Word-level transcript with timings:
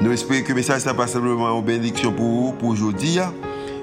Nous 0.00 0.12
espérons 0.12 0.44
que 0.44 0.48
le 0.50 0.54
message 0.54 0.86
n'est 0.86 0.94
pas 0.94 1.08
simplement 1.08 1.58
une 1.58 1.64
bénédiction 1.64 2.12
pour 2.12 2.24
vous, 2.24 2.52
pour 2.52 2.68
aujourd'hui, 2.68 3.18
hein. 3.18 3.34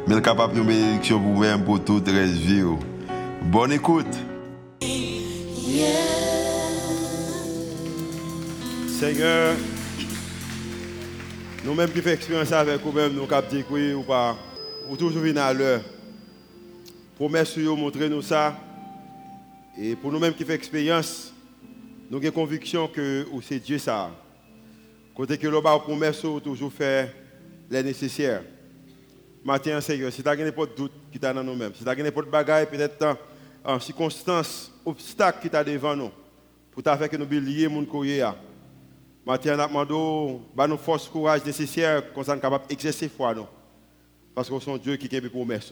mais 0.07 0.21
capable 0.21 0.55
de 0.55 0.61
bénédiction 0.61 1.19
pour 1.19 1.33
vous-même, 1.33 1.65
pour 1.65 1.83
toute 1.83 2.07
la 2.07 2.25
vie. 2.25 2.63
Bonne 3.43 3.73
écoute. 3.73 4.07
Seigneur, 8.97 9.55
nous-mêmes 11.65 11.91
qui 11.91 11.99
faisons 11.99 12.13
expérience 12.13 12.51
avec 12.53 12.81
vous-même, 12.81 13.11
nous 13.11 13.27
captons 13.27 13.61
oui 13.69 13.93
ou 13.93 14.03
pas, 14.03 14.37
ou 14.89 14.95
toujours 14.95 15.21
venir 15.21 15.43
à 15.43 15.53
l'heure. 15.53 15.81
Promesse 17.17 17.57
de 17.57 17.67
montrer 17.67 18.07
nous 18.07 18.21
ça. 18.21 18.57
Et 19.77 19.97
pour 19.97 20.13
nous-mêmes 20.13 20.33
qui 20.33 20.45
faisons 20.45 20.55
expérience, 20.55 21.33
nous 22.09 22.19
avons 22.19 22.31
conviction 22.31 22.87
que 22.87 23.25
c'est 23.41 23.59
Dieu 23.59 23.79
ça. 23.79 24.11
Côté 25.15 25.37
que 25.37 25.47
l'on 25.47 25.61
promesse 25.61 26.21
toujours 26.43 26.73
faire 26.73 27.09
les 27.69 27.81
nécessaires. 27.81 28.43
Matin, 29.45 29.79
Seigneur, 29.79 30.11
si 30.11 30.21
tu 30.21 30.27
as 30.27 30.35
pas 30.35 30.65
de 30.65 30.75
doute 30.75 30.91
qui 31.09 31.17
t'a 31.17 31.31
dans 31.31 31.43
nous-mêmes, 31.43 31.73
si 31.73 31.83
tu 31.83 31.89
as 31.89 31.95
pas 31.95 32.21
de 32.21 32.29
bagaille, 32.29 32.65
peut-être 32.65 33.17
en 33.63 33.79
circonstances, 33.79 34.71
obstacles 34.85 35.41
qui 35.41 35.49
t'a 35.49 35.63
devant 35.63 35.95
nous, 35.95 36.11
pour 36.71 36.83
faire 36.83 37.09
que 37.09 37.15
nous 37.15 37.25
bélier 37.25 37.69
mon 37.69 37.85
courrier. 37.85 38.27
Matin, 39.25 39.55
nous 39.55 39.67
demandons 39.67 40.41
bah, 40.53 40.67
nous 40.67 40.77
force, 40.77 41.07
courage 41.07 41.45
nécessaire, 41.45 42.11
qu'on 42.11 42.23
soit 42.23 42.37
capable 42.37 42.67
d'exercer 42.67 43.07
foi. 43.07 43.33
Parce 44.33 44.49
que 44.49 44.59
c'est 44.59 44.79
Dieu 44.79 44.97
qui 44.97 45.15
a 45.15 45.21
des 45.21 45.29
promesses. 45.29 45.71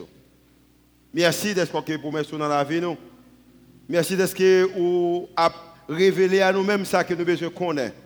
Merci 1.14 1.54
d'être 1.54 1.84
que 1.84 1.98
promesses 1.98 2.32
dans 2.32 2.48
la 2.48 2.64
vie 2.64 2.80
nous. 2.80 2.98
Merci 3.90 4.16
d'être 4.16 4.34
que 4.34 4.70
a 5.36 5.52
révélé 5.90 6.40
à 6.40 6.54
nous-mêmes 6.54 6.86
ça 6.86 7.04
que 7.04 7.14
nous 7.14 7.26
besoin 7.26 7.50
connaître 7.50 7.98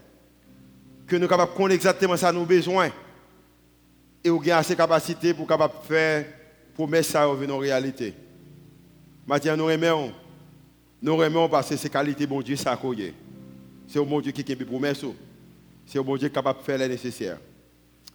que 1.08 1.16
nous 1.16 1.22
sommes 1.22 1.30
capables 1.30 1.52
de 1.54 1.58
connaître 1.58 1.76
exactement 1.76 2.18
ça 2.18 2.32
nous 2.32 2.46
besoin. 2.46 2.92
Et 4.24 4.30
nous 4.30 4.42
avons 4.42 4.52
assez 4.52 4.74
de 4.74 4.78
capacité 4.78 5.34
pour 5.34 5.48
capable 5.48 5.74
faire 5.88 6.26
promesse 6.76 7.08
ça 7.08 7.26
revenir 7.26 7.56
en 7.56 7.60
réalité. 7.60 8.14
Maintenant, 9.26 9.58
nous 9.58 9.70
aimons. 9.70 10.12
Nous 11.02 11.48
parce 11.50 11.70
que 11.70 11.78
c'est 11.78 11.90
qualité 11.90 12.26
bon 12.28 12.42
Dieu 12.42 12.56
ça 12.56 12.80
C'est 13.88 14.00
au 14.00 14.06
bon 14.06 14.20
Dieu 14.20 14.32
qui 14.32 14.42
a 14.52 14.56
des 14.56 14.66
promesses. 14.66 15.06
C'est 15.86 16.00
au 16.00 16.04
bon 16.04 16.18
Dieu 16.18 16.28
qui 16.28 16.34
est 16.34 16.36
capable 16.36 16.60
de 16.60 16.64
faire 16.64 16.78
les 16.78 16.88
nécessaires. 16.88 17.38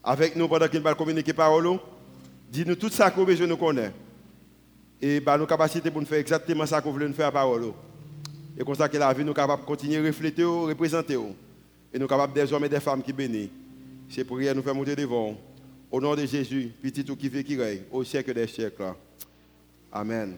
Avec 0.05 0.35
nous, 0.37 0.49
pendant 0.49 0.69
qu'il 0.69 0.81
va 0.81 0.95
communiquer 0.95 1.33
parole, 1.33 1.79
dis-nous 2.51 2.75
tout 2.75 2.89
ça 2.89 3.11
que 3.11 3.19
nous 3.19 3.27
besoin 3.27 3.47
nous. 3.47 3.83
Et 5.01 5.21
bah, 5.21 5.39
nos 5.39 5.47
capacités 5.47 5.91
pour 5.91 6.01
nous 6.01 6.07
faire 6.07 6.19
exactement 6.19 6.67
ça 6.67 6.81
vous 6.81 6.93
voulez 6.93 7.13
faire 7.13 7.29
à 7.29 7.33
parole. 7.33 7.73
Et 8.59 8.65
comme 8.65 8.75
ça 8.75 8.89
que 8.89 8.97
la 8.97 9.13
vie, 9.13 9.21
nous 9.21 9.29
sommes 9.29 9.35
capables 9.35 9.63
de 9.63 9.67
continuer 9.67 9.99
à 9.99 10.07
refléter, 10.07 10.45
représenter. 10.45 11.17
Et 11.93 11.99
nous 11.99 12.07
capables 12.07 12.33
des 12.33 12.53
hommes 12.53 12.65
et 12.65 12.69
des 12.69 12.81
femmes 12.81 13.03
qui 13.03 13.13
bénissent. 13.13 13.51
C'est 14.09 14.25
pour 14.25 14.39
nous 14.39 14.63
faire 14.63 14.75
monter 14.75 14.97
devant. 14.97 15.37
Au 15.91 16.01
nom 16.01 16.15
de 16.15 16.25
Jésus, 16.25 16.73
petit 16.83 17.05
tout 17.05 17.17
qui 17.17 17.29
fait 17.29 17.45
qui 17.45 17.57
règne, 17.57 17.83
au 17.91 18.03
siècle 18.03 18.33
des 18.33 18.47
siècles. 18.47 18.95
Amen. 19.93 20.37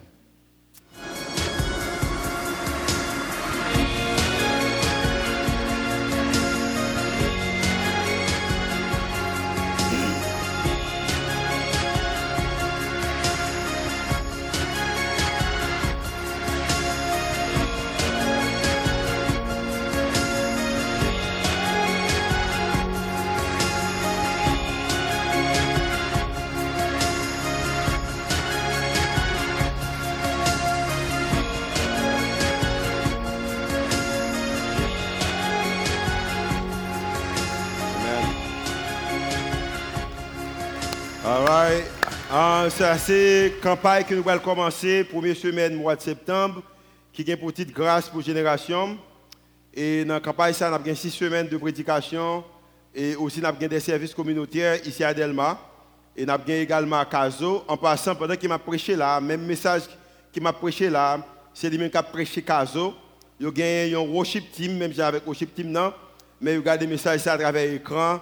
C'est 42.70 43.48
la 43.48 43.60
campagne 43.62 44.02
que 44.02 44.14
nous 44.14 44.28
allons 44.28 44.42
commencer, 44.42 45.04
première 45.04 45.36
semaine, 45.36 45.76
mois 45.76 45.94
de 45.94 46.00
septembre, 46.00 46.62
qui 47.12 47.22
est 47.22 47.36
pour 47.36 47.52
titre 47.52 47.72
Grâce 47.72 48.08
pour 48.08 48.22
Génération. 48.22 48.98
Et 49.72 50.04
dans 50.04 50.14
la 50.14 50.20
campagne, 50.20 50.52
nous 50.58 50.64
avons 50.66 50.94
six 50.96 51.10
semaines 51.10 51.46
de 51.46 51.56
prédication 51.56 52.42
et 52.92 53.14
aussi 53.14 53.38
nous 53.38 53.46
avons 53.46 53.64
des 53.64 53.78
services 53.78 54.12
communautaires 54.12 54.84
ici 54.84 55.04
à 55.04 55.14
Delma. 55.14 55.60
Et 56.16 56.26
nous 56.26 56.32
avons 56.32 56.44
également 56.48 56.98
à 56.98 57.04
Caso. 57.04 57.62
En 57.68 57.76
passant, 57.76 58.16
pendant 58.16 58.34
qu'il 58.34 58.48
m'a 58.48 58.58
prêché 58.58 58.96
là, 58.96 59.20
même 59.20 59.46
message 59.46 59.82
qu'il 60.32 60.42
m'a 60.42 60.52
prêché 60.52 60.90
là, 60.90 61.24
c'est 61.52 61.70
lui-même 61.70 61.90
qui 61.90 61.96
a 61.96 62.02
prêché 62.02 62.42
Caso. 62.42 62.94
Il 63.38 63.46
y 63.56 63.94
a 63.94 63.98
un 64.00 64.02
worship 64.02 64.50
team, 64.50 64.76
même 64.76 64.92
avec 64.98 65.24
worship 65.24 65.54
team, 65.54 65.70
non, 65.70 65.92
mais 66.40 66.56
il 66.56 66.64
y 66.64 66.68
a 66.68 66.76
des 66.76 66.86
messages 66.88 67.24
à 67.28 67.38
travers 67.38 67.70
l'écran 67.70 68.18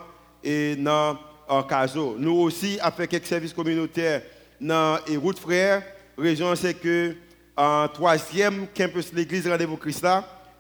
en 1.52 1.62
Caso. 1.62 2.16
Nous 2.18 2.32
aussi, 2.32 2.78
fait 2.90 3.06
quelques 3.06 3.26
services 3.26 3.52
communautaires 3.52 4.22
dans 4.60 4.98
les 5.06 5.16
routes 5.16 5.38
frères, 5.38 5.82
région 6.16 6.54
c'est 6.54 6.74
que 6.74 7.14
en 7.54 7.86
troisième 7.88 8.66
campus 8.74 9.12
l'église 9.12 9.46
Rendez-vous 9.46 9.76
Christ 9.76 10.06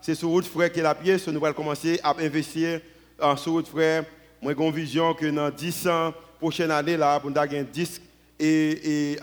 c'est 0.02 0.14
sur 0.14 0.28
route 0.28 0.44
frère 0.44 0.70
qui 0.70 0.80
est 0.80 0.82
la 0.82 0.94
pièce, 0.94 1.26
nous 1.28 1.42
allons 1.44 1.54
commencer 1.54 1.98
à 2.02 2.14
investir 2.20 2.80
en 3.20 3.36
sur 3.36 3.52
route 3.52 3.68
frère. 3.68 4.04
Moi 4.42 4.52
j'ai 4.56 4.64
une 4.64 4.72
vision 4.72 5.14
que 5.14 5.26
dans 5.26 5.48
10 5.48 5.88
ans 5.88 6.12
prochaine 6.38 6.70
année 6.70 6.96
là, 6.96 7.18
pour 7.20 7.30
avoir 7.30 7.46
un 7.50 7.62
disque 7.62 8.02
et, 8.38 9.12
et, 9.12 9.18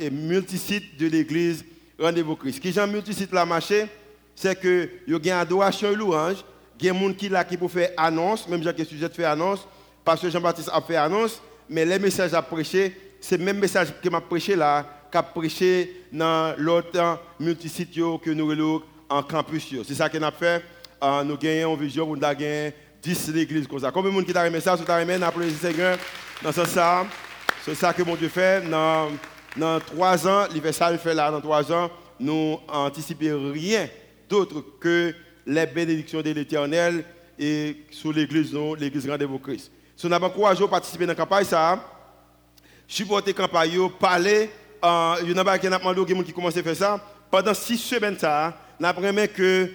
et 0.00 0.10
multisite 0.10 0.98
de 0.98 1.06
l'église 1.06 1.64
Rendez-vous 1.96 2.34
Christ. 2.34 2.56
Ce 2.56 2.60
qui 2.60 2.76
est 2.76 2.86
multisite 2.86 3.32
la 3.32 3.46
marché, 3.46 3.86
c'est 4.34 4.58
que 4.58 4.88
y 5.06 5.14
a 5.14 5.16
une 5.16 5.40
adoration 5.40 5.92
et 5.92 5.94
louange, 5.94 6.44
il 6.80 6.86
y 6.86 6.90
a 6.90 6.92
des 6.92 6.98
gens 6.98 7.12
qui 7.12 7.28
là 7.28 7.44
qui 7.44 7.56
pour 7.56 7.70
faire 7.70 7.90
annonce, 7.96 8.48
même 8.48 8.62
j'ai 8.62 8.84
sujet 8.84 9.08
de 9.08 9.14
faire 9.14 9.30
annonce, 9.30 9.60
parce 10.04 10.20
que 10.20 10.28
Jean-Baptiste 10.30 10.70
a 10.72 10.80
fait 10.80 10.96
annonce, 10.96 11.40
mais 11.68 11.84
les 11.84 11.98
messages 11.98 12.34
à 12.34 12.42
prêcher 12.42 12.94
c'est 13.24 13.38
le 13.38 13.44
même 13.44 13.58
message 13.58 13.88
que 14.02 14.08
m'a 14.10 14.20
prêché 14.20 14.54
là, 14.54 14.84
qu'a 15.10 15.22
prêché 15.22 16.04
dans 16.12 16.54
l'autre 16.58 17.18
multisite 17.40 17.94
que 17.94 18.30
nous 18.30 18.50
avons 18.50 18.82
en 19.08 19.22
campus. 19.22 19.74
C'est 19.82 19.94
ça 19.94 20.10
qu'on 20.10 20.20
a 20.20 20.30
fait. 20.30 20.62
Euh, 21.02 21.24
nous 21.24 21.38
gagnons 21.38 21.74
une 21.74 21.80
vision 21.80 22.06
nous 22.06 22.20
gagner 22.20 22.74
10 23.02 23.34
églises 23.34 23.66
comme 23.66 23.80
ça. 23.80 23.90
Combien 23.90 24.10
de 24.10 24.16
monde 24.16 24.26
qui 24.26 24.32
t'a 24.34 24.42
remis 24.42 24.60
ça, 24.60 24.76
si 24.76 24.84
t'a 24.84 24.98
remis, 24.98 25.14
le 25.14 25.50
Seigneur 25.52 25.96
dans 26.42 26.52
ce 26.52 26.66
sens. 26.66 27.06
C'est 27.64 27.74
ça 27.74 27.94
que 27.94 28.02
mon 28.02 28.14
Dieu 28.14 28.28
fait. 28.28 28.62
Dans, 28.68 29.80
trois 29.80 30.28
ans, 30.28 30.46
l'universal 30.48 30.98
fait 30.98 31.14
là, 31.14 31.30
dans 31.30 31.40
trois 31.40 31.72
ans, 31.72 31.90
nous 32.20 32.58
anticipons 32.68 33.52
rien 33.52 33.88
d'autre 34.28 34.62
que 34.78 35.14
les 35.46 35.64
bénédictions 35.64 36.20
de 36.20 36.30
l'éternel 36.30 37.06
et 37.38 37.86
sur 37.90 38.12
l'église, 38.12 38.54
l'église 38.78 39.08
Rendez-vous 39.08 39.38
Christ. 39.38 39.70
Si 39.96 40.06
nous 40.06 40.12
avons 40.12 40.26
encouragé 40.26 40.64
à 40.64 40.68
participer 40.68 41.06
dans 41.06 41.12
la 41.12 41.16
campagne, 41.16 41.44
ça, 41.44 41.78
supporter 42.86 43.32
la 43.32 43.46
campagne, 43.46 43.88
parler. 43.98 44.50
Il 45.22 45.30
y 45.30 45.38
a 45.38 45.58
qui 45.58 45.68
demandé 45.68 46.24
qui 46.24 46.32
commence 46.32 46.56
à 46.56 46.62
faire 46.62 46.76
ça. 46.76 47.00
Pendant 47.30 47.54
six 47.54 47.78
semaines, 47.78 48.18
ça, 48.18 48.54
on 48.78 48.84
apprend 48.84 49.12
que 49.34 49.70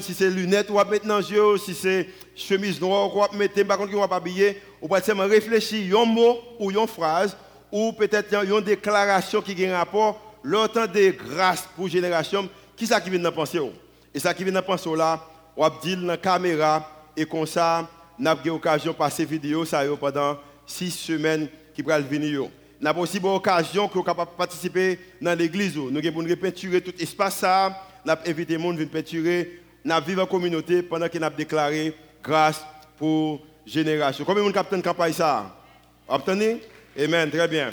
si 0.00 0.14
c'est 0.14 0.30
lunettes 0.30 0.70
ou 0.70 0.74
mettre 0.84 1.06
dans 1.06 1.18
les 1.18 1.58
si 1.58 1.74
c'est 1.74 2.08
chemise 2.36 2.80
noire 2.80 3.14
ou 3.16 3.36
mettre, 3.36 3.62
par 3.64 3.78
contre, 3.78 3.94
on 3.96 4.06
va 4.06 4.16
habiller, 4.16 4.60
on 4.80 4.86
va 4.86 5.00
seulement 5.00 5.26
réfléchir 5.26 5.98
un 5.98 6.04
mot 6.04 6.38
ou 6.58 6.70
une 6.70 6.86
phrase, 6.86 7.36
ou 7.72 7.92
peut-être 7.92 8.32
une 8.44 8.60
déclaration 8.60 9.40
qui 9.40 9.64
a 9.64 9.74
un 9.74 9.78
rapport, 9.78 10.20
l'autant 10.42 10.86
de 10.86 11.10
grâce 11.10 11.68
pour 11.74 11.88
génération, 11.88 12.48
qui 12.76 12.86
ça 12.86 13.00
qui 13.00 13.10
vient 13.10 13.18
de 13.18 13.30
penser 13.30 13.60
Et 14.14 14.18
ça 14.18 14.34
qui 14.34 14.44
vient 14.44 14.52
de 14.52 14.60
penser 14.60 14.94
là, 14.94 15.20
on 15.56 15.62
va 15.62 15.74
dire 15.82 15.98
dans 15.98 16.06
la 16.06 16.16
caméra, 16.16 16.88
et 17.16 17.24
comme 17.24 17.46
ça, 17.46 17.88
on 18.18 18.26
a 18.26 18.36
eu 18.44 18.48
l'occasion 18.48 18.92
de 18.92 18.96
passer 18.96 19.24
vidéo 19.24 19.64
ça 19.64 19.82
pendant 19.98 20.38
six 20.66 20.90
semaines 20.90 21.48
qui 21.74 21.82
pourra 21.82 22.00
venir. 22.00 22.48
Nous 22.80 22.88
avons 22.88 23.02
aussi 23.02 23.18
une 23.18 23.26
occasion 23.26 23.88
pour 23.88 24.04
participer 24.04 24.98
dans 25.20 25.36
l'église. 25.36 25.76
Nous 25.76 26.06
avons 26.06 26.36
peinturer 26.36 26.80
tout 26.80 26.92
l'espace. 26.98 27.42
Nous 27.42 28.12
avons 28.12 28.22
invité 28.26 28.56
les 28.56 28.62
gens 28.62 28.82
à 28.82 28.86
peinturer. 28.86 29.60
Nous 29.84 29.92
avons 29.92 30.06
vécu 30.06 30.20
en 30.20 30.26
communauté 30.26 30.82
pendant 30.82 31.08
que 31.08 31.18
nous 31.18 31.24
avons 31.24 31.36
déclaré 31.36 31.94
grâce 32.22 32.64
pour 32.98 33.40
génération. 33.66 34.24
Combien 34.24 34.42
de 34.42 34.46
monde 34.46 34.54
capte 34.54 34.72
une 34.72 34.82
campagne 34.82 35.12
ça? 35.12 35.56
Obtenez? 36.06 36.60
Amen, 36.98 37.30
très 37.30 37.48
bien. 37.48 37.70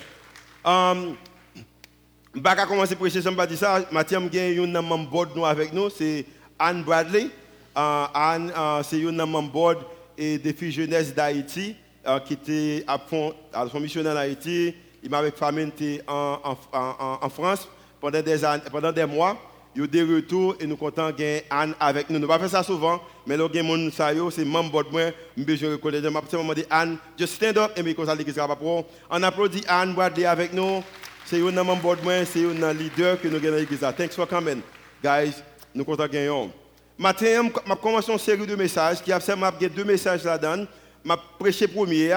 Je 2.33 2.39
vais 2.39 2.65
commencer 2.67 2.93
à 2.93 2.95
prêcher, 2.95 3.21
je 3.21 3.29
vais 3.29 3.47
dire 3.47 3.57
ça. 3.57 3.81
Mathieu, 3.91 4.17
a 4.17 4.21
un 4.21 4.81
membre 4.81 5.27
nous 5.35 5.45
avec 5.45 5.73
nous, 5.73 5.89
c'est 5.89 6.25
Anne 6.57 6.83
Bradley. 6.83 7.29
Uh, 7.75 8.07
Anne, 8.13 8.51
uh, 8.55 8.83
c'est 8.83 9.05
un 9.05 9.25
membre 9.25 9.75
et 10.17 10.37
des 10.37 10.53
filles 10.53 10.71
jeunesse 10.71 11.13
d'Haïti 11.13 11.75
uh, 12.05 12.19
qui 12.25 12.33
était 12.33 12.83
à 12.87 12.97
fond, 12.97 13.33
à 13.53 13.67
son 13.67 13.79
missionnaire 13.79 14.13
en 14.13 14.17
Haïti. 14.17 14.73
Il 15.03 15.09
m'avait 15.09 15.31
famille 15.31 15.71
en, 16.07 16.39
en, 16.43 16.57
en, 16.77 17.19
en, 17.21 17.29
France 17.29 17.67
pendant 17.99 18.21
des, 18.21 18.45
années, 18.45 18.63
pendant 18.71 18.91
des 18.91 19.05
mois. 19.05 19.37
Il 19.73 19.81
y 19.81 19.83
a 19.83 19.87
des 19.87 20.03
retours 20.03 20.55
et 20.59 20.67
nous 20.67 20.75
comptons 20.75 21.09
gagner 21.11 21.43
Anne 21.49 21.73
avec 21.79 22.09
nous. 22.09 22.15
Nous 22.19 22.21
ne 22.23 22.27
pas 22.27 22.37
faire 22.37 22.49
ça 22.49 22.61
souvent, 22.61 23.01
mais 23.25 23.37
là, 23.37 23.47
il 23.51 23.55
y 23.55 24.01
a 24.01 24.31
c'est 24.31 24.45
membre 24.45 24.83
de 24.83 24.89
moi, 24.89 25.01
je 25.37 25.65
reconnaître. 25.65 26.03
Je 26.03 26.09
vais 26.09 26.43
demander 26.43 26.65
Anne, 26.69 26.97
just 27.17 27.35
stand 27.35 27.57
up 27.57 27.71
et 27.77 27.81
me 27.81 28.05
ça 28.05 28.13
l'église 28.13 28.39
On 29.09 29.23
applaudit 29.23 29.63
Anne 29.67 29.93
Bradley 29.93 30.25
avec 30.25 30.53
nous. 30.53 30.83
C'est 31.25 31.39
un 31.41 31.63
membre 31.63 31.95
de 31.95 32.01
moi, 32.01 32.25
c'est 32.25 32.43
un 32.43 32.73
leader 32.73 33.19
que 33.19 33.27
nous 33.29 33.37
avons 33.37 33.51
dans 33.51 33.55
l'église. 33.55 33.79
Thanks 33.97 34.13
for 34.13 34.27
coming, 34.27 34.61
guys. 35.01 35.35
Nous 35.73 35.85
comptons 35.85 36.07
gagner. 36.07 36.49
Matin, 37.01 37.49
je 37.65 37.73
commence 37.73 38.07
une 38.09 38.19
série 38.19 38.45
de 38.45 38.55
messages 38.55 39.01
qui 39.01 39.11
a 39.11 39.19
deux 39.69 39.83
messages 39.83 40.23
là-dedans. 40.23 40.67
Je 41.03 41.11
prêché 41.39 41.67
premier 41.67 42.13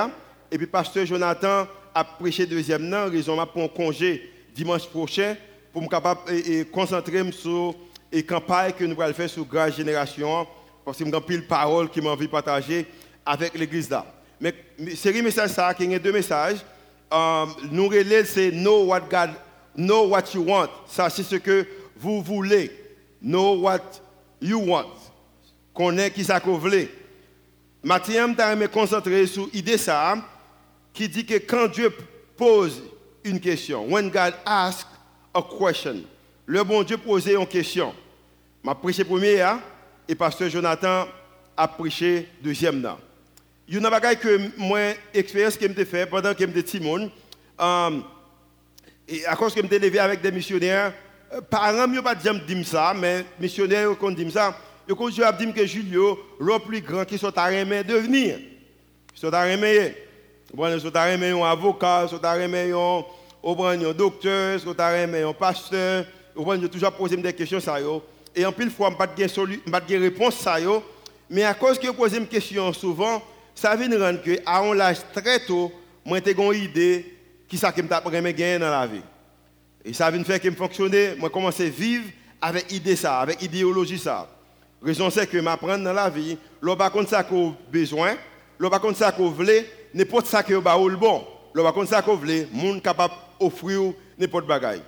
et 0.53 0.59
puis 0.59 0.67
pasteur 0.67 1.07
Jonathan 1.07 1.67
a 1.95 2.05
prêché 2.05 2.45
deuxième. 2.45 2.83
Non, 2.83 3.09
raison 3.11 3.35
pour 3.47 3.63
un 3.63 3.69
congé 3.69 4.31
dimanche 4.55 4.87
prochain 4.87 5.37
pour 5.73 5.81
me 5.81 5.89
capable 5.89 6.31
et, 6.31 6.67
concentrer 6.67 7.23
sur 7.33 7.75
la 8.13 8.23
campagne 8.25 8.73
que 8.73 8.85
nous 8.85 9.01
allons 9.01 9.15
faire 9.15 9.31
sur 9.31 9.47
la 9.51 9.71
génération 9.71 10.47
parce 10.85 10.99
que 10.99 11.05
j'ai 11.07 11.21
pile 11.23 11.47
parole 11.47 11.89
qui 11.89 12.03
m'a 12.03 12.11
envie 12.11 12.27
de 12.27 12.31
partager 12.31 12.87
avec 13.25 13.59
l'église 13.59 13.89
là. 13.89 14.05
Mais 14.39 14.53
série 14.97 15.23
message 15.23 15.49
ça 15.49 15.73
qui 15.73 15.95
a 15.95 15.99
deux 15.99 16.13
messages. 16.13 16.59
Um, 17.11 17.55
nous 17.71 17.89
relais 17.89 18.27
c'est 18.27 18.51
know 18.51 18.85
what 18.85 19.01
God 19.11 19.31
know 19.79 20.09
what 20.09 20.25
you 20.35 20.43
want. 20.43 20.69
C'est 20.87 21.23
ce 21.23 21.37
que 21.37 21.67
vous 21.97 22.21
voulez. 22.21 22.71
Know 23.23 23.55
what 23.55 24.04
you 24.45 24.59
want. 24.59 24.93
Connais 25.73 26.11
qui 26.11 26.25
ça 26.25 26.39
vous 26.39 26.59
voulez. 26.59 26.89
Mathieu 27.83 28.15
je 28.15 28.55
me 28.55 28.69
concentrer 28.69 29.27
sur 29.27 29.49
l'idée 29.53 29.79
ça 29.79 30.17
qui 30.93 31.09
dit 31.09 31.27
que 31.27 31.35
quand 31.35 31.69
Dieu 31.69 31.93
pose 32.37 32.83
une 33.25 33.41
question, 33.41 33.87
when 33.89 34.11
God 34.11 34.35
asks 34.47 34.87
a 35.35 35.43
question. 35.43 36.05
Le 36.47 36.63
bon 36.63 36.83
Dieu 36.83 36.97
posait 36.97 37.35
une 37.35 37.47
question. 37.47 37.93
M'a 38.63 38.75
prêché 38.75 39.05
première 39.05 39.59
et 40.09 40.15
pasteur 40.15 40.49
Jonathan 40.49 41.07
a 41.57 41.69
prêché 41.69 42.29
deuxième. 42.43 42.87
Il 43.67 43.75
y 43.75 43.77
a 43.77 43.81
une 43.81 43.87
que 44.17 44.51
expérience 45.13 45.57
que 45.57 45.67
j'ai 45.67 45.85
fait 45.85 46.07
pendant 46.07 46.35
que 46.35 46.39
j'étais 46.39 46.53
petit 46.53 46.81
monde, 46.81 47.11
um, 47.59 48.05
et 49.09 49.25
à 49.27 49.37
cause 49.37 49.55
que 49.55 49.63
j'étais 49.63 49.79
levé 49.79 49.99
avec 49.99 50.21
des 50.21 50.31
missionnaires, 50.31 50.93
parents 51.41 51.87
ne 51.87 52.01
pas 52.01 52.15
dire 52.15 52.35
ça, 52.65 52.95
mais 52.97 53.25
missionnaires 53.39 53.91
qui 53.99 54.15
dit 54.15 54.31
ça, 54.31 54.57
ils 54.89 54.95
ont 54.95 55.09
dit 55.09 55.53
que 55.53 55.67
Julio, 55.67 56.19
le 56.41 56.59
plus 56.59 56.81
grand 56.81 57.05
qui 57.05 57.19
sont 57.19 57.37
à 57.37 57.51
devenir. 57.51 58.39
Ils 59.15 59.19
sont 59.19 59.33
à 59.33 59.45
remettre. 59.45 59.97
Ils 60.53 60.81
sont 60.81 60.95
à 60.95 61.11
remettre 61.11 61.37
un 61.37 61.51
avocat, 61.51 62.03
ils 62.05 62.11
sont 62.11 62.25
à 62.25 62.35
remettre 62.35 62.77
un 62.77 63.05
on 63.47 63.55
prend 63.55 63.69
un 63.69 63.93
docteur, 63.93 64.59
un 64.67 65.33
pasteur, 65.35 66.07
on 66.35 66.43
prend 66.43 66.59
toujours 66.59 66.93
poser 66.93 67.17
des 67.19 67.33
questions 67.33 67.61
ça 67.61 67.77
et 68.35 68.47
en 68.47 68.53
pile 68.53 68.71
fois 68.71 68.91
pas 68.97 69.07
de 69.07 69.71
pas 69.71 69.81
de 69.81 69.97
réponse 69.97 70.37
ça 70.37 70.57
mais 71.29 71.45
à 71.45 71.53
cause 71.53 71.79
que 71.79 71.87
je 71.87 71.93
pose 71.93 72.15
une 72.15 72.27
question 72.27 72.73
souvent, 72.73 73.23
ça 73.55 73.77
vient 73.77 73.89
rendre 74.01 74.23
que 74.23 74.39
à 74.47 74.61
un 74.61 74.81
âge 74.81 74.99
très 75.13 75.45
tôt, 75.45 75.71
moi 76.05 76.19
j'ai 76.25 76.33
une 76.33 76.55
idée 76.55 77.17
qui 77.47 77.59
ça 77.59 77.71
que 77.71 77.83
me 77.83 78.31
gagner 78.31 78.59
dans 78.59 78.71
la 78.71 78.87
vie. 78.87 79.03
Et 79.85 79.93
ça 79.93 80.11
vient 80.11 80.25
faire 80.25 80.41
me 80.45 80.51
fonctionner, 80.53 81.15
moi 81.19 81.31
commencer 81.31 81.67
à 81.67 81.71
vivre 81.71 82.05
avec 82.41 82.73
idée 82.73 82.97
ça, 82.97 83.21
avec 83.21 83.43
idéologie 83.43 83.99
ça. 83.99 84.29
Raison 84.83 85.11
c'est 85.11 85.27
que 85.27 85.39
m'apprendre 85.39 85.85
dans 85.85 85.93
la 85.93 86.11
vie, 86.11 86.37
l'on 86.61 86.77
pas 86.77 86.91
contre 86.91 87.11
ça 87.11 87.25
qu'on 87.25 87.55
besoin, 87.71 88.17
l'on 88.59 88.71
pas 88.71 88.79
contre 88.79 88.99
ça 88.99 89.13
qu'on 89.13 89.31
veut, 89.31 89.65
n'importe 89.95 90.27
ça 90.27 90.43
que 90.43 90.59
ba 90.59 90.77
le 90.77 90.97
bon. 90.97 91.25
L'on 91.55 91.63
pas 91.63 91.73
contre 91.73 91.91
ça 91.91 92.03
qu'on 92.03 92.17
veut, 92.17 92.47
monde 92.53 92.83
capable 92.83 93.15
offrir 93.41 93.93
n'importe 94.19 94.47
bagaille. 94.47 94.83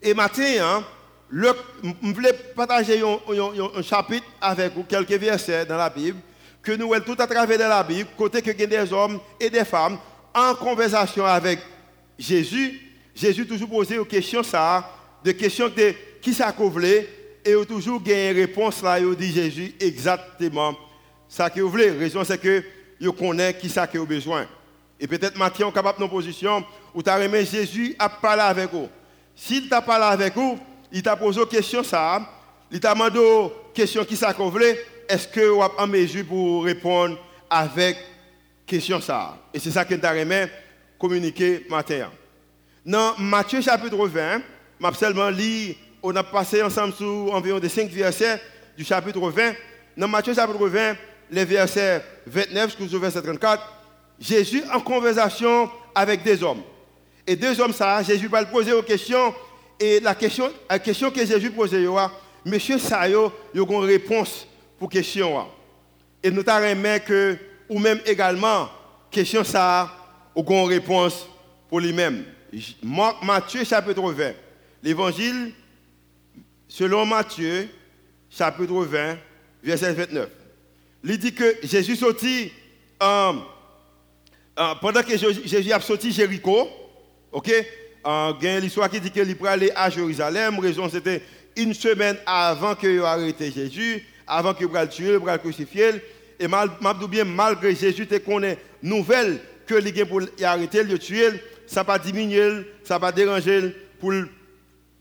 Et 0.00 0.14
hein, 0.60 0.84
je 1.32 1.48
voulais 2.02 2.32
partager 2.54 3.02
un, 3.02 3.82
chapitre 3.82 4.26
avec 4.40 4.74
vous, 4.74 4.84
quelques 4.84 5.12
versets 5.12 5.66
dans 5.66 5.76
la 5.76 5.90
Bible, 5.90 6.18
que 6.62 6.72
nous 6.72 6.86
voyons 6.86 7.04
tout 7.04 7.16
à 7.18 7.26
travers 7.26 7.58
de 7.58 7.64
la 7.64 7.82
Bible, 7.82 8.08
côté 8.16 8.40
que 8.40 8.50
des 8.50 8.92
hommes 8.92 9.18
et 9.40 9.50
des 9.50 9.64
femmes 9.64 9.98
en 10.34 10.54
conversation 10.54 11.24
avec 11.24 11.60
Jésus. 12.18 12.80
Jésus 13.14 13.46
toujours 13.46 13.68
posé 13.68 13.96
une 13.96 14.06
question 14.06 14.42
ça, 14.42 14.90
de 15.24 15.32
questions 15.32 15.68
de 15.68 15.94
qui 16.20 16.34
ça 16.34 16.54
voulait, 16.56 17.08
et 17.44 17.52
il 17.52 17.66
toujours 17.66 18.02
gagné 18.02 18.30
une 18.30 18.36
réponse 18.36 18.82
là, 18.82 18.98
il 18.98 19.14
dit 19.14 19.32
Jésus 19.32 19.74
exactement 19.78 20.74
ça 21.28 21.50
vous 21.56 21.68
voulez. 21.68 21.90
La 21.90 21.98
raison 21.98 22.24
c'est 22.24 22.38
que 22.38 22.62
il 23.00 23.10
connaît 23.12 23.54
qui 23.54 23.68
ça 23.68 23.88
vous 23.92 24.06
besoin. 24.06 24.46
Et 24.98 25.06
peut-être 25.06 25.36
Matthieu 25.36 25.66
est 25.66 25.72
capable 25.72 26.00
de 26.00 26.06
position 26.06 26.64
où 26.94 27.02
tu 27.02 27.10
as 27.10 27.16
remis 27.16 27.44
Jésus 27.44 27.94
à 27.98 28.08
parler 28.08 28.42
avec 28.42 28.70
vous. 28.72 28.88
S'il 29.34 29.68
t'a 29.68 29.82
parlé 29.82 30.04
avec 30.04 30.34
vous, 30.34 30.58
il 30.92 31.02
t'a 31.02 31.16
posé 31.16 31.40
une 31.40 31.46
question 31.46 31.82
ça, 31.82 32.20
il 32.70 32.80
t'a 32.80 32.94
demandé 32.94 33.18
une 33.18 33.50
question 33.74 34.04
qui 34.04 34.16
ça 34.16 34.34
est-ce 35.08 35.28
que 35.28 35.40
vous 35.40 35.60
en 35.60 35.86
mesure 35.86 36.24
pour 36.24 36.64
répondre 36.64 37.18
avec 37.50 37.96
question 38.66 39.00
ça? 39.00 39.36
Et 39.52 39.58
c'est 39.58 39.70
ça 39.70 39.84
que 39.84 39.94
tu 39.94 40.06
as 40.06 40.12
remis 40.12 40.50
communiquer 40.98 41.66
matin. 41.68 42.10
Dans 42.84 43.14
Matthieu 43.18 43.62
chapitre 43.62 43.96
20, 43.96 44.42
m'a 44.78 44.92
seulement 44.92 45.30
on 46.02 46.14
a 46.14 46.22
passé 46.22 46.62
ensemble 46.62 46.92
sur 46.92 47.32
environ 47.32 47.58
des 47.58 47.70
5 47.70 47.88
versets 47.88 48.38
du 48.76 48.84
chapitre 48.84 49.20
20. 49.20 49.54
Dans 49.96 50.06
Matthieu 50.06 50.34
chapitre 50.34 50.68
20, 50.68 50.94
les 51.30 51.46
versets 51.46 52.04
29 52.26 52.76
jusqu'au 52.78 52.98
verset 52.98 53.22
34, 53.22 53.62
Jésus 54.20 54.62
en 54.70 54.80
conversation 54.80 55.70
avec 55.94 56.22
des 56.22 56.42
hommes. 56.42 56.60
Et 57.26 57.36
deux 57.36 57.58
hommes, 57.58 57.72
ça, 57.72 58.02
Jésus 58.02 58.28
va 58.28 58.44
poser 58.44 58.74
aux 58.74 58.82
questions. 58.82 59.34
Et 59.80 59.98
la 60.00 60.14
question, 60.14 60.50
la 60.68 60.78
question 60.78 61.10
que 61.10 61.24
Jésus 61.24 61.52
posait, 61.52 61.86
Monsieur 62.44 62.78
Sayo, 62.78 63.32
il 63.54 63.62
y 63.62 63.64
a 63.64 63.66
une 63.66 63.84
réponse 63.86 64.46
pour 64.78 64.90
la 64.92 65.00
question. 65.00 65.46
Et 66.22 66.30
nous 66.30 66.42
avons 66.46 66.98
que, 67.06 67.38
ou 67.66 67.78
même 67.78 68.00
également, 68.04 68.68
question 69.10 69.42
ça, 69.42 69.90
il 70.36 70.44
y 70.44 70.52
a 70.54 70.62
une 70.62 70.68
réponse 70.68 71.26
pour 71.70 71.80
lui-même. 71.80 72.24
Matthieu 73.22 73.64
chapitre 73.64 74.12
20. 74.12 74.32
L'évangile, 74.82 75.52
selon 76.68 77.06
Matthieu, 77.06 77.68
chapitre 78.30 78.84
20, 78.84 79.16
verset 79.62 79.92
29. 79.92 80.28
Il 81.04 81.18
dit 81.18 81.34
que 81.34 81.56
Jésus 81.62 81.96
sortit, 81.96 82.52
euh, 83.02 83.32
euh, 84.58 84.74
pendant 84.80 85.02
que 85.02 85.16
Jésus 85.16 85.72
a 85.72 85.80
sorti 85.80 86.12
Jéricho, 86.12 86.68
Ok 87.34 87.50
euh, 88.06 88.32
Il 88.40 88.46
y 88.46 88.48
a 88.48 88.60
l'histoire 88.60 88.88
qui 88.88 89.00
dit 89.00 89.10
qu'il 89.10 89.36
pourrait 89.36 89.50
aller 89.50 89.72
à 89.74 89.90
Jérusalem. 89.90 90.58
Raison, 90.60 90.88
c'était 90.88 91.20
une 91.56 91.74
semaine 91.74 92.16
avant 92.24 92.74
qu'il 92.76 92.90
ait 92.90 92.98
arrêté 93.00 93.50
Jésus, 93.50 94.06
avant 94.26 94.54
qu'il 94.54 94.68
le 94.68 94.88
tuer, 94.88 95.06
il 95.06 95.12
le 95.14 95.38
crucifier. 95.38 95.90
Et 96.38 96.46
mal, 96.46 96.70
bien, 97.08 97.24
malgré 97.24 97.74
Jésus 97.74 98.06
te 98.06 98.16
connaît 98.18 98.58
nouvelle 98.82 99.40
que 99.66 99.74
il 99.74 100.06
pour 100.06 100.20
arrêter, 100.42 100.84
le 100.84 100.98
tuer, 100.98 101.30
ça 101.66 101.80
n'a 101.80 101.84
pas 101.84 101.98
diminué, 101.98 102.66
ça 102.82 102.94
n'a 102.94 103.00
pas 103.00 103.12
dérangé 103.12 103.74
pour 103.98 104.12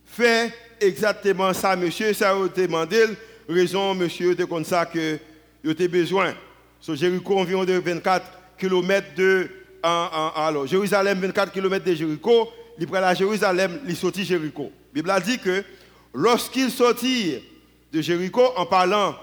faire 0.05 0.51
exactement 0.79 1.53
ça, 1.53 1.75
monsieur. 1.75 2.13
Ça 2.13 2.32
a 2.32 2.48
demandé. 2.48 3.05
Raison, 3.48 3.93
monsieur, 3.93 4.36
de 4.36 4.46
comme 4.46 4.63
ça 4.63 4.86
que 4.86 5.20
a 5.65 5.88
besoin. 5.88 6.34
Sur 6.79 6.96
Jéricho, 6.96 7.38
environ 7.38 7.65
de 7.65 7.74
24 7.74 8.25
km 8.58 9.08
de 9.15 9.50
Jérusalem, 10.65 11.20
24 11.20 11.51
km 11.51 11.86
de 11.86 11.93
Jéricho, 11.93 12.50
il 12.79 12.88
prend 12.88 13.03
à 13.03 13.13
Jérusalem, 13.13 13.82
il 13.88 13.96
sortit 13.96 14.24
Jéricho. 14.24 14.63
La 14.63 14.93
Bible 14.93 15.12
a 15.12 15.20
dit 15.20 15.39
que 15.39 15.63
lorsqu'il 16.13 16.72
sortit 16.72 17.39
de 17.91 18.01
Jéricho, 18.01 18.41
en 18.55 18.65
parlant, 18.65 19.15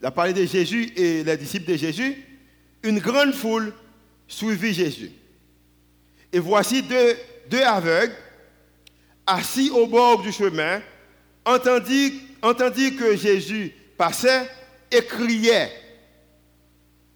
il 0.00 0.06
a 0.06 0.10
parlé 0.10 0.32
de 0.32 0.44
Jésus 0.44 0.90
et 0.96 1.22
les 1.22 1.36
disciples 1.36 1.70
de 1.70 1.76
Jésus, 1.76 2.16
une 2.82 2.98
grande 2.98 3.34
foule 3.34 3.72
suivit 4.26 4.74
Jésus. 4.74 5.10
Et 6.32 6.38
voici 6.38 6.82
deux, 6.82 7.62
aveugles 7.62 8.14
assis 9.26 9.70
au 9.70 9.86
bord 9.86 10.22
du 10.22 10.32
chemin, 10.32 10.80
entendit, 11.44 12.20
que 12.96 13.16
Jésus 13.16 13.72
passait 13.96 14.48
et 14.90 15.04
criait, 15.04 15.70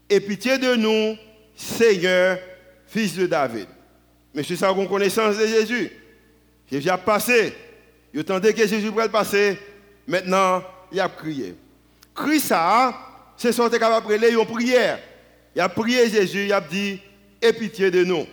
Et 0.09 0.21
pitié 0.21 0.59
de 0.59 0.77
nous, 0.77 1.17
Seigneur 1.57 2.39
fils 2.87 3.17
de 3.17 3.27
David. 3.27 3.67
Monsieur, 4.35 4.57
ça 4.57 4.69
a 4.69 4.73
une 4.73 4.89
connaissance 4.89 5.37
de 5.39 5.47
Jésus? 5.47 5.91
Jésus 6.71 6.89
a 6.89 6.99
passé. 6.99 7.55
Il 8.13 8.21
attendait 8.21 8.53
que 8.53 8.67
Jésus 8.67 8.91
pourrait 8.91 9.09
passer. 9.09 9.59
Maintenant, 10.07 10.63
il 10.93 11.01
a 11.01 11.09
crié. 11.09 11.55
Cri 12.15 12.41
ça, 12.41 12.95
c'est 13.37 13.53
ce 13.53 13.61
qu'on 13.61 13.69
est 13.69 13.79
capable 13.79 14.07
de 14.07 14.45
prier. 14.45 14.95
Il 15.55 15.61
a 15.61 15.69
prié 15.69 16.09
Jésus, 16.09 16.45
il 16.45 16.53
a 16.53 16.61
dit, 16.61 17.01
aie 17.41 17.53
pitié 17.53 17.91
de 17.91 18.05
nous. 18.05 18.27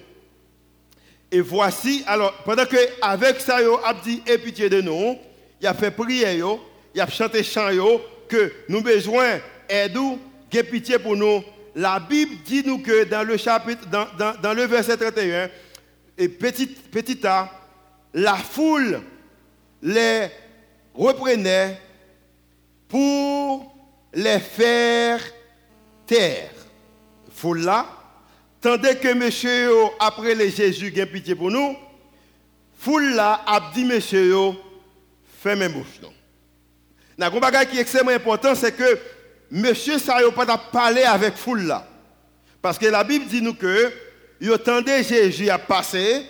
Et 1.34 1.42
voici, 1.42 2.04
alors, 2.06 2.32
pendant 2.46 2.68
que 2.68 2.78
avec 3.02 3.42
ça, 3.42 3.60
il 3.60 3.68
a 3.84 3.92
dit, 3.96 4.22
et 4.28 4.38
pitié 4.38 4.70
de 4.70 4.82
nous, 4.82 5.18
il 5.60 5.66
a 5.66 5.74
fait 5.74 5.90
prière, 5.90 6.60
il 6.94 7.02
a 7.02 7.08
chanté 7.08 7.42
chant, 7.42 7.72
que 8.30 8.54
nous 8.70 8.84
besoin 8.84 9.40
d'aide, 9.68 9.98
de 10.52 10.62
pitié 10.62 11.00
pour 11.00 11.16
nous. 11.16 11.44
La 11.74 12.00
Bible 12.00 12.36
dit 12.46 12.62
nous 12.64 12.78
que 12.78 13.06
dans 13.06 13.24
le 13.24 13.36
chapitre, 13.38 13.88
dans, 13.88 14.06
dans, 14.16 14.40
dans 14.40 14.54
le 14.54 14.66
verset 14.66 14.96
31, 14.96 15.50
et 16.20 16.30
petit, 16.30 16.68
petit 16.68 17.26
a, 17.26 17.50
la 18.14 18.36
foule 18.36 19.02
les 19.82 20.28
reprenait 20.94 21.82
pour 22.88 23.76
les 24.14 24.38
faire 24.40 25.20
taire. 26.06 26.52
Foule 27.32 27.62
là, 27.62 27.88
tandis 28.64 28.98
que 28.98 29.14
monsieur, 29.14 29.70
après 30.00 30.34
les 30.34 30.50
Jésus, 30.50 30.94
a 31.00 31.06
pitié 31.06 31.36
pour 31.36 31.52
nous, 31.52 31.76
foule 32.80 33.14
là 33.14 33.42
a 33.46 33.72
dit 33.76 33.84
monsieur, 33.84 34.34
mes 35.46 35.68
bouche. 35.68 36.00
Un 37.20 37.40
bagage 37.40 37.68
qui 37.68 37.78
est 37.78 37.82
extrêmement 37.82 38.12
important, 38.12 38.56
c'est 38.56 38.72
que 38.72 38.98
monsieur 39.52 40.00
ça 40.00 40.20
n'a 40.20 40.32
pas 40.32 40.58
parler 40.58 41.04
avec 41.04 41.36
foule 41.36 41.64
là. 41.64 41.86
Parce 42.62 42.78
que 42.80 42.86
la 42.86 43.04
Bible 43.04 43.26
dit 43.26 43.42
nous 43.42 43.54
que, 43.54 43.92
il 44.40 44.52
attendait 44.52 45.04
Jésus 45.04 45.50
à 45.50 45.60
passer, 45.60 46.26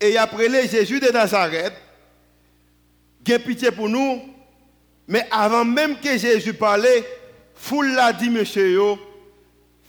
et 0.00 0.16
après 0.16 0.48
les 0.48 0.66
Jésus 0.66 0.98
de 0.98 1.10
Nazareth, 1.10 1.74
a 3.30 3.38
pitié 3.38 3.70
pour 3.70 3.88
nous, 3.88 4.22
mais 5.06 5.26
avant 5.30 5.66
même 5.66 6.00
que 6.00 6.16
Jésus 6.16 6.54
parlait, 6.54 7.04
foule 7.54 7.92
l'a 7.92 8.14
dit, 8.14 8.30
monsieur, 8.30 8.80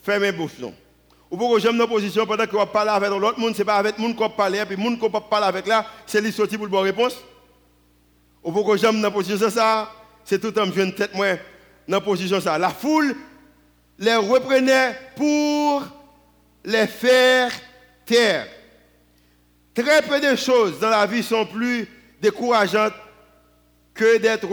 fermez 0.03 0.33
bouche. 0.33 0.59
Non. 0.59 0.75
Ou 1.31 1.37
pourquoi 1.37 1.59
j'aime 1.59 1.77
nos 1.77 1.87
positions 1.87 2.25
pendant 2.25 2.45
qu'on 2.45 2.67
parle 2.67 2.89
avec 2.89 3.09
l'autre 3.09 3.39
monde, 3.39 3.53
ce 3.53 3.59
n'est 3.59 3.65
pas 3.65 3.77
avec 3.77 3.97
le 3.97 4.03
monde 4.03 4.17
qu'on 4.17 4.29
parle, 4.29 4.57
et 4.57 4.65
puis 4.65 4.75
le 4.75 4.83
monde 4.83 4.99
qu'on 4.99 5.09
parle 5.09 5.45
avec 5.45 5.65
là, 5.65 5.85
c'est 6.05 6.19
lui 6.19 6.31
sorti 6.31 6.57
pour 6.57 6.65
le 6.65 6.71
bonne 6.71 6.83
réponse. 6.83 7.15
Ou 8.43 8.51
pourquoi 8.51 8.75
j'aime 8.75 8.99
nos 8.99 9.09
position 9.11 9.49
ça, 9.49 9.89
c'est 10.25 10.39
tout 10.39 10.53
un 10.59 10.69
jeune 10.73 10.93
tête, 10.93 11.15
moi, 11.15 11.37
dans 11.87 11.97
la 11.97 12.01
position 12.01 12.41
ça. 12.41 12.57
La 12.57 12.69
foule 12.69 13.15
les 13.97 14.15
reprenait 14.15 14.99
pour 15.15 15.83
les 16.65 16.87
faire 16.87 17.51
taire. 18.05 18.47
Très 19.73 20.01
peu 20.01 20.19
de 20.19 20.35
choses 20.35 20.79
dans 20.81 20.89
la 20.89 21.05
vie 21.05 21.23
sont 21.23 21.45
plus 21.45 21.87
décourageantes 22.21 22.93
que 23.93 24.17
d'être 24.17 24.49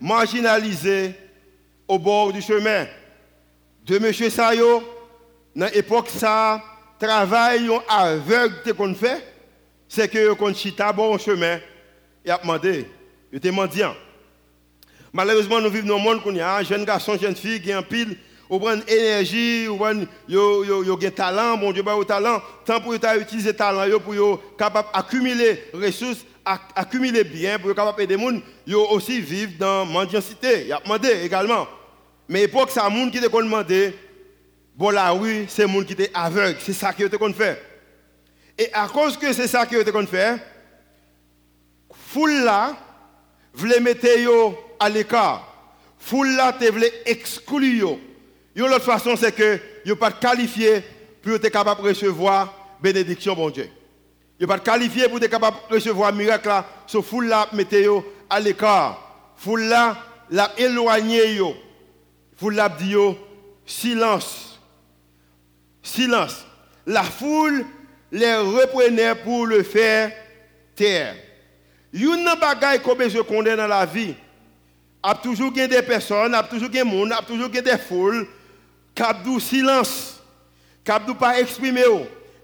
marginalisé 0.00 1.14
au 1.88 1.98
bord 1.98 2.30
du 2.30 2.42
chemin. 2.42 2.86
De 3.86 3.96
M. 3.96 4.12
Sayo, 4.12 4.82
dans 5.54 5.70
l'époque, 5.72 6.08
ça, 6.08 6.62
travail 6.98 7.68
aveugle 7.88 8.74
qu'on 8.74 8.94
fait, 8.94 9.24
c'est 9.88 10.08
que 10.08 10.32
qu'on 10.34 10.54
chita 10.54 10.92
bon 10.92 11.18
chemin 11.18 11.58
et 12.24 12.30
a 12.30 12.38
demandé, 12.38 12.86
il 13.32 13.38
était 13.38 13.50
mendiant. 13.50 13.94
Malheureusement, 15.12 15.60
nous 15.60 15.70
vivons 15.70 15.88
dans 15.88 15.96
un 15.96 16.02
monde 16.02 16.20
où 16.24 16.30
il 16.30 16.36
y 16.36 16.40
a 16.40 16.56
un 16.56 16.62
jeune 16.62 16.84
garçon, 16.84 17.18
jeune 17.20 17.34
fille 17.34 17.60
qui 17.60 17.70
est 17.70 17.74
en 17.74 17.82
pile, 17.82 18.16
ou 18.48 18.58
prend 18.58 18.80
énergie, 18.86 19.66
ou 19.68 19.76
prend 19.76 20.04
yo 20.28 20.64
yo 20.64 20.84
yo 20.84 20.96
talent, 21.10 21.56
bon 21.56 21.72
Dieu 21.72 21.84
au 21.86 22.04
talent, 22.04 22.40
tant 22.64 22.80
pour 22.80 22.94
utiliser 22.94 23.54
talent 23.54 23.84
yo 23.84 23.98
pour 23.98 24.14
yo 24.14 24.40
capable 24.56 24.88
accumuler 24.92 25.64
ressources 25.72 26.24
accumuler 26.44 27.24
bien 27.24 27.58
pour 27.58 27.74
capable 27.74 28.02
aider 28.02 28.16
les 28.16 28.22
gens, 28.22 28.40
ils 28.66 28.74
aussi 28.74 29.20
vivre 29.20 29.52
dans 29.58 29.84
la 29.84 29.84
mendiantité. 29.84 30.66
Il 30.66 30.72
a 30.72 30.80
demandé 30.80 31.08
également. 31.24 31.66
Mais 32.28 32.42
l'époque, 32.42 32.70
c'est 32.72 32.80
un 32.80 32.88
monde 32.88 33.10
qui 33.10 33.20
te 33.20 33.26
demandé, 33.26 33.94
bon 34.80 34.88
la 34.88 35.10
rue, 35.10 35.44
c'est 35.46 35.64
un 35.64 35.66
monde 35.66 35.84
qui 35.84 35.92
était 35.92 36.10
aveugle. 36.14 36.56
C'est 36.58 36.72
ça 36.72 36.94
qui 36.94 37.06
te 37.06 37.32
fait. 37.34 37.62
Et 38.56 38.72
à 38.72 38.88
cause 38.88 39.18
que 39.18 39.30
c'est 39.34 39.46
ça 39.46 39.66
qui 39.66 39.74
te 39.74 40.06
fait, 40.06 40.36
foule 41.92 42.44
là, 42.44 42.74
voulait 43.52 43.78
mettre 43.78 44.06
à 44.78 44.88
l'écart. 44.88 45.46
Foule 45.98 46.34
là, 46.34 46.56
voulait 46.72 47.02
exclure. 47.04 47.98
L'autre 48.56 48.80
façon, 48.80 49.16
c'est 49.16 49.32
que 49.32 49.60
vous 49.84 49.96
pas 49.96 50.12
qualifié 50.12 50.82
pour 51.22 51.34
être 51.34 51.50
capable 51.50 51.82
de 51.82 51.88
recevoir 51.88 52.78
bénédiction, 52.80 53.34
bon 53.34 53.50
Dieu. 53.50 53.68
Il 54.38 54.46
pas 54.46 54.60
qualifié 54.60 55.10
pour 55.10 55.18
être 55.18 55.30
capable 55.30 55.58
de 55.68 55.74
recevoir 55.74 56.10
miracle 56.14 56.48
là, 56.48 56.64
foule 57.02 57.26
là 57.26 57.50
mettez 57.52 57.86
à 58.30 58.40
l'écart. 58.40 59.34
Foule 59.36 59.64
là 59.64 59.98
l'a 60.30 60.52
éloigné. 60.56 61.38
Foule 62.38 62.54
là 62.54 62.70
dit 62.70 62.94
silence. 63.66 64.49
Silence. 65.82 66.44
La 66.86 67.02
foule 67.02 67.64
les 68.12 68.36
reprenait 68.36 69.14
pour 69.14 69.46
le 69.46 69.62
faire 69.62 70.12
taire. 70.74 71.14
Une 71.92 72.28
bagaille 72.40 72.80
qu'on 72.80 72.96
je 73.08 73.20
connais 73.20 73.56
dans 73.56 73.66
la 73.66 73.86
vie. 73.86 74.14
a 75.02 75.14
toujours 75.14 75.52
des 75.52 75.82
personnes, 75.82 76.34
a 76.34 76.42
toujours 76.42 76.68
des 76.68 76.84
monde, 76.84 77.12
a 77.12 77.22
toujours 77.22 77.48
des 77.48 77.62
foules 77.78 78.26
qui 78.94 79.02
ont 79.02 79.38
silence, 79.38 80.20
qui 80.84 80.92
n'ont 80.92 81.14
pas 81.14 81.40
exprimé, 81.40 81.82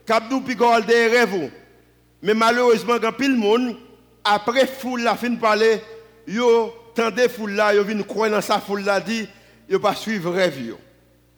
qui 0.07 0.13
ont 0.13 0.41
pigole 0.41 0.85
des 0.87 1.07
rêves. 1.09 1.51
Mais 2.23 2.35
malheureusement, 2.35 2.99
quand 3.01 3.13
pile 3.13 3.37
monde, 3.37 3.77
après 4.25 4.67
foule 4.67 5.03
la 5.03 5.17
fin 5.17 5.31
de 5.31 5.39
parler, 5.39 5.81
yo 6.27 6.75
tendez 6.95 7.29
foule 7.29 7.53
là, 7.53 7.75
yo 7.75 7.85
vinn 7.85 8.03
croire 8.05 8.31
dans 8.31 8.41
sa 8.41 8.59
foule 8.59 8.83
là 8.83 9.01
dit, 9.01 9.29
yo 9.69 9.79
pas 9.79 9.95
suivre 9.95 10.33
rêve. 10.33 10.75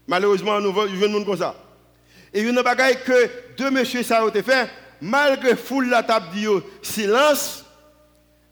Malheureusement, 0.07 0.61
nous 0.61 0.73
venons 0.73 1.25
comme 1.25 1.37
ça. 1.37 1.55
Et 2.33 2.43
une 2.43 2.61
bagaille 2.63 2.99
que 3.05 3.31
deux 3.57 3.71
messieurs 3.71 4.03
ça 4.03 4.25
ont 4.25 4.31
fait, 4.31 4.69
malgré 5.01 5.57
foule 5.57 5.89
la 5.89 6.03
table 6.03 6.27
dit 6.35 6.47
silence, 6.83 7.65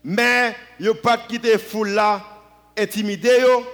mais 0.02 0.54
yo 0.80 0.94
pas 0.94 1.18
quitté 1.18 1.58
foule 1.58 1.90
là 1.90 2.22
intimidé 2.78 3.40
yo, 3.40 3.66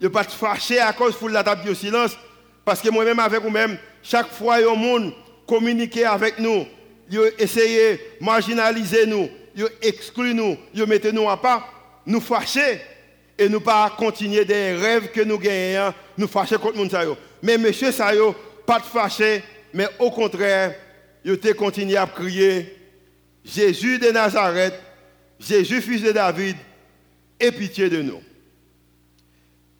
yo 0.00 0.10
pas 0.10 0.24
fâché 0.24 0.78
à 0.78 0.92
cause 0.92 1.14
foule 1.14 1.32
la 1.32 1.44
table 1.44 1.62
dit 1.64 1.74
silence 1.74 2.16
parce 2.64 2.80
que 2.80 2.88
moi-même 2.90 3.18
avec 3.18 3.42
vous-même, 3.42 3.78
chaque 4.02 4.32
fois 4.32 4.60
yo 4.60 4.74
monde 4.74 5.12
communiquer 5.46 6.04
avec 6.04 6.38
nous 6.38 6.66
ils 7.12 7.32
essayé 7.38 7.92
de 8.20 8.24
marginaliser 8.24 9.06
nous, 9.06 9.28
ils 9.54 9.68
excluent 9.82 10.34
nous, 10.34 10.56
ils 10.74 10.86
mettent 10.86 11.12
nous 11.12 11.28
à 11.28 11.40
part, 11.40 11.68
nous 12.06 12.20
fâcher 12.20 12.80
et 13.38 13.48
nous 13.48 13.60
pas 13.60 13.92
continuer 13.96 14.44
des 14.44 14.74
rêves 14.74 15.10
que 15.10 15.20
nous 15.20 15.38
gagnons, 15.38 15.92
nous 16.16 16.28
fâcher 16.28 16.56
contre 16.56 16.76
monde. 16.76 17.16
Mais 17.42 17.58
monsieur 17.58 17.92
Sayo, 17.92 18.34
pas 18.66 18.78
de 18.78 18.84
fâcher, 18.84 19.42
mais 19.72 19.86
au 19.98 20.10
contraire, 20.10 20.74
ils 21.24 21.32
ont 21.32 21.54
continué 21.56 21.96
à 21.96 22.06
crier 22.06 22.76
Jésus 23.44 23.98
de 23.98 24.10
Nazareth, 24.10 24.74
Jésus 25.38 25.80
fils 25.80 26.02
de 26.02 26.12
David, 26.12 26.56
aie 27.38 27.52
pitié 27.52 27.88
de 27.88 28.02
nous. 28.02 28.20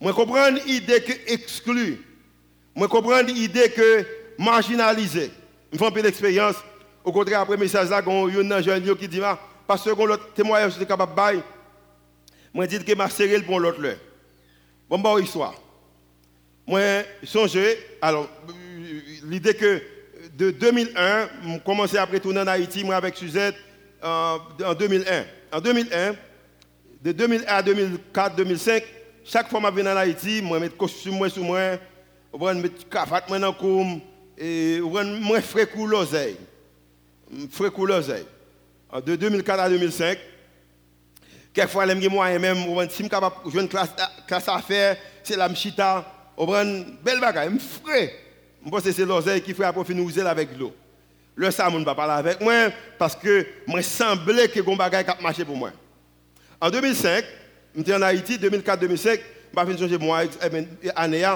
Moi 0.00 0.12
comprends 0.12 0.50
l'idée 0.50 1.00
que 1.00 1.12
exclu. 1.32 2.00
Moi 2.74 2.88
comprends 2.88 3.22
l'idée 3.22 3.70
que 3.70 4.04
marginalisé. 4.38 5.30
Je 5.72 5.78
fais 5.78 5.86
un 5.86 5.90
peu 5.90 6.02
d'expérience. 6.02 6.56
Au 7.04 7.12
contraire, 7.12 7.40
après 7.40 7.54
le 7.56 7.60
message 7.60 7.88
il 7.88 8.48
y 8.48 8.52
a 8.52 8.56
un 8.56 8.62
jeune 8.62 8.96
qui 8.96 9.08
dit, 9.08 9.20
ah, 9.22 9.38
parce 9.66 9.84
que 9.84 9.90
l'autre 9.90 10.32
témoignage 10.34 10.80
est 10.80 10.86
capable 10.86 11.12
de 11.12 11.16
bailler, 11.16 11.42
je 12.54 12.62
dis 12.66 12.84
que 12.84 12.92
je 12.92 13.08
serré 13.10 13.40
pour 13.42 13.58
l'autre. 13.58 13.80
Bon, 14.88 14.98
bon, 14.98 15.18
histoire. 15.18 15.54
Moi, 16.66 16.80
songe, 17.24 17.58
alors, 18.00 18.28
l'idée 19.24 19.54
que 19.54 19.82
de 20.36 20.50
2001, 20.50 21.28
je 21.44 21.58
commençais 21.60 21.98
à 21.98 22.04
retourner 22.04 22.40
en 22.40 22.46
Haïti, 22.46 22.84
moi 22.84 22.96
avec 22.96 23.16
Suzette, 23.16 23.56
en 24.02 24.38
2001. 24.78 25.24
En 25.52 25.60
2001, 25.60 26.14
de 27.02 27.12
2001 27.12 27.44
à 27.46 27.62
2004, 27.62 28.36
2005, 28.36 28.82
chaque 29.24 29.48
fois 29.48 29.60
que 29.60 29.66
je 29.76 29.82
viens 29.82 29.92
en 29.92 29.96
Haïti, 29.96 30.38
je 30.38 30.44
mets 30.44 30.68
costume 30.70 31.16
moi 31.16 31.28
sur 31.28 31.42
moi, 31.42 31.78
je 32.32 32.60
mets 32.60 32.70
cravate 32.88 33.28
moi 33.28 33.38
dans 33.38 33.48
le 33.48 33.52
cou, 33.52 34.00
et 34.38 34.78
je 34.78 35.40
frais 35.40 35.68
l'oseille. 35.76 36.36
Frère 37.50 37.72
couleur 37.72 38.02
de 39.06 39.16
2004 39.16 39.60
à 39.60 39.68
2005 39.70 40.18
quelquefois 41.54 41.86
les 41.86 42.08
moyens 42.08 42.40
même 42.40 42.90
si 42.90 43.02
je 43.02 43.08
capable 43.08 43.36
jouer 43.50 43.62
une 43.62 43.68
classe 43.68 44.48
à 44.48 44.58
faire 44.60 44.96
c'est 45.22 45.36
la 45.36 45.48
mchita 45.48 46.04
on 46.36 46.46
prend 46.46 46.64
belle 47.02 47.20
bagaille 47.20 47.58
frais 47.58 48.21
je 48.64 48.70
pense 48.70 48.82
que 48.82 48.92
c'est 48.92 49.04
l'oseille 49.04 49.40
qui 49.40 49.54
nous 49.94 50.08
user 50.08 50.22
avec 50.22 50.56
l'eau. 50.58 50.74
Le 51.34 51.50
ça 51.50 51.70
ne 51.70 51.84
pas 51.84 51.94
parler 51.94 52.12
avec 52.12 52.40
moi 52.40 52.70
parce 52.98 53.16
que 53.16 53.46
moi 53.66 53.82
semblait 53.82 54.48
que 54.48 54.60
gon 54.60 54.76
bagaille 54.76 55.04
cap 55.04 55.20
marcher 55.20 55.44
pour 55.44 55.56
moi. 55.56 55.72
En 56.60 56.70
2005 56.70 57.24
j'étais 57.74 57.94
en 57.94 58.02
Haïti 58.02 58.38
2004 58.38 58.80
2005 58.80 59.20
je 59.56 59.62
vais 59.64 59.78
changer 59.78 59.98
moi 59.98 60.24
eh 60.24 60.48
ben, 60.48 60.66
année 60.94 61.26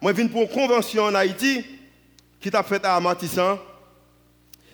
moi 0.00 0.12
venu 0.12 0.28
pour 0.28 0.42
une 0.42 0.48
convention 0.48 1.04
en 1.04 1.14
Haïti 1.14 1.64
qui 2.40 2.50
t'a 2.50 2.62
fait 2.62 2.84
à 2.84 2.98
Matissan 3.00 3.58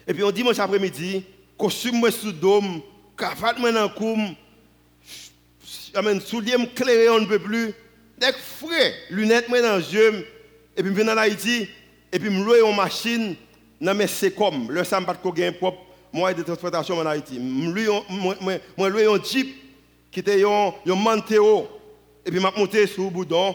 et 0.06 0.14
puis 0.14 0.22
on 0.22 0.30
dimanche 0.30 0.58
après-midi, 0.58 1.24
costume 1.58 1.96
moi 1.96 2.10
sous 2.10 2.32
dôme, 2.32 2.80
cravate 3.16 3.58
moi 3.58 3.72
dans 3.72 3.88
coum, 3.88 4.34
amen, 5.94 6.20
soulier 6.20 6.56
me 6.56 6.66
clairé 6.66 7.08
on 7.08 7.20
ne 7.20 7.26
peut 7.26 7.40
plus, 7.40 7.72
des 8.18 8.32
frais, 8.32 8.94
lunettes 9.10 9.48
moi 9.48 9.60
dans 9.60 9.76
les 9.78 9.94
yeux, 9.94 10.26
et 10.76 10.82
puis 10.82 10.94
je 10.94 11.02
viens 11.02 11.12
en 11.12 11.16
Haïti, 11.16 11.68
et 12.12 12.18
puis 12.18 12.30
je 12.32 12.42
loue 12.42 12.54
une 12.54 12.76
machine 12.76 13.36
dans 13.80 13.94
mes 13.94 14.06
comme 14.36 14.70
le 14.70 14.84
sam 14.84 15.04
pas 15.04 15.16
gain 15.34 15.52
propre, 15.52 15.78
moyen 16.12 16.36
de 16.36 16.42
transportation 16.42 16.98
en 16.98 17.06
Haïti. 17.06 17.38
Moi, 17.38 18.88
loué 18.88 19.06
un 19.06 19.22
jeep 19.22 19.54
qui 20.10 20.20
était 20.20 20.42
un, 20.44 20.72
un 20.86 20.94
Manteo. 20.94 21.68
Et 22.24 22.30
puis, 22.30 22.40
je 22.40 22.58
monté 22.58 22.86
sur 22.86 23.04
le 23.04 23.10
boudon. 23.10 23.54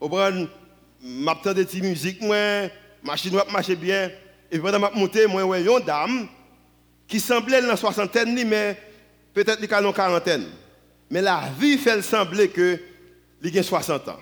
Je 0.00 1.52
des 1.52 1.64
petites 1.64 1.82
musiques, 1.82 2.20
moi, 2.20 2.68
machine 3.02 3.38
marchait 3.50 3.76
bien. 3.76 4.10
Et 4.50 4.58
puis, 4.58 4.60
pendant 4.60 4.88
que 4.88 4.94
je 4.94 5.00
monté, 5.00 5.26
moi, 5.26 5.44
ouais, 5.44 5.62
une 5.62 5.80
dame 5.84 6.28
qui 7.06 7.20
semblait 7.20 7.62
dans 7.62 7.68
la 7.68 7.76
soixantaine, 7.76 8.34
mais 8.46 8.76
peut-être 9.32 9.60
qu'il 9.60 9.72
a 9.72 9.80
une 9.80 9.92
quarantaine. 9.92 10.46
Mais 11.10 11.22
la 11.22 11.42
vie 11.58 11.78
fait 11.78 12.00
sembler 12.02 12.48
que 12.48 12.78
il 13.42 13.58
a 13.58 13.62
60 13.62 14.08
ans. 14.08 14.18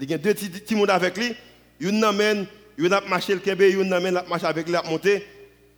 Il 0.00 0.12
a 0.12 0.18
deux 0.18 0.34
petits 0.34 0.74
avec 0.88 1.16
lui. 1.16 1.32
Il 1.80 2.04
amène, 2.04 2.46
il 2.76 2.92
a 2.92 3.00
marché 3.02 3.34
le 3.34 3.40
kembe, 3.40 3.62
amène, 3.92 4.20
il 4.24 4.28
marché 4.28 4.46
avec 4.46 4.68
lui, 4.68 4.74
il 4.74 4.90
monté. 4.90 5.24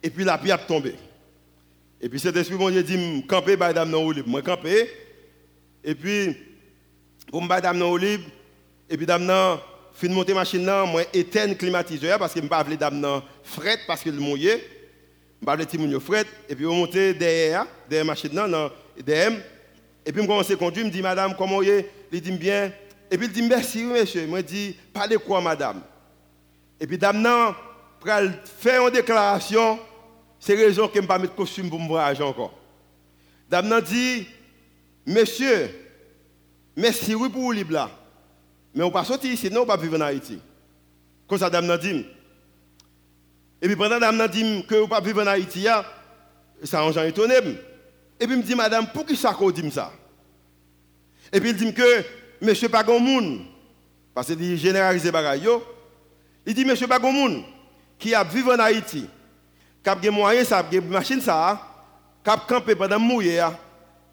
Et 0.03 0.11
puis 0.11 0.25
la 0.25 0.39
pierre 0.39 0.57
a 0.57 0.59
tombé. 0.59 0.95
Et 2.01 2.09
puis 2.09 2.21
cet 2.21 2.37
esprit, 2.37 2.57
bon 2.57 2.71
Dieu 2.71 2.83
dit, 2.83 3.25
camper, 3.27 3.57
bah, 3.57 3.73
dame 3.73 3.91
non 3.91 4.11
libre. 4.11 4.29
Moi, 4.29 4.43
camper. 4.43 4.89
Et 5.83 5.95
puis, 5.95 6.37
pour 7.31 7.43
me 7.43 7.61
dame 7.61 7.79
non 7.79 7.97
libre. 7.97 8.25
Et 8.89 8.97
puis, 8.97 9.07
dame 9.07 9.25
non, 9.25 9.61
fin 9.93 10.09
de 10.09 10.13
monter 10.13 10.35
machine 10.35 10.65
là, 10.65 10.85
moi, 10.85 11.03
éteindre 11.13 11.57
climatiseur 11.57 12.19
parce 12.19 12.33
que 12.33 12.41
je 12.41 12.45
ne 12.45 12.49
pas 12.49 12.65
dame 12.65 13.01
non 13.01 13.23
fret 13.43 13.79
parce 13.87 14.03
que 14.03 14.11
le 14.11 14.19
mouillé. 14.19 14.51
Je 14.51 15.51
ne 15.51 15.57
pas 15.57 15.79
mon 15.79 16.01
fret. 16.01 16.25
Et 16.49 16.55
puis, 16.55 16.67
on 16.67 16.75
monter 16.75 17.15
derrière, 17.15 17.67
derrière 17.89 18.07
machine 18.07 18.35
là, 18.35 18.47
non, 18.47 18.71
derrière. 19.05 19.33
Et 20.05 20.13
puis, 20.13 20.23
je 20.23 20.27
commence 20.27 20.51
à 20.51 20.57
conduire, 20.57 20.85
je 20.85 20.91
me 20.91 20.93
dis, 20.93 21.03
madame, 21.03 21.35
comment 21.37 21.57
vous 21.57 21.65
Il 22.13 22.21
dit 22.21 22.33
bien. 22.33 22.73
Et 23.11 23.17
puis, 23.17 23.27
il 23.27 23.33
dit, 23.33 23.43
merci, 23.43 23.83
monsieur. 23.83 24.27
Moi, 24.27 24.41
je 24.41 24.45
dis, 24.45 24.77
parlez 24.93 25.17
quoi, 25.17 25.41
madame? 25.41 25.83
Et 26.81 26.87
puis, 26.87 26.99
dame 26.99 27.27
pour 27.99 28.11
faire 28.45 28.87
une 28.87 28.93
déclaration, 28.93 29.79
c'est 30.39 30.55
raison 30.55 30.87
que 30.89 30.95
je 30.97 31.01
ne 31.01 31.07
pas 31.07 31.19
mettre 31.19 31.35
costume 31.35 31.69
pour 31.69 31.81
me 31.81 31.89
voyager 31.89 32.23
encore. 32.23 32.55
Dame 33.49 33.81
dit, 33.81 34.27
monsieur, 35.07 35.71
merci 36.77 37.15
oui 37.15 37.29
pour 37.29 37.43
vous 37.43 37.53
libre 37.53 37.73
là. 37.73 37.91
Mais 38.75 38.83
on 38.85 38.89
ne 38.89 38.93
pas 38.93 39.05
sortir 39.05 39.33
ici, 39.33 39.51
non, 39.51 39.61
on 39.61 39.63
ne 39.63 39.69
pas 39.69 39.77
vivre 39.77 39.97
en 39.97 40.03
Haïti. 40.03 40.39
Comme 41.27 41.39
ça, 41.39 41.49
dame 41.49 41.77
dit. 41.79 42.07
Et 43.63 43.67
puis 43.67 43.77
pendant 43.77 43.99
dame 43.99 44.29
dit 44.29 44.65
que 44.69 44.75
vous 44.75 44.89
pas 44.89 45.01
vivre 45.01 45.23
en 45.23 45.27
Haïti, 45.27 45.67
ça 46.63 46.81
a 46.81 47.07
étonné. 47.07 47.35
Et 48.21 48.27
puis 48.27 48.37
me 48.37 48.43
dit, 48.43 48.55
madame, 48.55 48.87
pour 48.93 49.07
qui 49.07 49.17
ça 49.17 49.33
qu'on 49.33 49.51
dit 49.51 49.71
ça? 49.71 49.93
Et 51.33 51.41
puis 51.41 51.51
il 51.51 51.57
dit 51.57 51.73
que, 51.73 52.05
monsieur 52.41 52.69
pas 52.69 52.85
grand 52.85 53.01
monde, 53.01 53.41
parce 54.15 54.29
qu'il 54.29 54.57
généralise 54.57 55.05
les 55.05 55.11
bagailles, 55.11 55.49
il 56.47 56.55
dit, 56.55 56.65
monsieur 56.65 56.87
Bagomoun, 56.87 57.43
qui 57.99 58.15
a 58.15 58.23
vécu 58.23 58.49
en 58.49 58.59
Haïti, 58.59 59.07
qui 59.83 59.91
a 59.91 59.97
des 59.97 60.11
moyens, 60.11 60.47
qui 60.47 60.55
a 60.55 60.63
des 60.63 60.81
machines, 60.81 61.21
qui 61.21 61.29
a 61.29 61.59
campé 62.49 62.77
pendant 62.77 63.01
mouillé, 63.01 63.43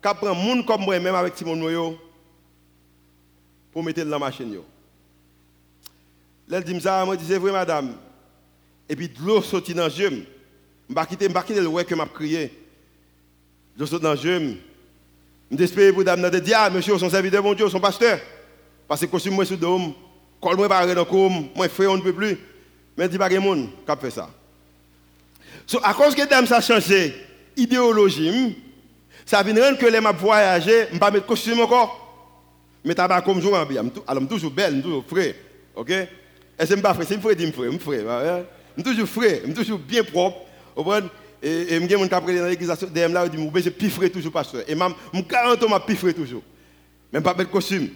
qui 0.01 0.07
a 0.07 0.13
pris 0.15 0.27
un 0.27 0.33
monde 0.33 0.65
comme 0.65 0.81
moi, 0.81 0.99
même 0.99 1.13
avec 1.13 1.35
Timon 1.35 1.55
Noyo, 1.55 1.97
pour 3.71 3.83
mettre 3.83 4.03
dans 4.03 4.09
la 4.09 4.19
machine. 4.19 4.57
Là, 6.47 6.59
il 6.59 6.63
dit, 6.63 6.81
ça, 6.81 7.05
moi, 7.05 7.15
vrai, 7.15 7.51
madame. 7.51 7.95
Et 8.89 8.95
puis, 8.95 9.07
de 9.07 9.19
l'eau 9.23 9.41
sortit 9.41 9.73
dans 9.73 9.85
le 9.85 9.89
jeu. 9.89 10.25
Je 10.89 10.93
ne 10.93 11.05
quitter 11.05 11.27
le 11.29 11.67
ouais 11.67 11.85
que 11.85 11.95
m'a 11.95 12.05
crié. 12.05 12.51
Je 13.79 13.85
saute 13.85 14.01
dans 14.01 14.11
le 14.11 14.17
jeu. 14.17 14.57
Je 15.51 15.63
espère 15.63 15.93
pour 15.93 16.03
dame, 16.03 16.29
je 16.33 16.39
dis, 16.39 16.53
ah, 16.53 16.69
monsieur, 16.69 16.97
son 16.97 17.09
serviteur, 17.09 17.43
mon 17.43 17.53
Dieu, 17.53 17.69
son 17.69 17.79
pasteur. 17.79 18.19
Parce 18.87 19.01
que 19.01 19.05
costume, 19.05 19.35
moi, 19.35 19.45
sous 19.45 19.53
le 19.53 19.93
col 20.43 20.57
moi 20.57 20.67
pas 20.67 20.85
dans 20.93 21.05
comme 21.05 21.47
moi 21.55 21.69
frère 21.69 21.91
on 21.91 21.97
ne 21.97 22.01
peut 22.01 22.13
plus 22.13 22.37
mais 22.97 23.07
dit 23.07 23.17
pas 23.17 23.29
que 23.29 23.37
monde 23.37 23.69
qui 23.85 24.01
fait 24.01 24.11
ça 24.11 24.29
So, 25.65 25.79
à 25.83 25.93
cause 25.93 26.15
que 26.15 26.27
dame 26.27 26.45
ça 26.45 26.61
changé 26.61 27.13
idéologie, 27.55 28.57
ça 29.25 29.43
vient 29.43 29.63
rendre 29.63 29.77
que 29.77 29.85
les 29.85 29.99
m'a 29.99 30.11
voyager, 30.11 30.87
je 30.89 30.95
ne 30.95 30.99
pas 30.99 31.11
mettre 31.11 31.25
costume 31.25 31.61
encore. 31.61 31.99
Mais 32.83 32.93
tabac 32.93 33.21
comme 33.21 33.41
je 33.41 33.65
bien, 33.65 33.83
alors 34.07 34.27
toujours 34.27 34.51
belle, 34.51 34.81
toujours 34.81 35.05
frais. 35.07 35.35
OK? 35.75 35.89
Et 35.89 36.65
c'est 36.65 36.81
pas 36.81 36.93
frais, 36.93 37.05
c'est 37.07 37.19
frais, 37.21 37.35
je 37.39 37.51
frais. 37.51 38.03
Je 38.77 38.81
suis 38.81 38.83
toujours 38.83 39.07
frais, 39.07 39.41
je 39.41 39.45
suis 39.45 39.53
toujours 39.53 39.79
bien 39.79 40.03
propre. 40.03 40.41
Et 41.41 41.79
je 41.79 41.85
suis 41.85 42.13
après 42.13 42.37
dans 42.37 42.45
l'église, 42.45 42.73
je 42.79 43.07
là, 43.13 43.25
je 43.25 43.31
dis, 43.31 43.71
je 43.79 43.89
frais 43.89 44.09
toujours, 44.09 44.31
pasteur. 44.31 44.61
Et 44.67 44.75
je 44.75 45.21
40 45.21 45.63
ans, 45.63 45.79
je 45.87 45.95
frais 45.95 46.13
toujours. 46.13 46.41
Même 47.11 47.23
pas 47.23 47.33
mettre 47.33 47.51
costume. 47.51 47.89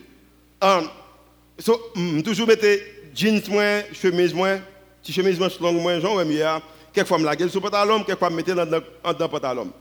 So, 1.60 1.92
je 1.96 2.22
toujours 2.22 2.48
mettre 2.48 2.66
jeans, 3.14 3.42
moins, 3.50 3.82
chemise, 3.94 4.34
moins, 4.34 4.60
petit 5.02 5.14
chemise, 5.14 5.40
moins, 5.40 5.50
long, 5.60 5.74
moins, 5.74 6.00
genre, 6.00 6.22
hier 6.24 6.62
quelquefois 6.98 7.20
je 7.20 7.26
la 7.26 7.36
gueule 7.36 7.52
sur 7.52 7.62
pantalon, 7.62 8.04
quelquefois 8.04 8.30
je 8.30 8.36
mettais 8.36 8.56
dans 8.56 9.30
pantalon. 9.30 9.72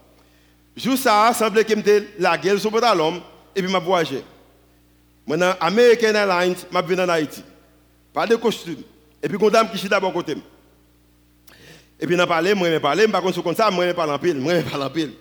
Jour 0.77 0.99
ça, 0.99 1.33
semblait 1.33 1.65
que 1.65 1.75
je 1.75 2.03
la 2.19 2.37
gueule 2.37 2.61
sur 2.61 2.71
pantalon 2.71 3.23
et 3.55 3.63
puis 3.63 3.73
je 3.73 3.77
voyagé. 3.79 4.23
Maintenant, 5.27 5.55
American 5.61 6.15
Airlines, 6.15 6.55
je 6.71 6.79
venu 6.79 7.01
en 7.01 7.09
Haïti. 7.09 7.43
Pas 8.13 8.27
de 8.27 8.37
costume. 8.37 8.83
Et 9.23 9.29
puis, 9.29 9.39
dame 9.51 9.69
qui 9.71 9.85
est 9.85 9.89
d'abord 9.89 10.13
côté. 10.13 10.37
Et 11.99 12.07
puis, 12.07 12.15
on 12.15 12.19
a 12.19 12.27
parlé, 12.27 12.55
moi, 12.55 12.71
je 12.71 12.79
parlé, 12.79 13.09
par 13.09 13.23
contre, 13.23 13.43
comme 13.43 13.57
ça, 13.57 13.71
moi, 13.71 13.89
je 13.89 13.93
parle 13.93 14.13
en 14.13 14.19
pile, 14.19 14.37
moi, 14.37 14.61
je 14.61 14.71
parle 14.71 14.85
en 14.85 14.91
pile. 14.91 15.13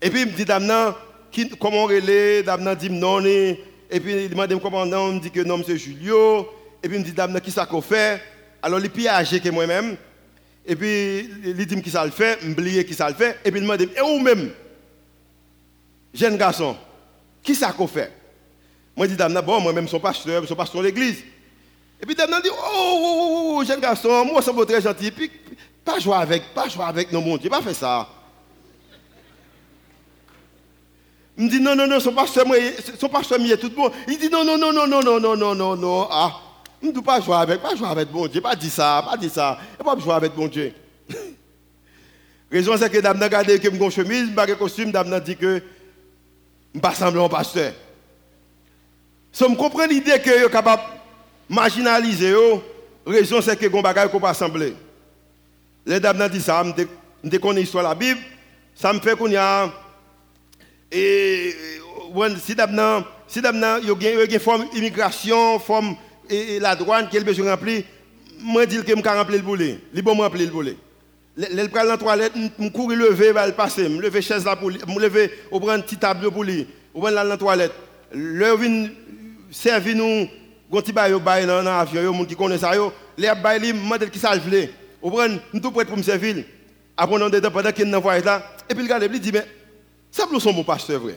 Et 0.00 0.10
puis, 0.10 0.24
me 0.24 0.32
dit, 0.32 0.44
dame, 0.44 0.94
comment 1.60 1.84
on 1.84 1.86
relève, 1.86 2.44
dame, 2.44 2.74
dit 2.74 2.90
non, 2.90 3.22
et 3.90 4.00
puis, 4.00 4.26
il 4.26 4.36
m'a 4.36 4.46
demandé 4.46 4.62
comment 4.62 4.82
on 4.82 5.12
me 5.14 5.20
dit 5.20 5.30
que 5.30 5.40
non, 5.40 5.60
c'est 5.66 5.76
Julio. 5.76 6.48
Et 6.82 6.88
puis, 6.88 6.96
il 6.96 7.00
me 7.00 7.04
dit, 7.04 7.12
dame, 7.12 7.40
qui 7.40 7.50
ça 7.50 7.66
qu'on 7.66 7.80
fait? 7.80 8.22
Alors, 8.62 8.78
il 8.78 8.86
est 8.86 8.90
plus 8.90 9.08
âgé 9.08 9.40
que 9.40 9.48
moi-même. 9.48 9.96
Et 10.64 10.76
puis, 10.76 11.30
il 11.44 11.66
dit 11.66 11.82
qui 11.82 11.90
ça 11.90 12.04
le 12.04 12.10
fait, 12.10 12.42
m'oublier 12.44 12.84
qui 12.84 12.94
ça 12.94 13.08
le 13.08 13.14
fait, 13.14 13.38
et 13.44 13.50
puis 13.50 13.60
il 13.60 13.66
m'a 13.66 13.76
dit, 13.76 13.88
et 13.96 14.00
où 14.02 14.20
même, 14.20 14.52
jeune 16.12 16.36
garçon, 16.36 16.76
qui 17.42 17.54
ça 17.54 17.72
qu'on 17.72 17.86
fait? 17.86 18.12
Moi, 18.94 19.06
je 19.06 19.12
dis, 19.12 19.16
dame, 19.16 19.40
bon, 19.40 19.60
moi-même, 19.60 19.88
son 19.88 19.98
pasteur, 19.98 20.46
son 20.46 20.54
pasteur 20.54 20.82
de 20.82 20.86
l'église. 20.86 21.24
Et 22.00 22.06
puis, 22.06 22.14
dame, 22.14 22.30
dit, 22.42 22.50
oh, 22.52 22.56
oh, 22.56 22.98
oh, 23.02 23.56
oh, 23.58 23.64
jeune 23.64 23.80
garçon, 23.80 24.24
moi, 24.26 24.42
ça 24.42 24.52
me 24.52 24.64
très 24.64 24.80
gentil, 24.80 25.10
puis, 25.10 25.30
pas 25.84 25.98
jouer 25.98 26.16
avec, 26.16 26.54
pas 26.54 26.68
jouer 26.68 26.84
avec, 26.84 27.10
non, 27.10 27.22
mon 27.22 27.36
Dieu, 27.36 27.48
pas 27.48 27.62
faire 27.62 27.74
ça. 27.74 28.08
Il 31.29 31.29
me 31.44 31.48
dit, 31.48 31.60
non, 31.60 31.74
non, 31.74 31.86
non, 31.86 32.00
son 32.00 32.12
pasteur, 32.12 32.44
son 32.98 33.08
pasteur, 33.08 33.38
il 33.40 33.52
est 33.52 33.56
tout 33.56 33.70
bon. 33.70 33.90
Il 34.08 34.18
dit, 34.18 34.28
non, 34.28 34.44
non, 34.44 34.58
non, 34.58 34.72
non, 34.72 34.86
non, 34.86 35.02
non, 35.02 35.20
non, 35.20 35.36
non, 35.36 35.54
non, 35.54 35.76
non, 35.76 36.08
ah. 36.10 36.40
Je 36.82 36.88
ne 36.88 37.00
pas 37.00 37.20
jouer 37.20 37.36
avec, 37.36 37.60
pas 37.60 37.76
jouer 37.76 37.88
avec 37.88 38.08
bon 38.10 38.26
Dieu, 38.26 38.40
pas 38.40 38.56
dire 38.56 38.72
ça, 38.72 39.04
pas 39.08 39.16
dire 39.16 39.30
ça, 39.30 39.58
et 39.78 39.84
pas 39.84 39.98
jouer 39.98 40.14
avec 40.14 40.34
bon 40.34 40.48
Dieu. 40.48 40.72
Raison 42.50 42.74
c'est 42.76 42.90
que 42.90 42.98
dame 42.98 43.18
n'a 43.18 43.28
gardé 43.28 43.58
que 43.58 43.68
mon 43.68 43.90
chemise, 43.90 44.28
je 44.34 44.54
costume, 44.54 44.90
dame 44.90 45.08
n'a 45.08 45.20
dit 45.20 45.36
que 45.36 45.62
je 46.74 46.80
pas 46.80 46.94
semblant 46.94 47.28
pasteur. 47.28 47.72
Si 49.30 49.44
je 49.44 49.54
comprends 49.54 49.86
l'idée 49.86 50.18
que 50.20 50.30
je 50.30 50.38
suis 50.38 50.50
capable 50.50 50.82
de 51.48 51.54
marginaliser, 51.54 52.34
raison 53.06 53.40
c'est 53.42 53.56
que 53.56 53.66
mon 53.66 53.82
bagage 53.82 54.12
ne 54.12 54.18
pas 54.18 54.34
sembler. 54.34 54.74
Les 55.84 56.00
dames 56.00 56.16
n'a 56.16 56.28
dit 56.28 56.40
ça, 56.40 56.64
je 57.22 57.36
connais 57.36 57.60
l'histoire 57.60 57.84
de 57.84 57.88
la 57.90 57.94
Bible, 57.94 58.20
ça 58.74 58.92
me 58.92 59.00
fait 59.00 59.16
qu'on 59.16 59.28
y 59.28 59.36
a 59.36 59.70
et 60.92 61.54
si 62.42 62.54
dame 62.54 63.04
si 63.26 63.40
dame 63.40 63.80
il 63.82 63.88
y 63.88 64.06
a 64.08 64.24
une 64.24 64.40
forme 64.40 64.66
immigration, 64.74 65.58
forme 65.58 65.96
et, 66.28 66.58
la 66.60 66.74
douane 66.76 67.08
a 67.12 67.20
besoin 67.20 67.50
remplir, 67.50 67.82
moi 68.40 68.66
dis 68.66 68.76
que 68.76 68.88
je 68.88 68.94
vais 68.94 69.10
remplir 69.10 69.38
le 69.38 69.44
boulet. 69.44 69.78
Il 69.92 70.02
bon 70.02 70.16
remplir 70.16 70.46
le 70.46 70.52
boulet. 70.52 70.76
Le 71.36 71.66
prend 71.68 71.84
la 71.84 71.96
toilette, 71.96 72.32
je 72.36 72.68
cours 72.68 72.90
lever, 72.90 73.32
va 73.32 73.46
le 73.46 73.52
passer, 73.52 73.84
je 73.88 74.00
lever 74.00 74.20
chaise 74.20 74.44
là 74.44 74.56
pour 74.56 74.70
lui, 74.70 74.78
je 74.86 74.98
lever, 74.98 75.30
on 75.50 75.60
prend 75.60 75.70
un 75.70 75.80
petit 75.80 75.96
tableau 75.96 76.30
pour 76.30 76.44
lui, 76.44 76.66
on 76.94 77.00
prend 77.00 77.12
dans 77.12 77.22
la 77.22 77.36
toilette. 77.36 77.72
Le 78.12 78.46
vin 78.56 78.88
servir 79.50 79.96
nous 79.96 80.28
un 80.72 80.80
petit 80.80 80.92
bail 80.92 81.14
bail 81.20 81.46
dans 81.46 81.62
l'avion, 81.62 82.00
les 82.00 82.18
gens 82.18 82.24
qui 82.24 82.36
connaissent 82.36 82.60
ça, 82.60 82.72
les 83.16 83.28
bail 83.42 83.60
li 83.60 83.72
demande 83.72 84.10
qui 84.10 84.18
ça 84.18 84.36
veut. 84.36 84.68
On 85.00 85.10
prend 85.10 85.28
tout 85.62 85.70
prêt 85.70 85.84
pour 85.84 85.96
me 85.96 86.02
servir. 86.02 86.44
Après 86.96 87.22
on 87.22 87.30
dedans 87.30 87.50
pendant 87.50 87.72
qu'il 87.72 87.88
est 87.88 87.90
dans 87.90 88.02
là 88.02 88.42
et 88.68 88.74
puis 88.74 88.84
il 88.84 88.92
regarde, 88.92 89.08
il 89.10 89.20
dit 89.20 89.32
mais 89.32 89.46
ça 90.10 90.26
sont 90.38 90.52
mon 90.52 90.64
pasteur 90.64 91.00
vrai. 91.00 91.16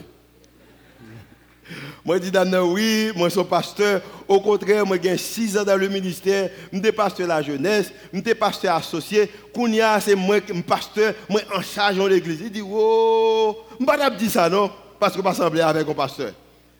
Moi, 2.04 2.16
je 2.16 2.28
dis, 2.28 2.58
oui, 2.58 3.12
moi, 3.16 3.28
je 3.28 3.34
suis 3.34 3.44
pasteur. 3.44 4.02
Au 4.28 4.40
contraire, 4.40 4.84
moi, 4.84 4.98
j'ai 5.02 5.16
6 5.16 5.56
ans 5.56 5.64
dans 5.64 5.76
le 5.76 5.88
ministère. 5.88 6.50
Je 6.70 6.78
suis 6.78 6.92
pasteur 6.92 7.26
de 7.26 7.32
la 7.32 7.42
jeunesse. 7.42 7.90
Je 8.12 8.20
suis 8.20 8.34
pasteur 8.34 8.76
associé. 8.76 9.30
Kounia, 9.52 9.98
c'est 10.00 10.14
moi 10.14 10.40
qui 10.40 10.52
suis 10.52 10.62
pasteur, 10.62 11.14
moi, 11.28 11.40
en 11.54 11.62
charge 11.62 11.96
de 11.96 12.06
l'église. 12.06 12.40
Il 12.42 12.50
dit, 12.50 12.62
oh, 12.62 13.56
je 13.78 13.82
ne 13.82 13.86
pas 13.86 14.10
dire 14.10 14.30
ça, 14.30 14.48
non, 14.48 14.70
parce 15.00 15.14
que 15.14 15.22
je 15.22 15.26
ne 15.26 15.48
pas 15.48 15.66
avec 15.66 15.88
un 15.88 15.94
pasteur. 15.94 16.32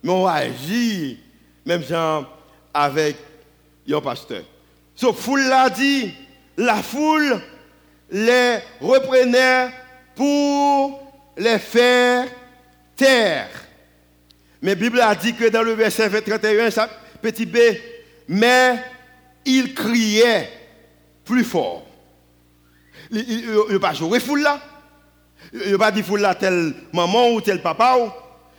Mais 0.02 0.12
on 0.12 0.26
agit, 0.26 1.18
même 1.64 1.82
genre, 1.82 2.26
avec 2.72 3.16
un 3.90 4.00
pasteur. 4.02 4.42
Ce 4.94 5.10
foule 5.12 5.48
l'a 5.48 5.70
dit, 5.70 6.12
la 6.58 6.76
foule 6.82 7.40
les 8.10 8.58
reprenait 8.80 9.70
pour 10.14 11.03
les 11.36 11.58
faire 11.58 12.26
taire. 12.96 13.50
Mais 14.62 14.70
la 14.70 14.74
Bible 14.76 15.00
a 15.00 15.14
dit 15.14 15.34
que 15.34 15.48
dans 15.48 15.62
le 15.62 15.72
verset 15.72 16.08
31, 16.08 16.70
ça, 16.70 16.88
petit 17.20 17.46
b, 17.46 17.58
mais 18.28 18.82
il 19.44 19.74
criait 19.74 20.50
plus 21.24 21.44
fort. 21.44 21.86
Il 23.10 23.46
n'a 23.70 23.78
pas 23.78 23.92
joué 23.92 24.20
foule 24.20 24.42
là. 24.42 24.60
Il 25.52 25.72
n'a 25.72 25.78
pas 25.78 25.90
dit 25.90 26.02
faut 26.02 26.16
la 26.16 26.34
telle 26.34 26.74
maman 26.92 27.30
ou 27.30 27.40
tel 27.40 27.60
papa. 27.60 27.96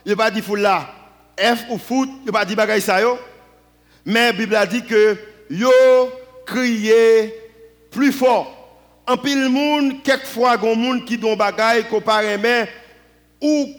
Il 0.06 0.12
n'a 0.12 0.16
pas 0.16 0.32
dit 0.32 0.42
faut 0.42 0.56
la 0.56 0.94
F 1.38 1.66
ou 1.70 1.78
foot. 1.78 2.10
Il 2.22 2.26
n'a 2.28 2.32
pas 2.32 2.46
dit 2.46 2.56
bagaille 2.56 2.82
ça. 2.82 3.00
Mais 4.06 4.28
la 4.28 4.32
Bible 4.34 4.56
a 4.56 4.66
dit 4.66 4.84
que 4.84 5.18
yo 5.50 5.72
crié 6.46 7.34
plus 7.90 8.12
fort. 8.12 8.65
En 9.08 9.18
pile 9.18 9.50
monde, 9.50 10.02
quelquefois, 10.04 10.58
il 10.62 10.68
y 10.68 10.92
a 10.92 11.00
qui 11.06 11.18
don 11.18 11.36
bagaille 11.36 11.86
qu'on 11.88 12.02
mais 12.42 12.68
ou 13.40 13.70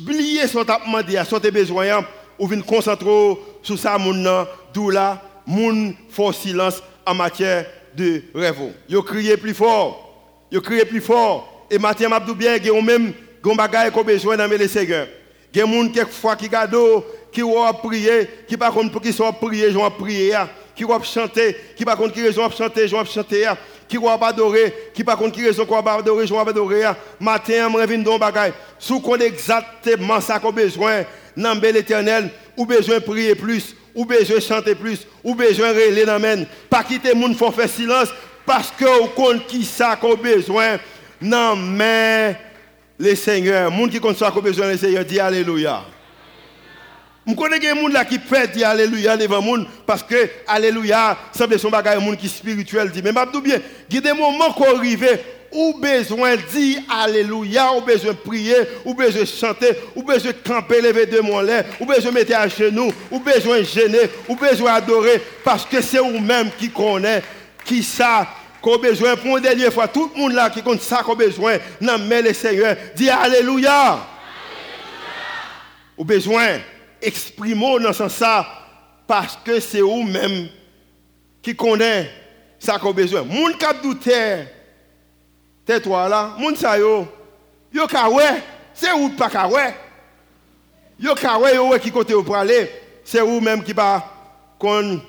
oublier 0.00 0.46
son 0.46 0.64
tap 0.64 0.84
demandé, 0.84 1.20
son 1.28 1.38
besoin 1.38 2.04
ou 2.38 2.46
venir 2.46 2.64
concentrer 2.64 3.36
sur 3.62 3.78
ça 3.78 3.98
moun 3.98 4.46
d'où 4.72 4.90
là 4.90 5.20
moun 5.46 5.94
fort 6.10 6.32
silence 6.32 6.80
en 7.04 7.14
matière 7.14 7.66
de 7.96 8.22
rêve. 8.32 8.72
Yo 8.88 9.02
crié 9.02 9.36
plus 9.36 9.54
fort. 9.54 10.46
Yo 10.52 10.60
crié 10.60 10.84
plus 10.84 11.00
fort 11.00 11.66
et 11.68 11.78
matin 11.78 12.08
m'a 12.08 12.20
bien 12.20 12.56
gen 12.62 12.84
même 12.84 13.12
gon 13.42 13.56
bagaille 13.56 13.90
qu'on 13.90 14.04
besoin 14.04 14.36
dans 14.36 14.46
les 14.46 14.68
Seigneur. 14.68 15.08
Gen 15.52 15.66
moun 15.66 15.90
quelquefois 15.90 16.36
qui 16.36 16.48
gado 16.48 17.04
qui 17.32 17.42
va 17.42 17.72
prier, 17.72 18.28
qui 18.46 18.56
par 18.56 18.72
contre 18.72 18.92
pour 18.92 19.00
qui 19.00 19.12
soit 19.12 19.32
prier, 19.32 19.70
j'ont 19.70 19.88
prier, 19.90 20.34
qui 20.74 20.84
va 20.84 21.00
chanter, 21.02 21.56
qui 21.76 21.84
par 21.84 21.96
contre 21.96 22.14
qui 22.14 22.22
raison 22.22 22.48
chanter, 22.50 22.88
j'ont 22.88 23.04
chanter, 23.04 23.48
qui 23.90 23.96
va 23.96 24.18
adorer, 24.22 24.72
qui 24.94 25.02
par 25.02 25.16
contre 25.16 25.34
qui 25.34 25.44
raison 25.44 25.66
qu'on 25.66 25.82
va 25.82 25.94
adorer, 25.94 26.26
j'ont 26.26 26.38
adorer. 26.38 26.82
Matin 27.18 27.68
moi 27.68 27.84
vinn 27.84 28.02
don 28.02 28.18
bagaille. 28.18 28.52
Sous 28.78 29.00
qu'on 29.00 29.16
exactement 29.16 30.20
ça 30.20 30.38
qu'on 30.38 30.52
besoin 30.52 31.02
dans 31.36 31.60
l'éternel, 31.60 32.30
ou 32.56 32.64
besoin 32.64 33.00
prier 33.00 33.34
plus, 33.34 33.74
ou 33.94 34.04
besoin 34.04 34.40
chanter 34.40 34.74
plus, 34.74 35.06
ou 35.24 35.34
besoin 35.34 35.70
relayer 35.70 36.06
dans 36.06 36.46
Pas 36.68 36.84
quitter 36.84 37.14
moun 37.14 37.34
faut 37.34 37.50
faire 37.50 37.68
silence 37.68 38.08
parce 38.46 38.70
que 38.70 39.02
au 39.02 39.08
compte 39.08 39.46
qui 39.46 39.64
ça 39.64 39.96
qu'on 39.96 40.14
besoin 40.14 40.78
non, 41.22 41.54
mais 41.54 42.34
les 42.98 43.14
seigneurs, 43.14 43.70
monde 43.70 43.90
qui 43.90 44.00
compte 44.00 44.16
ça 44.16 44.30
qu'on 44.30 44.40
besoin 44.40 44.68
les 44.68 44.78
seigneurs, 44.78 45.04
dit 45.04 45.20
Alléluia. 45.20 45.82
Je 47.30 47.34
connais 47.36 47.58
des 47.58 47.68
gens 47.68 48.04
qui 48.08 48.18
dire 48.52 48.68
Alléluia 48.68 49.16
devant 49.16 49.40
monde 49.40 49.66
parce 49.86 50.02
que 50.02 50.28
Alléluia 50.46 51.16
semble 51.32 51.58
son 51.58 51.70
bagage 51.70 52.02
monde 52.02 52.16
qui 52.16 52.28
spirituel 52.28 52.90
dit 52.90 53.02
mais 53.02 53.12
m'abdou 53.12 53.40
bien, 53.40 53.58
il 53.88 53.94
y 53.94 53.98
a 53.98 54.00
des 54.00 54.12
moments 54.12 54.52
qu'on 54.52 54.76
arrive 54.76 55.18
ou 55.52 55.74
besoin 55.78 56.36
de 56.36 56.42
dire 56.42 56.82
Alléluia, 56.88 57.72
ou 57.74 57.80
besoin 57.80 58.12
de 58.12 58.18
prier, 58.18 58.56
ou 58.84 58.94
besoin 58.94 59.22
de 59.22 59.26
chanter, 59.26 59.70
ou 59.96 60.02
besoin 60.02 60.30
de 60.30 60.48
camper, 60.48 60.80
lever 60.80 61.06
de 61.06 61.20
mon 61.20 61.40
lait, 61.40 61.66
ou 61.80 61.86
besoin 61.86 62.12
de 62.12 62.16
mettre 62.16 62.36
à 62.36 62.46
genoux, 62.46 62.92
ou 63.10 63.18
besoin 63.18 63.58
de 63.58 63.64
gêner, 63.64 64.10
ou 64.28 64.36
besoin 64.36 64.74
d'adorer, 64.74 65.20
parce 65.44 65.64
que 65.64 65.80
c'est 65.80 65.98
vous-même 65.98 66.50
qui 66.58 66.70
connaît 66.70 67.22
qui 67.64 67.82
ça 67.82 68.28
qu'on 68.62 68.78
besoin 68.78 69.16
pour 69.16 69.38
une 69.38 69.42
dernière 69.42 69.72
fois. 69.72 69.88
Tout 69.88 70.10
le 70.14 70.20
monde 70.20 70.32
là 70.32 70.50
qui 70.50 70.62
compte 70.62 70.82
ça 70.82 71.02
qu'on 71.02 71.16
besoin, 71.16 71.56
non 71.80 71.98
mais 71.98 72.22
le 72.22 72.32
Seigneur, 72.32 72.76
dit 72.94 73.10
Alléluia. 73.10 74.06
Au 75.96 76.04
besoin, 76.04 76.60
exprimons 77.02 77.78
dans 77.78 77.92
ce 77.92 78.08
sens 78.08 78.46
parce 79.06 79.36
que 79.36 79.60
c'est 79.60 79.80
vous-même 79.80 80.48
qui 81.42 81.54
connaît 81.56 82.10
ça 82.58 82.78
qu'on 82.78 82.92
besoin. 82.92 83.22
Moun 83.22 83.56
kap 83.56 83.82
douter, 83.82 84.44
tais-toi 85.64 86.08
là, 86.08 86.36
moun 86.38 86.54
sa 86.56 86.78
yo, 86.78 87.08
yo 87.72 87.86
ka 87.86 88.08
c'est 88.74 88.92
ou 88.92 89.08
pas 89.10 89.30
ka 89.30 89.48
Yo 90.98 91.14
ka 91.14 91.38
yo 91.54 91.78
qui 91.78 91.90
côté 91.90 92.14
ou 92.14 92.22
pour 92.22 92.36
aller, 92.36 92.70
c'est 93.04 93.20
vous-même 93.20 93.64
qui 93.64 93.74
pas 93.74 94.04
kon 94.58 95.00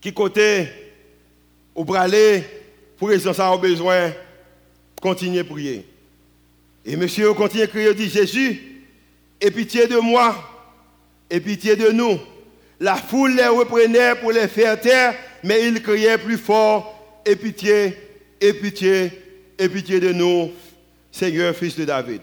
qui 0.00 0.12
côté 0.12 0.68
ou 1.74 1.84
pour 1.84 1.96
aller, 1.96 2.44
pour 2.96 3.08
raison 3.08 3.32
ça, 3.32 3.48
a 3.48 3.56
besoin 3.56 4.12
continuer 5.00 5.40
à 5.40 5.44
prier. 5.44 5.86
Et 6.84 6.96
monsieur 6.96 7.32
continue 7.34 7.62
à 7.62 7.66
crier, 7.66 7.94
dit 7.94 8.08
Jésus, 8.08 8.84
aie 9.40 9.50
pitié 9.50 9.86
de 9.86 9.96
moi, 9.98 10.53
et 11.34 11.40
pitié 11.40 11.74
de 11.74 11.90
nous. 11.90 12.20
La 12.78 12.94
foule 12.94 13.34
les 13.34 13.48
reprenait 13.48 14.14
pour 14.14 14.30
les 14.30 14.46
faire 14.46 14.80
taire, 14.80 15.16
mais 15.42 15.66
il 15.66 15.82
criait 15.82 16.16
plus 16.16 16.38
fort, 16.38 17.20
et 17.26 17.34
pitié, 17.34 17.96
et 18.40 18.52
pitié, 18.52 19.10
et 19.58 19.68
pitié 19.68 19.98
de 19.98 20.12
nous, 20.12 20.52
Seigneur, 21.10 21.52
fils 21.56 21.74
de 21.74 21.84
David. 21.84 22.20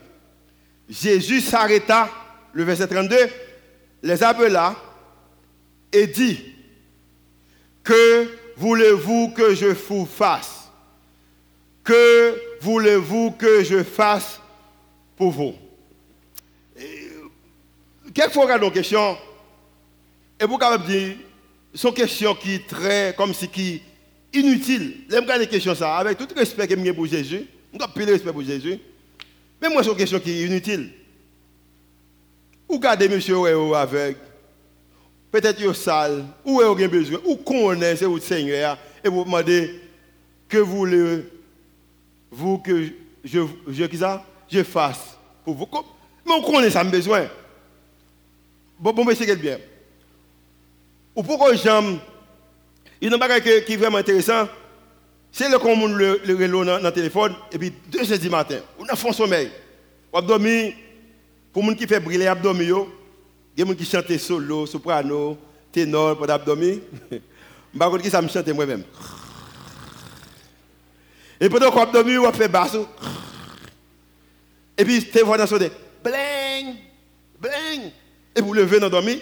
Jésus 0.88 1.42
s'arrêta, 1.42 2.10
le 2.54 2.64
verset 2.64 2.88
32, 2.88 3.18
les 4.04 4.24
appela 4.24 4.78
et 5.92 6.08
dit 6.08 6.40
que 7.84 8.30
voulez-vous 8.56 9.32
que 9.32 9.54
je 9.54 9.68
vous 9.90 10.06
fasse? 10.06 10.70
Que 11.84 12.40
voulez-vous 12.62 13.32
que 13.32 13.62
je 13.62 13.84
fasse 13.84 14.40
pour 15.18 15.32
vous 15.32 15.54
Quelquefois, 18.14 18.44
regardons 18.44 18.68
une 18.68 18.74
question, 18.74 19.18
et 20.40 20.46
vous 20.46 20.58
pouvez 20.58 20.78
dire, 20.88 21.16
sont 21.74 21.92
questions 21.92 22.36
qui 22.36 22.62
très, 22.62 23.14
comme 23.16 23.34
si 23.34 23.48
qui 23.48 23.82
inutile. 24.34 25.06
J'aime 25.10 25.26
des 25.26 25.48
questions 25.48 25.76
ça, 25.76 25.98
avec 25.98 26.18
tout 26.18 26.28
le 26.34 26.40
respect 26.40 26.68
que 26.68 26.84
j'ai 26.84 26.94
pour 26.94 27.06
Jésus, 27.06 27.46
je 27.74 27.86
plus 27.94 28.06
de 28.06 28.12
respect 28.12 28.34
pour 28.34 28.44
Jésus, 28.44 28.80
mais 29.62 29.70
moi, 29.70 29.84
c'est 29.84 29.92
une 29.92 29.98
question 29.98 30.20
qui 30.20 30.32
est 30.32 30.46
inutile. 30.46 30.90
Ou 32.68 32.80
gardez 32.80 33.08
monsieur 33.08 33.36
avec 33.76 34.18
peut-être 35.32 35.62
que 35.62 35.74
sale, 35.74 36.26
ou 36.44 36.56
vous 36.56 36.62
avez 36.62 36.88
besoin, 36.88 37.20
ou 37.26 37.36
connaissez 37.36 38.06
votre 38.06 38.26
Seigneur, 38.26 38.78
et 39.04 39.10
vous 39.10 39.24
demandez 39.24 39.80
que 40.50 40.58
voulez-vous 40.58 42.58
que 42.60 42.88
je, 43.24 43.40
je, 43.68 43.86
je 44.50 44.64
fasse 44.64 45.18
pour 45.46 45.56
vous. 45.56 45.68
Mais 46.26 46.34
on 46.34 46.42
connaît 46.42 46.70
ça, 46.70 46.84
besoin. 46.84 47.28
Bon, 48.82 48.94
bon, 48.94 49.06
c'est 49.16 49.36
bien. 49.36 49.60
Ou 51.16 51.22
pourquoi 51.22 51.54
j'aime, 51.54 52.00
il 53.00 53.10
y 53.10 53.12
a 53.12 53.16
un 53.16 53.20
bagage 53.20 53.64
qui 53.64 53.74
est 53.74 53.78
vraiment 53.78 54.00
intéressant, 54.00 54.48
c'est 55.32 55.48
le 55.50 55.60
qu'on 55.60 55.88
le, 55.88 56.20
le 56.26 56.66
dans 56.66 56.80
le 56.84 56.92
téléphone, 56.92 57.36
et 57.52 57.60
puis 57.60 57.72
2 57.92 58.12
heures 58.12 58.18
du 58.18 58.30
matin, 58.30 58.58
on 58.80 58.86
a 58.86 58.96
fond 58.96 59.14
sommeil. 59.14 59.52
On 60.12 60.18
a 60.18 60.22
dormi, 60.24 60.74
pour 61.54 61.62
les 61.62 61.70
gens 61.70 61.76
qui 61.76 61.86
fait 61.86 62.00
briller 62.00 62.26
l'abdomen, 62.26 62.88
il 63.56 63.60
y 63.60 63.62
a 63.62 63.66
des 63.66 63.72
gens 63.72 63.78
qui 63.78 63.86
chantent 63.86 64.18
solo, 64.18 64.66
soprano, 64.66 65.38
ténor 65.72 66.18
pour 66.18 66.26
l'abdomen. 66.26 66.80
Je 67.12 67.16
ne 67.16 67.20
sais 67.20 67.78
pas 67.78 68.00
qui 68.00 68.10
ça 68.10 68.22
me 68.22 68.30
chante 68.30 68.48
moi-même? 68.48 68.84
Et 71.40 71.50
pendant 71.50 71.70
qu'on 71.70 71.84
abdomen, 71.84 72.18
on 72.18 72.32
fait 72.34 72.48
basse. 72.48 72.78
Et 74.76 74.84
puis, 74.84 75.06
téléphone 75.06 75.42
a 75.42 75.46
sonné. 75.48 75.70
Bling! 78.36 78.36
Bling! 78.36 78.36
Et 78.36 78.42
vous 78.42 78.54
levez 78.54 78.80
dans 78.80 78.90
dormi, 78.90 79.22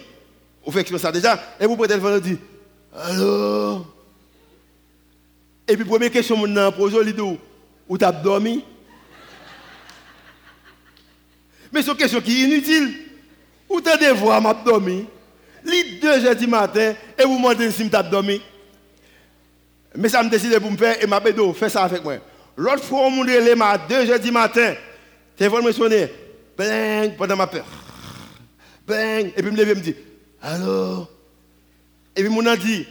vous 0.65 0.71
faites 0.71 0.97
ça 0.97 1.11
déjà, 1.11 1.39
et 1.59 1.65
vous 1.65 1.75
prenez 1.75 1.95
le 1.95 2.17
et 2.17 2.21
dites 2.21 2.41
Allô 2.95 3.85
Et 5.67 5.75
puis, 5.75 5.85
première 5.85 6.11
question, 6.11 6.35
vous 6.37 6.71
posez 6.71 7.03
le 7.03 7.37
Où 7.87 7.97
tu 7.97 8.05
as 8.05 8.11
dormi? 8.11 8.63
Mais 11.71 11.81
c'est 11.83 11.91
une 11.91 11.97
question 11.97 12.21
qui 12.21 12.41
est 12.41 12.45
inutile. 12.45 12.93
Ou 13.69 13.79
t'as 13.79 14.13
voir 14.13 14.41
m'a 14.41 14.55
dormi, 14.55 15.05
li 15.63 15.99
2 15.99 16.25
heures 16.25 16.35
du 16.35 16.47
matin 16.47 16.95
et 17.17 17.23
vous 17.23 17.37
demandez 17.37 17.69
si 17.69 17.83
m'a 17.83 18.01
dormi. 18.01 18.41
Mais 19.95 20.09
ça 20.09 20.23
me 20.23 20.29
décide 20.29 20.57
pour 20.59 20.71
me 20.71 20.77
faire 20.77 21.01
et 21.01 21.05
m'a 21.05 21.19
dit 21.19 21.31
fais 21.55 21.69
ça 21.69 21.83
avec 21.83 22.03
moi. 22.03 22.15
L'autre 22.57 22.83
fois 22.83 23.01
on 23.01 23.11
m'a 23.11 23.25
dit 23.25 23.35
à 23.37 23.77
2 23.77 24.09
heures 24.09 24.19
du 24.19 24.31
matin, 24.31 24.73
téléphone 25.37 25.65
me 25.65 25.71
sonner, 25.71 26.11
bang 26.57 27.15
pendant 27.15 27.35
ma 27.35 27.45
peur. 27.45 27.65
Et 28.91 29.41
puis 29.41 29.51
me 29.51 29.57
lever 29.57 29.75
me 29.75 29.81
dit 29.81 29.95
"Allô?" 30.41 31.07
Et 32.15 32.21
puis 32.21 32.29
mon 32.29 32.45
a 32.45 32.55
dit 32.57 32.87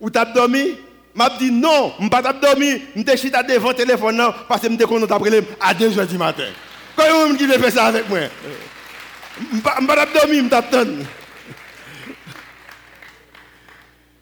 "Ou 0.00 0.10
t'as 0.10 0.24
dormi?" 0.24 0.76
m'a 1.14 1.30
dit 1.38 1.50
non, 1.50 1.94
je 1.98 2.08
pas 2.08 2.20
dormi, 2.32 2.82
je 2.94 3.16
suis 3.16 3.30
devant 3.30 3.68
le 3.70 3.74
téléphone 3.74 4.22
parce 4.48 4.60
que 4.60 4.68
je 4.68 4.76
suis 4.76 4.86
content 4.86 5.18
à 5.60 5.72
2 5.72 5.98
heures 5.98 6.06
du 6.06 6.18
matin. 6.18 6.48
Quand 6.94 7.28
vous 7.28 7.36
qui 7.36 7.46
faire 7.46 7.72
ça 7.72 7.86
avec 7.86 8.08
moi 8.08 8.20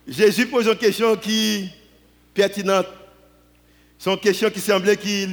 Jésus 0.06 0.46
pose 0.46 0.66
une 0.66 0.76
question 0.76 1.16
qui 1.16 1.56
est 1.56 1.68
pertinente. 2.34 2.86
C'est 3.98 4.10
une 4.12 4.18
question 4.18 4.50
qui 4.50 4.60
semblait 4.60 4.96
qui 4.96 5.26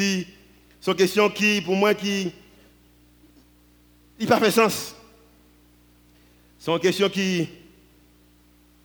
une 0.88 0.96
question 0.96 1.30
qui, 1.30 1.62
pour 1.62 1.76
moi, 1.76 1.94
qui 1.94 2.32
n'a 4.20 4.28
pas 4.28 4.40
fait 4.40 4.52
sens. 4.52 4.96
C'est 6.64 6.72
une 6.72 6.80
question 6.80 7.10
qui 7.10 7.40
est 7.42 7.50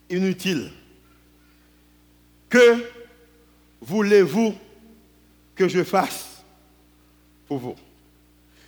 inutile. 0.08 0.72
Que 2.48 2.82
voulez-vous 3.82 4.54
que 5.54 5.68
je 5.68 5.84
fasse 5.84 6.42
pour 7.46 7.58
vous? 7.58 7.74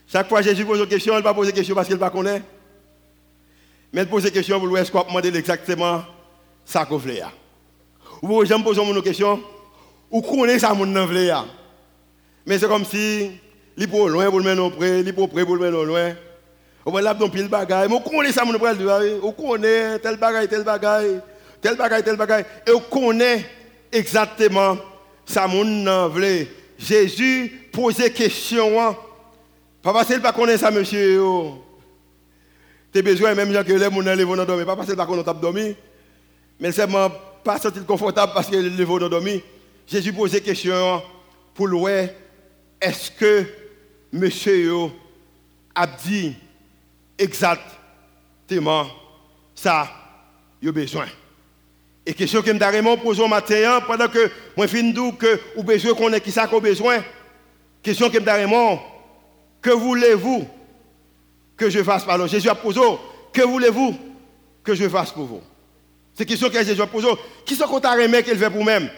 Chaque 0.07 0.29
fois 0.29 0.41
que 0.41 0.45
Jésus 0.45 0.67
pose 0.67 0.81
une 0.81 0.87
question, 0.87 1.15
il 1.15 1.17
ne 1.17 1.23
va 1.23 1.31
pas 1.31 1.35
poser 1.35 1.53
une 1.53 1.57
question 1.57 1.75
parce 1.75 1.89
qu'il 1.89 1.97
ne 1.97 2.09
connaît. 2.11 2.43
Mais 3.95 4.03
il 4.03 4.09
pose 4.09 4.27
une 4.27 4.31
question 4.31 4.59
pour 4.59 4.69
lui 4.69 4.83
demander 4.85 5.39
exactement 5.39 6.05
ça 6.67 6.85
qu'on 6.85 6.99
veut. 6.99 7.15
Ou 8.21 8.29
poser 8.29 8.53
une 8.55 9.03
question, 9.03 9.43
ou 10.11 10.21
connaît 10.21 10.59
ça 10.59 10.75
mon 10.75 11.07
veut. 11.07 11.33
Mais 12.45 12.59
c'est 12.59 12.69
comme 12.69 12.85
si 12.85 13.31
il 13.75 13.89
pour 13.89 14.11
loin 14.11 14.29
pour 14.29 14.41
le 14.41 14.45
mettre 14.45 14.77
près, 14.77 15.01
il 15.01 15.15
pour 15.15 15.31
près 15.31 15.47
pour 15.47 15.57
le 15.57 15.63
mettre 15.63 15.83
loin. 15.83 16.15
On 16.89 16.91
va 16.91 17.13
dans 17.13 17.29
pile 17.29 17.49
bagaille, 17.49 17.87
on 17.91 18.01
connaît 18.01 18.33
ça 18.33 18.47
mon 18.47 18.59
frère, 18.59 18.75
on 19.23 19.31
connaît 19.31 19.99
tel 19.99 20.17
bagaille, 20.17 20.49
tel 20.49 20.65
bagaille, 20.65 21.21
tel 21.61 21.77
bagaille, 21.77 22.03
tel 22.03 22.17
bagaille 22.17 22.47
et 22.67 22.71
on 22.71 22.81
connaît 22.81 23.45
exactement 23.93 24.79
ça 25.27 25.47
mon 25.47 26.09
voulait. 26.09 26.49
Jésus 26.79 27.69
posait 27.71 28.11
question 28.11 28.81
hein. 28.81 28.97
pas 29.83 29.93
parce 29.93 30.07
qu'il 30.07 30.23
pas 30.23 30.33
connaît 30.33 30.57
ça 30.57 30.71
monsieur. 30.71 31.21
Tu 32.91 33.01
as 33.01 33.03
besoin 33.03 33.35
même 33.35 33.53
gens 33.53 33.63
que 33.65 33.73
les 33.75 33.79
gens 33.79 33.91
ne 33.91 34.45
dormir, 34.47 34.65
pas 34.65 34.75
parce 34.75 34.89
qu'il 34.89 34.97
pas 34.97 35.05
connaît 35.05 35.23
dormi. 35.43 35.77
Mais 36.59 36.73
c'est 36.73 36.87
pas 37.45 37.59
sentir 37.59 37.85
confortable 37.85 38.33
parce 38.35 38.47
qu'il 38.47 38.75
les 38.75 38.85
vont 38.85 38.97
dormir. 38.97 39.43
Jésus 39.87 40.15
posait 40.15 40.41
question 40.41 41.03
pour 41.53 41.67
le 41.67 42.09
est-ce 42.81 43.11
que 43.11 43.45
monsieur 44.11 44.73
a 45.75 45.87
dit 45.87 46.35
exactement 47.19 48.87
ça 49.55 49.89
il 50.63 50.69
a 50.69 50.73
besoin. 50.73 51.07
Et 52.07 52.15
question 52.15 52.41
que 52.43 52.53
je 52.53 52.97
pose 52.97 53.21
au 53.21 53.29
matin, 53.29 53.81
pendant 53.87 54.09
que 54.09 54.31
moi 54.57 54.67
je 54.67 54.77
finis 54.77 54.95
que 55.19 55.41
vous 55.55 55.63
besoin 55.63 55.95
qu'on 55.95 56.13
ait 56.13 56.21
qui 56.21 56.33
ça 56.33 56.47
qu'on 56.47 56.61
besoin. 56.61 57.05
Question 57.83 58.09
que 58.09 58.19
je 58.19 58.79
que 59.61 59.71
voulez-vous 59.71 60.49
que 61.57 61.69
je 61.69 61.83
fasse? 61.83 62.05
Alors 62.09 62.27
Jésus 62.27 62.49
a 62.49 62.55
posé, 62.55 62.81
que 63.33 63.43
voulez-vous 63.43 63.97
que 64.65 64.75
je 64.75 64.89
fasse 64.89 65.11
pour 65.13 65.27
vous? 65.27 65.43
C'est 66.15 66.25
question 66.25 66.49
que 66.49 66.65
Jésus 66.65 66.81
a 66.81 66.87
posé. 66.87 67.09
Qui 67.45 67.55
sont 67.55 67.67
qu'on 67.67 67.81
t'a 67.81 67.97
qu'il 68.23 68.39
fait 68.39 68.51
pour 68.51 68.65
même? 68.65 68.89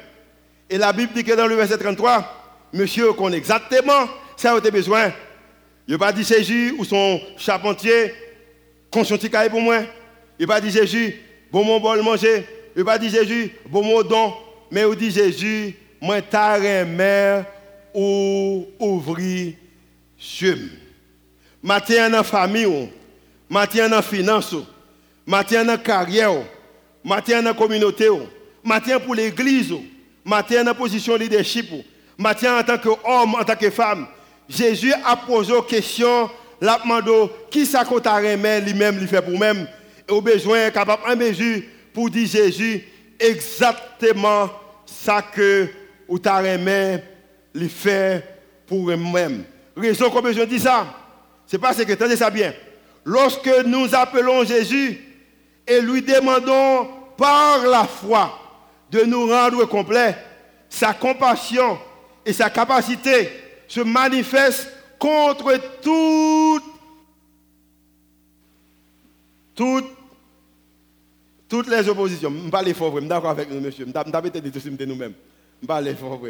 Et 0.69 0.79
la 0.79 0.93
Bible 0.93 1.13
dit 1.13 1.25
que 1.25 1.33
dans 1.35 1.47
le 1.47 1.57
verset 1.57 1.79
33, 1.79 2.69
monsieur 2.73 3.13
connaît 3.13 3.39
exactement 3.39 4.09
ça 4.37 4.55
a 4.55 4.61
besoin. 4.61 5.13
Il 5.91 5.95
n'a 5.95 5.99
pas 5.99 6.13
dit 6.13 6.23
Jésus 6.23 6.73
ou 6.79 6.85
son 6.85 7.21
charpentier, 7.37 8.15
caille 9.29 9.51
pour 9.51 9.61
moi. 9.61 9.81
Il 10.39 10.47
n'a 10.47 10.55
pas 10.55 10.61
dit 10.61 10.71
Jésus, 10.71 11.17
bon 11.51 11.65
mon 11.65 11.81
bol 11.81 12.01
manger. 12.03 12.47
Il 12.77 12.79
n'a 12.79 12.85
pas 12.85 12.97
dit 12.97 13.11
Jésus, 13.11 13.51
bon 13.69 13.83
mon 13.83 14.01
don. 14.03 14.33
Mais 14.71 14.85
il 14.89 14.95
dit 14.95 15.11
Jésus, 15.11 15.75
moi 16.01 16.23
t'as 16.23 16.85
mère 16.85 17.45
ou 17.93 18.69
ouvrir 18.79 19.55
yeux. 20.41 20.71
Matin 21.61 22.09
la 22.09 22.23
famille, 22.23 22.89
matin 23.49 23.89
la 23.89 24.01
finance, 24.01 24.55
matin 25.27 25.65
la 25.65 25.77
carrière, 25.77 26.45
matin 27.03 27.43
la 27.43 27.53
communauté, 27.53 28.07
matin 28.63 29.01
pour 29.01 29.17
l'église, 29.17 29.75
matin 30.25 30.63
la 30.63 30.73
position 30.73 31.15
de 31.15 31.23
leadership, 31.23 31.67
matin 32.17 32.61
en 32.61 32.63
tant 32.63 32.79
qu'homme, 32.79 33.35
en 33.35 33.43
tant 33.43 33.57
que 33.57 33.71
femme. 33.71 34.07
Jésus 34.51 34.93
a 35.05 35.17
posé 35.17 35.57
une 35.57 35.65
question, 35.65 36.29
l'a 36.61 36.79
demandé 36.83 37.31
qui 37.51 37.65
ça 37.65 37.85
qu'on 37.85 38.01
t'a 38.01 38.21
lui-même, 38.21 38.99
lui 38.99 39.07
fait 39.07 39.23
pour 39.23 39.39
même. 39.39 39.69
Et 40.09 40.13
au 40.13 40.21
besoin, 40.21 40.71
capable 40.71 41.03
un 41.07 41.15
mesure 41.15 41.63
pour 41.95 42.11
dire 42.11 42.27
Jésus 42.29 42.83
exactement 43.19 44.51
ça 44.85 45.23
que 45.23 45.69
ou 46.09 46.19
t'a 46.19 46.43
lui 46.43 47.69
fait 47.69 48.25
pour 48.67 48.91
lui-même. 48.91 49.45
Raison 49.77 50.11
qu'on 50.11 50.21
besoin 50.21 50.45
de 50.45 50.51
dire 50.51 50.61
ça. 50.61 50.85
C'est 51.47 51.59
parce 51.59 51.85
que, 51.85 51.93
tenez 51.93 52.17
ça 52.17 52.29
bien, 52.29 52.53
lorsque 53.05 53.51
nous 53.67 53.95
appelons 53.95 54.45
Jésus 54.45 55.01
et 55.65 55.81
lui 55.81 56.03
demandons 56.03 56.89
par 57.17 57.65
la 57.67 57.85
foi 57.85 58.37
de 58.91 59.03
nous 59.03 59.29
rendre 59.29 59.65
complet, 59.67 60.17
sa 60.69 60.93
compassion 60.93 61.79
et 62.27 62.33
sa 62.33 62.51
capacité 62.51 63.31
se 63.71 63.81
manifestent 63.81 64.69
contre 64.99 65.57
toutes, 65.81 66.65
toutes, 69.55 69.91
toutes 71.49 71.69
les 71.69 71.89
oppositions. 71.89 72.31
Je 72.31 72.47
ne 72.47 72.51
pas 72.51 72.65
fort 72.75 72.93
je 72.97 72.99
suis 72.99 73.09
d'accord 73.09 73.31
avec 73.31 73.49
nous, 73.49 73.61
monsieur. 73.61 73.85
Je 73.85 73.89
ne 73.89 73.93
dit 74.41 74.87
nous-mêmes. 74.87 75.15
Je 75.63 75.67
pas 75.69 75.81
fort. 75.95 76.21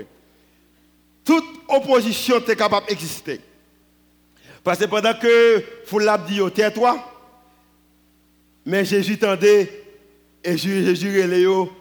Toute 1.25 1.45
opposition 1.67 2.45
est 2.47 2.57
capable 2.57 2.89
d'exister. 2.89 3.41
Parce 4.63 4.79
que 4.79 4.85
pendant 4.85 5.15
que 5.15 5.65
l'avez 5.99 6.35
dit, 6.35 6.41
tais-toi. 6.55 7.03
Mais 8.67 8.85
Jésus 8.85 9.19
tendait 9.19 9.83
et 10.45 10.59
Jésus 10.59 11.27
Léo. 11.27 11.73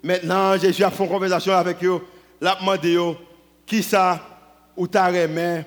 Maintenant, 0.00 0.56
Jésus 0.56 0.84
a 0.84 0.92
fait 0.92 1.02
une 1.02 1.10
conversation 1.10 1.54
avec 1.54 1.82
eux. 1.82 2.00
L'a 2.40 2.54
demandé 2.54 2.96
qui 3.66 3.82
ça 3.82 4.27
ou 4.78 4.86
ta 4.86 5.10
main 5.10 5.64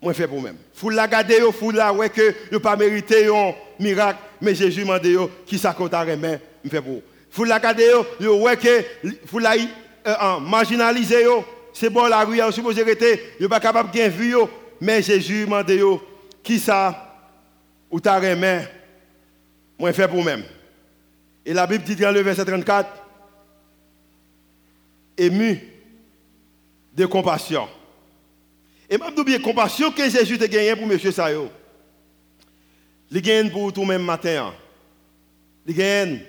moi 0.00 0.14
fait 0.14 0.26
pour 0.26 0.40
même. 0.42 0.56
Faut 0.74 0.90
la 0.90 1.06
garder 1.06 1.38
yo, 1.38 1.52
faut 1.52 1.70
la 1.70 1.92
ouais 1.92 2.10
que 2.10 2.34
yo 2.50 2.58
pas 2.58 2.76
mérité 2.76 3.26
un 3.28 3.54
miracle, 3.78 4.18
mais 4.40 4.54
Jésus 4.54 4.84
m'a 4.84 4.98
dit 4.98 5.14
qui 5.46 5.58
ça 5.58 5.72
qu'on 5.72 5.88
ta 5.88 6.04
main 6.04 6.38
me 6.64 6.70
fait 6.70 6.82
pour. 6.82 7.02
Faut 7.30 7.44
la 7.44 7.60
garder 7.60 7.90
yo, 7.90 8.06
yo 8.18 8.42
ouais 8.42 8.56
que 8.56 8.84
faut 9.26 9.38
la 9.38 9.54
euh, 9.54 10.40
marginaliser 10.40 11.22
yo, 11.22 11.44
c'est 11.72 11.90
bon 11.90 12.06
la 12.06 12.24
rue, 12.24 12.42
on 12.42 12.50
supposé 12.50 12.82
rester, 12.82 13.34
yo 13.38 13.48
pas 13.48 13.60
capable 13.60 13.90
de 13.90 14.08
vue 14.08 14.30
yo, 14.30 14.48
mais 14.80 15.02
Jésus 15.02 15.46
m'a 15.46 15.62
dit 15.62 15.80
qui 16.42 16.58
ça 16.58 17.14
ou 17.90 18.00
ta 18.00 18.18
main 18.18 18.62
moi 19.78 19.92
fait 19.92 20.08
pour 20.08 20.24
même. 20.24 20.44
Et 21.44 21.52
la 21.52 21.66
Bible 21.66 21.84
dit 21.84 21.96
dans 21.96 22.10
le 22.10 22.20
verset 22.20 22.44
34 22.44 22.88
ému 25.18 25.60
de 26.94 27.06
compassion. 27.06 27.68
Et 28.88 28.98
m'a 28.98 29.10
bien 29.10 29.40
compassion 29.40 29.90
que 29.90 30.08
Jésus 30.08 30.38
a 30.40 30.48
gagné 30.48 30.76
pour 30.76 30.86
monsieur 30.86 31.10
Sayo. 31.10 31.50
Il 33.10 33.20
gagne 33.20 33.50
pour 33.50 33.72
tout 33.72 33.84
même 33.84 34.02
matin. 34.02 34.54
Il 35.66 35.74
gagne. 35.74 36.20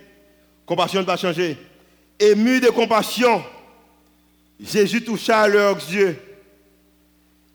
Compassion 0.65 1.01
ne 1.01 1.05
va 1.05 1.13
pas 1.13 1.17
changer. 1.17 1.57
Ému 2.19 2.59
de 2.59 2.69
compassion, 2.69 3.43
Jésus 4.59 5.03
toucha 5.03 5.47
leurs 5.47 5.77
yeux. 5.77 6.17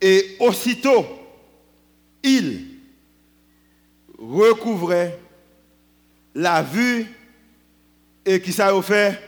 Et 0.00 0.36
aussitôt, 0.40 1.06
il 2.22 2.66
recouvrait 4.18 5.18
la 6.34 6.62
vue 6.62 7.06
et 8.24 8.40
qui 8.40 8.52
ça 8.52 8.72
fait 8.82 9.20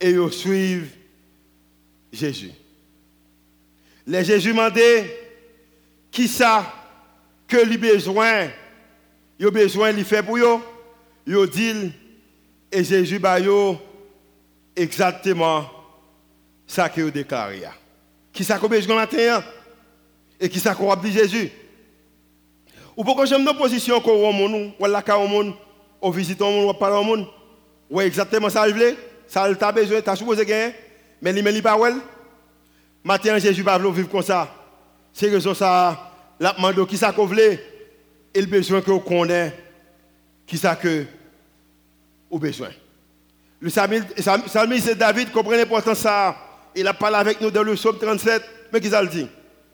et 0.00 0.10
ils 0.10 0.32
suivent 0.32 0.90
Jésus. 2.12 2.52
Les 4.06 4.24
Jésus 4.24 4.50
demandé 4.50 5.04
qui 6.10 6.26
ça 6.28 6.72
que 7.46 7.58
lui 7.58 7.76
besoin, 7.76 8.48
il 9.38 9.46
a 9.46 9.50
besoin 9.50 9.92
de 9.92 10.02
faire 10.02 10.24
pour 10.24 10.38
eux. 10.38 10.58
Il 11.26 11.46
dit 11.48 11.92
et 12.72 12.84
Jésus 12.84 13.18
ba 13.18 13.38
exactement 14.76 15.68
ça 16.66 16.88
que 16.88 17.00
vous 17.00 17.10
déclaré. 17.10 17.62
Qui 18.32 18.44
ça 18.44 18.58
qu'on 18.58 18.68
besoin 18.68 18.94
matin 18.96 19.42
et 20.38 20.48
qui 20.48 20.60
ça 20.60 20.74
qu'on 20.74 20.94
dit 20.96 21.12
Jésus? 21.12 21.50
Ou 22.96 23.04
pourquoi 23.04 23.24
j'aime 23.26 23.44
nos 23.44 23.54
positions 23.54 24.00
qu'on 24.00 24.28
au 24.28 24.32
monde, 24.32 24.72
ou 24.78 24.86
la 24.86 25.02
au 25.16 25.26
monde, 25.26 25.54
ou 26.00 26.12
visite 26.12 26.40
monde, 26.40 26.70
ou 26.70 26.74
parle 26.74 27.04
monde? 27.04 27.26
Exactement 28.00 28.50
ça 28.50 28.68
je 28.68 28.74
veux. 28.74 28.96
Ça 29.26 29.52
t'a 29.54 29.72
besoin, 29.72 30.00
t'as 30.00 30.16
supposé 30.16 30.44
gagner, 30.44 30.74
mais 31.22 31.32
il 31.32 31.42
ne 31.42 31.60
pas. 31.60 31.76
Matin, 33.02 33.38
Jésus 33.38 33.62
va 33.62 33.78
vivre 33.78 34.08
comme 34.08 34.22
ça. 34.22 34.48
C'est 35.12 35.30
raison 35.30 35.54
ça, 35.54 36.12
la 36.38 36.52
demande 36.52 36.86
qui 36.86 36.96
ça 36.96 37.12
qu'on 37.12 37.28
et 37.32 38.40
le 38.40 38.46
besoin 38.46 38.80
que 38.80 38.90
vous 38.90 39.00
connaissez, 39.00 39.52
qui 40.46 40.56
ça 40.56 40.76
que 40.76 41.04
vous 42.30 42.38
besoin. 42.38 42.68
Le 43.60 43.70
psalmiste 43.70 44.96
David 44.96 45.32
comprend 45.32 45.52
l'importance 45.52 45.98
ça. 45.98 46.36
Il 46.74 46.86
a 46.86 46.94
parlé 46.94 47.16
avec 47.16 47.40
nous 47.40 47.50
dans 47.50 47.62
le 47.62 47.74
psaume 47.74 47.98
37, 47.98 48.42
mais 48.72 48.80
qui 48.80 48.88
ça 48.88 49.02
le 49.02 49.08
dit? 49.08 49.26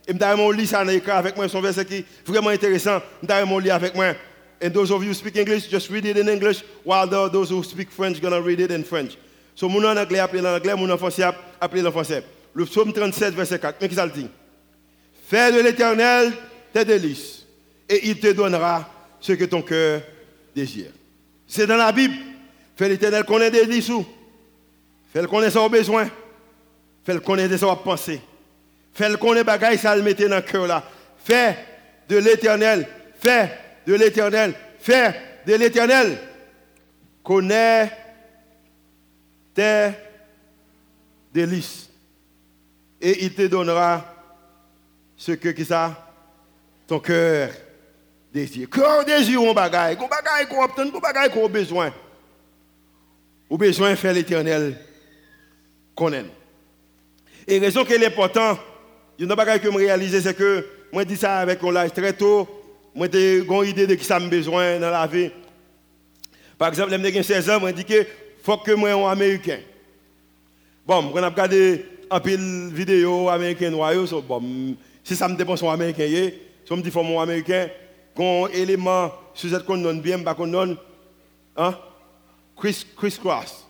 Et 0.09 0.12
je 0.12 0.53
lit 0.53 0.67
ça 0.67 0.81
avec 0.81 1.37
moi, 1.37 1.49
son 1.49 1.61
verset 1.61 1.85
qui 1.85 1.97
est 1.97 2.05
vraiment 2.25 2.51
intéressant. 2.51 3.01
Je 3.23 3.61
lit 3.61 3.71
avec 3.71 3.95
moi. 3.95 4.15
And 4.62 4.71
those 4.71 4.91
of 4.91 5.03
you 5.03 5.11
who 5.11 5.15
speak 5.15 5.37
English, 5.37 5.69
just 5.69 5.91
read 5.91 6.07
it 6.07 6.17
in 6.17 6.29
English, 6.29 6.65
while 6.83 7.07
those 7.07 7.51
who 7.51 7.62
speak 7.62 7.91
French 7.91 8.19
to 8.21 8.41
read 8.41 8.59
it 8.59 8.71
in 8.71 8.85
French. 8.85 9.19
So, 9.55 9.69
mon 9.69 9.85
anglais 9.85 10.19
appelé 10.19 10.41
l'anglais, 10.41 10.75
mon 10.75 10.97
français 10.97 11.25
le 11.75 11.91
français 11.91 12.25
le 12.57 12.64
psaume 12.64 12.90
37, 12.90 13.35
verset 13.35 13.59
4. 13.59 13.77
Mais 13.81 13.88
qui 13.88 13.95
ça 13.95 14.07
le 14.07 14.12
dit? 14.12 14.29
Fais 15.29 15.53
de 15.53 15.61
l'éternel 15.61 16.33
tes 16.73 16.87
délices, 16.87 17.45
et 17.87 18.09
il 18.09 18.19
te 18.19 18.33
donnera 18.33 18.90
ce 19.21 19.33
que 19.33 19.45
ton 19.45 19.61
cœur 19.61 20.01
désire. 20.55 20.90
C'est 21.47 21.66
dans 21.66 21.77
la 21.77 21.92
Bible. 21.92 22.14
Fais 22.75 22.88
l'éternel 22.88 23.25
connaître 23.25 23.53
des 23.53 23.66
délices 23.66 23.90
Fais 25.12 25.21
le 25.21 25.29
connaître 25.29 25.53
son 25.53 25.69
besoin. 25.69 26.09
Fais 27.05 27.14
le 27.14 27.21
connaître 27.21 27.57
son 27.59 27.77
pensée. 27.77 28.21
Fais 28.95 29.11
le 29.11 29.19
connaître 29.19 29.47
bagaille 29.47 29.79
ça 29.79 29.95
le 29.95 30.03
mettre 30.03 30.27
dans 30.27 30.37
le 30.37 30.42
cœur 30.42 30.66
là. 30.66 30.83
Fais 31.25 31.57
de 32.09 32.16
l'éternel. 32.16 32.88
Fais 33.21 33.51
de 33.87 33.95
l'éternel. 33.95 34.55
Fais 34.81 35.14
de 35.47 35.55
l'éternel. 35.55 36.19
Connais 37.23 37.90
tes 39.55 39.90
délices 41.35 41.87
et 43.01 43.25
il 43.25 43.35
te 43.35 43.47
donnera 43.47 44.05
ce 45.17 45.33
que 45.33 45.51
qui 45.51 45.65
ça? 45.65 46.13
Ton 46.87 47.01
cœur 47.01 47.51
désire. 48.33 48.69
Cœur 48.71 49.05
désire 49.05 49.41
un 49.41 49.53
bagaille, 49.53 49.97
un 49.97 50.09
bagaille 50.09 50.47
qu'on 50.49 50.63
obtient, 50.63 50.87
un 50.87 50.99
bagaille 50.99 51.31
qu'on 51.31 51.47
a 51.47 51.49
besoin. 51.49 51.93
Ou 53.49 53.57
besoin 53.57 53.95
faire 53.97 54.13
l'éternel 54.13 54.79
qu'on 55.95 56.13
aime. 56.13 56.29
Et 57.47 57.59
raison 57.59 57.85
qu'il 57.85 58.03
est 58.03 58.07
important, 58.07 58.59
il 59.19 59.25
y 59.25 59.29
a 59.29 59.31
une 59.31 59.37
bagaille 59.37 59.61
que 59.61 59.71
je 59.71 59.77
réalise, 59.77 60.21
c'est 60.23 60.35
que 60.35 60.67
moi 60.93 61.03
je 61.03 61.09
dis 61.09 61.17
ça 61.17 61.39
avec 61.39 61.63
un 61.63 61.73
l'âge 61.73 61.93
très 61.93 62.13
tôt, 62.13 62.49
moi 62.95 63.07
j'ai 63.13 63.39
une 63.39 63.65
idée 63.65 63.87
de 63.87 63.95
qui 63.95 64.05
ça 64.05 64.19
me 64.19 64.29
besoin 64.29 64.79
dans 64.79 64.91
la 64.91 65.07
vie. 65.07 65.31
Par 66.59 66.69
exemple, 66.69 66.97
j'ai 67.03 67.23
16 67.23 67.51
ans, 67.51 67.61
je 67.67 67.73
dis 67.73 67.85
que 67.85 68.07
faut 68.43 68.57
que 68.59 68.73
moi 68.73 68.93
sois 68.93 69.11
américain. 69.11 69.59
Bon, 70.87 71.11
on 71.13 71.23
a 71.23 71.29
regardé 71.29 71.85
un 72.11 72.21
pile 72.21 72.71
vidéo 72.73 73.29
américain 73.29 73.71
noir, 73.71 73.95
bon, 74.27 74.77
si 75.03 75.16
ça 75.16 75.29
me 75.29 75.37
dépend 75.37 75.57
son 75.57 75.71
américain, 75.71 76.07
si 76.07 76.73
on 76.73 76.77
me 76.77 76.83
dit 76.83 76.90
faut 76.90 77.03
mon 77.03 77.21
américain, 77.21 77.69
quand 78.16 78.49
élément 78.49 79.12
sur 79.35 79.51
cette 79.51 79.64
qu'on 79.64 79.79
donne 79.79 80.01
bien, 80.01 80.19
pas 80.21 80.35
qu'on 80.35 80.47
donne, 80.47 80.77
hein? 81.57 81.79
Chris, 82.57 82.87
Chris 82.97 83.16
Cross. 83.21 83.66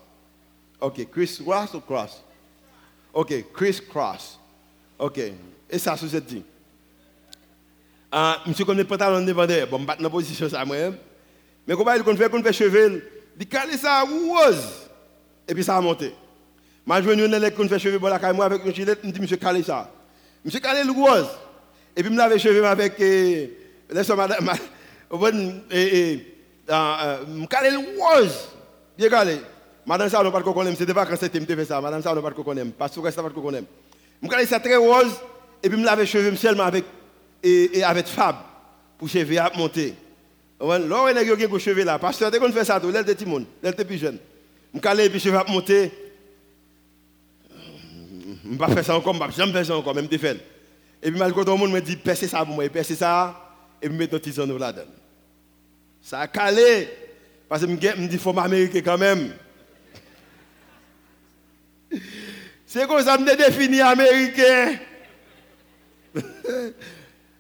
Ok, 0.81 1.11
Chris 1.11 1.38
Cross 1.44 1.75
ou 1.75 1.81
Cross? 1.81 2.22
Ok, 3.12 3.53
Chris 3.53 3.81
Cross. 3.88 4.38
Ok, 4.99 5.18
et 5.68 5.79
ça, 5.79 5.96
sur 5.96 6.09
cette 6.09 6.27
dit. 6.27 6.42
Ah, 8.11 8.42
monsieur 8.46 8.64
comme 8.64 8.79
les 8.79 8.85
pantalons 8.85 9.25
de 9.25 9.33
vendeur, 9.33 9.66
bon, 9.66 9.81
je 9.81 10.03
dans 10.03 10.11
position 10.11 10.49
ça 10.49 10.64
moi-même. 10.64 10.96
Mais 11.66 11.75
comment 11.75 11.92
il 11.92 12.16
fait 12.16 12.31
qu'on 12.31 12.42
fait 12.42 12.53
cheveux, 12.53 13.03
il 13.38 13.79
ça. 13.79 14.05
Et 15.49 15.55
puis 15.55 15.64
ça 15.64 15.77
a 15.77 15.81
monté. 15.81 16.14
Je 16.88 17.01
viens 17.01 17.29
de 17.29 17.49
qu'on 17.49 17.68
fait 17.68 17.79
cheveux 17.81 17.99
pour 17.99 18.09
la 18.09 18.18
caille, 18.18 18.40
avec 18.40 18.64
un 18.64 18.72
gilet, 18.72 18.94
je 19.03 19.11
dis, 19.11 19.20
monsieur, 19.20 19.37
calé 19.37 19.62
ça. 19.62 19.90
Monsieur, 20.44 20.61
calé 20.61 20.85
le 20.85 20.92
rose. 20.92 21.27
Et 21.96 22.03
puis, 22.03 22.12
je 22.12 22.16
lave 22.16 22.33
les 22.33 22.38
cheveux 22.38 22.64
avec, 22.64 23.01
euh, 23.01 23.46
laisse 23.90 24.09
madame, 24.11 24.49
et, 25.72 26.20
euh, 26.70 27.46
calé 27.51 27.70
le 27.70 27.79
rose. 28.01 28.51
Bien 28.96 29.09
calé. 29.09 29.38
Madame 29.85 30.09
ça, 30.09 30.20
on 30.20 30.25
n'a 30.25 30.31
pas 30.31 30.38
de 30.38 30.44
connaître, 30.44 30.79
c'était 30.79 30.94
pas 30.94 31.07
quand 31.07 31.16
c'était, 31.18 31.40
fait 31.40 31.64
ça. 31.64 31.81
Madame 31.81 32.03
ça, 32.03 32.12
on 32.12 32.14
n'a 32.14 32.22
pas 32.22 32.31
de 32.31 32.35
connaître. 32.35 32.70
Parce 32.79 32.94
que 32.94 33.11
ça, 33.11 33.22
pas 33.22 33.31
de 33.31 33.35
connaître. 33.35 33.66
Je 34.22 34.29
calé 34.29 34.46
ça 34.46 34.61
très 34.61 34.77
rose. 34.77 35.12
Et 35.62 35.68
puis, 35.68 35.81
je 35.81 35.85
lave 35.85 35.99
les 35.99 36.07
cheveux 36.07 36.37
seulement 36.37 36.64
avec, 36.64 36.85
et, 37.42 37.83
avec 37.83 38.07
Fab. 38.07 38.37
Pour 38.96 39.09
cheveux 39.09 39.38
à 39.38 39.51
monter. 39.57 39.94
Là, 40.61 40.81
on 40.88 41.05
a 41.05 41.12
des 41.12 41.59
cheveux 41.59 41.85
là. 41.85 41.99
Parce 41.99 42.16
que 42.16 42.38
quand 42.38 42.46
on 42.49 42.53
fait 42.53 42.64
ça, 42.64 42.81
tout, 42.81 42.90
était 42.90 43.14
petit 43.14 43.27
monde, 43.27 43.44
l'elle 43.62 43.75
était 43.75 43.85
plus 43.85 43.99
jeune. 43.99 44.18
Je 44.72 44.81
calé 44.81 45.11
puis 45.11 45.18
cheveux 45.18 45.37
à 45.37 45.44
monter. 45.44 46.06
Je 48.47 48.53
ne 48.53 48.59
vais 48.59 48.67
pas 48.67 48.73
faire 48.73 48.85
ça 48.85 48.97
encore, 48.97 49.15
je 49.15 49.19
ne 49.21 49.27
vais 49.27 49.33
jamais 49.33 49.53
faire 49.53 49.67
ça 49.67 49.77
encore, 49.77 49.95
même 49.95 50.07
des 50.07 50.19
fait. 50.19 50.37
Et 51.03 51.11
puis, 51.11 51.19
malgré 51.19 51.45
tout 51.45 51.51
le 51.51 51.57
monde 51.57 51.73
me 51.73 51.81
dit, 51.81 51.97
percez 51.97 52.29
ça 52.29 52.45
pour 52.45 52.55
moi, 52.55 52.69
percez 52.69 52.95
ça, 52.95 53.35
et 53.83 53.87
je 53.87 53.93
mets 53.93 54.05
un 54.05 54.19
petit 54.19 54.33
là-dedans. 54.37 54.85
Ça 56.01 56.21
a 56.21 56.29
calé, 56.29 56.89
parce 57.49 57.63
que 57.63 57.69
je 57.69 57.73
me 57.73 58.07
dis, 58.07 58.19
faut 58.19 58.33
m'américain 58.33 58.81
quand 58.85 58.99
même. 58.99 59.33
C'est 62.67 62.87
comme 62.87 63.03
ça 63.03 63.17
que 63.17 63.29
je 63.29 63.37
définis 63.37 63.81
américain. 63.81 64.77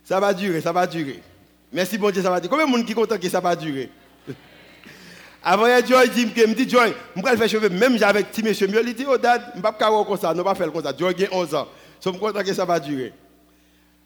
ça 0.04 0.18
va 0.18 0.34
durer, 0.34 0.60
ça 0.60 0.72
va 0.72 0.86
durer. 0.86 1.20
Merci 1.72 1.98
bon 1.98 2.10
Dieu, 2.10 2.22
ça 2.22 2.30
va 2.30 2.40
durer. 2.40 2.50
Combien 2.50 2.66
de 2.66 2.70
monde 2.70 2.84
qui 2.84 2.92
est 2.92 2.94
content 2.94 3.18
que 3.18 3.28
ça 3.28 3.40
va 3.40 3.54
durer? 3.54 3.90
Avant, 5.48 5.66
Joy 5.86 6.08
dit, 6.08 6.26
me 6.26 6.54
dit, 6.54 6.68
Joy, 6.68 6.92
je 7.14 7.22
vais 7.22 7.36
faire 7.36 7.48
cheveux, 7.48 7.68
même 7.68 7.96
avec 8.02 8.32
petit 8.32 8.42
monsieur, 8.42 8.66
il 8.68 8.94
dit, 8.94 9.06
oh 9.08 9.16
dad, 9.16 9.40
je 9.54 9.58
ne 9.60 9.62
vais 9.62 9.62
pas 9.62 9.72
faire 9.78 10.04
comme 10.04 10.18
ça, 10.18 10.30
je 10.30 10.32
ne 10.32 10.38
vais 10.38 10.44
pas 10.44 10.56
faire 10.56 10.72
comme 10.72 10.82
ça. 10.82 10.92
Joy 10.98 11.14
a 11.24 11.32
11 11.32 11.54
ans. 11.54 11.68
Je 12.04 12.10
suis 12.10 12.18
content 12.18 12.42
que 12.42 12.52
ça 12.52 12.64
va 12.64 12.80
durer. 12.80 13.12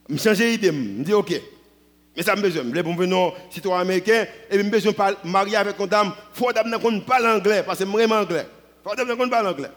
Je 0.07 0.17
change 0.17 0.37
d'idée, 0.37 0.67
je 0.67 1.01
dis, 1.01 1.13
ok. 1.15 1.41
Mais 2.15 2.21
ça 2.21 2.35
me 2.35 2.43
besoin. 2.43 2.61
Je 2.61 2.79
suis 2.79 2.95
venir 2.95 3.33
citoyen 3.49 3.81
américain, 3.81 4.27
et 4.51 4.57
je 4.59 4.69
besoin 4.69 4.91
de 4.91 5.29
marier 5.29 5.55
avec 5.55 5.79
une 5.79 5.87
dame. 5.87 6.11
Il 6.35 6.39
faut 6.39 6.45
que 6.45 6.59
je 6.59 6.99
parle 6.99 7.25
anglais, 7.25 7.63
parce 7.65 7.79
que 7.79 7.85
c'est 7.85 7.91
vraiment 7.91 8.17
anglais. 8.17 8.45
Il 8.85 8.87
faut 8.87 8.95
que 8.95 9.11
je 9.11 9.29
parle 9.29 9.47
anglais. 9.47 9.71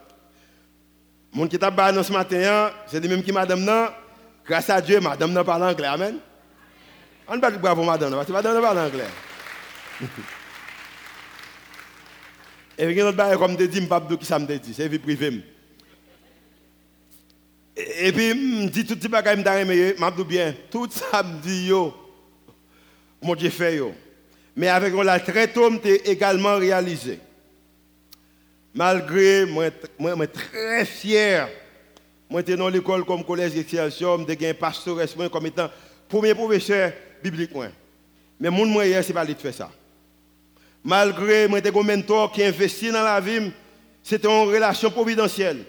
Mon 1.32 1.48
qui 1.48 1.58
t'a 1.58 1.70
parlé 1.70 2.02
ce 2.02 2.12
matin, 2.12 2.72
c'est 2.88 3.00
lui 3.00 3.08
même 3.08 3.22
qui 3.22 3.32
madame. 3.32 3.66
Grâce 4.46 4.68
à 4.68 4.82
Dieu, 4.82 5.00
madame 5.00 5.32
n'a 5.32 5.42
parle 5.42 5.62
anglais. 5.62 5.86
Amen. 5.86 6.18
On 7.26 7.36
ne 7.36 7.40
peut 7.40 7.50
pas 7.50 7.56
bravo 7.56 7.84
madame, 7.84 8.12
parce 8.12 8.26
que 8.26 8.32
madame 8.32 8.60
parle 8.60 8.78
anglais. 8.80 9.06
Et 12.76 12.86
puis, 12.86 13.02
autre 13.02 13.16
chose, 13.16 13.38
comme 13.38 13.58
je 13.58 13.64
dis, 13.66 13.76
je 13.76 13.82
ne 13.82 13.88
sais 13.88 14.16
qui 14.18 14.24
ça 14.24 14.38
me 14.38 14.46
dit, 14.46 14.74
c'est 14.74 14.88
vie 14.88 14.98
privée. 14.98 15.42
Et 17.76 18.12
puis, 18.12 18.28
je 18.28 18.68
dis 18.68 18.84
tout 18.84 18.94
ce 19.00 19.08
que 19.08 19.16
je 19.16 20.16
dis, 20.16 20.24
bien, 20.24 20.54
tout 20.70 20.88
ça 20.90 21.22
me 21.22 21.40
dit, 21.40 21.70
mon 23.22 23.34
Dieu 23.34 23.50
fait. 23.50 23.80
Mais 24.56 24.68
avec 24.68 24.94
la 24.94 25.20
très 25.20 25.48
tôt, 25.48 25.70
je 25.70 26.10
également 26.10 26.56
réalisé. 26.56 27.18
Malgré, 28.74 29.46
moi, 29.46 29.66
moi, 29.98 30.16
moi 30.16 30.26
très 30.26 30.84
fier. 30.84 31.48
Moi, 32.28 32.40
j'étais 32.40 32.56
dans 32.56 32.68
l'école 32.68 33.04
comme 33.04 33.24
collège 33.24 33.54
d'excellence, 33.54 33.98
j'ai 33.98 34.48
un 34.48 34.54
pasteur 34.54 34.96
comme 35.30 35.46
étant 35.46 35.70
premier 36.08 36.34
professeur 36.34 36.92
biblique. 37.22 37.50
Mais 38.40 38.50
mon 38.50 38.66
moyen, 38.66 39.00
ce 39.00 39.08
n'est 39.08 39.14
pas 39.14 39.24
de 39.24 39.34
faire 39.34 39.54
ça 39.54 39.70
malgré 40.84 41.48
moi 41.48 41.60
un 41.64 41.82
mentor 41.82 42.30
qui 42.30 42.44
investit 42.44 42.92
dans 42.92 43.02
la 43.02 43.18
vie, 43.20 43.50
c'était 44.02 44.28
une 44.28 44.48
relation 44.48 44.90
providentielle. 44.90 45.64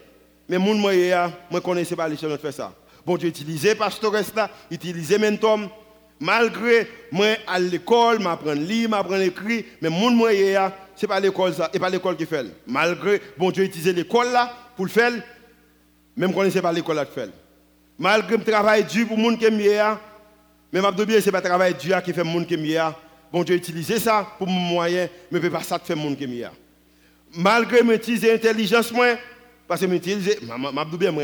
Mais 0.48 0.60
mon 0.60 0.76
moi 0.76 1.62
connaissais 1.64 1.96
pas 1.96 2.08
les 2.08 2.18
choses 2.18 2.32
de 2.32 2.38
faire 2.38 2.54
ça. 2.54 2.74
Bon 3.06 3.18
Dieu 3.18 3.30
utilisait 3.30 3.76
pasteur 3.76 4.12
là, 4.12 4.50
utilisait 4.70 5.18
mentor 5.18 5.60
malgré 6.20 6.88
moi 7.12 7.28
à 7.48 7.60
l'école, 7.60 8.20
m'apprendre 8.20 8.52
à 8.52 8.56
lire, 8.56 8.90
m'apprendre 8.90 9.22
à 9.22 9.26
écrire, 9.26 9.64
mais 9.82 9.90
mon 9.90 10.12
moyen 10.12 10.72
c'est 10.96 11.08
pas 11.08 11.20
l'école 11.20 11.54
ça, 11.54 11.70
et 11.74 11.80
pas 11.80 11.90
l'école 11.90 12.16
qui 12.16 12.26
fait. 12.26 12.46
Malgré 12.68 13.22
bon 13.38 13.52
Dieu 13.52 13.64
utilisait 13.64 13.94
l'école 13.94 14.32
là 14.32 14.54
pour 14.76 14.86
le 14.86 14.92
faire, 14.92 15.12
même 16.16 16.34
connaissais 16.34 16.62
pas 16.62 16.72
l'école 16.72 16.98
là 16.98 17.06
qui 17.06 17.14
fait. 17.14 17.30
Malgré 17.98 18.38
le 18.38 18.44
travail 18.44 18.84
dur 18.84 19.08
pour 19.08 19.18
monde 19.18 19.40
qui 19.40 19.46
est 19.46 19.52
mais 20.72 20.82
ma 20.82 20.92
bien 20.92 21.22
c'est 21.22 21.32
pas 21.32 21.40
le 21.40 21.48
travail 21.48 21.74
dur 21.76 22.02
qui 22.04 22.12
fait 22.12 22.24
monde 22.24 22.46
qui 22.46 22.56
est 22.56 22.82
Bon 23.32 23.44
Dieu 23.44 23.56
utilisé 23.56 24.00
ça 24.00 24.28
pour 24.38 24.48
mon 24.48 24.60
moyen, 24.60 25.08
mais 25.32 25.40
pas 25.50 25.62
ça 25.62 25.80
faire 25.80 25.98
mon 25.98 26.16
qui 26.16 26.44
Malgré 27.36 27.80
que 27.80 27.94
utiliser 27.94 28.32
l'intelligence 28.32 28.92
moi 28.92 29.18
parce 29.68 29.82
que 29.82 29.86
m'utiliser 29.88 30.40
m'a 30.46 30.86
bien 30.86 31.12
moi 31.12 31.24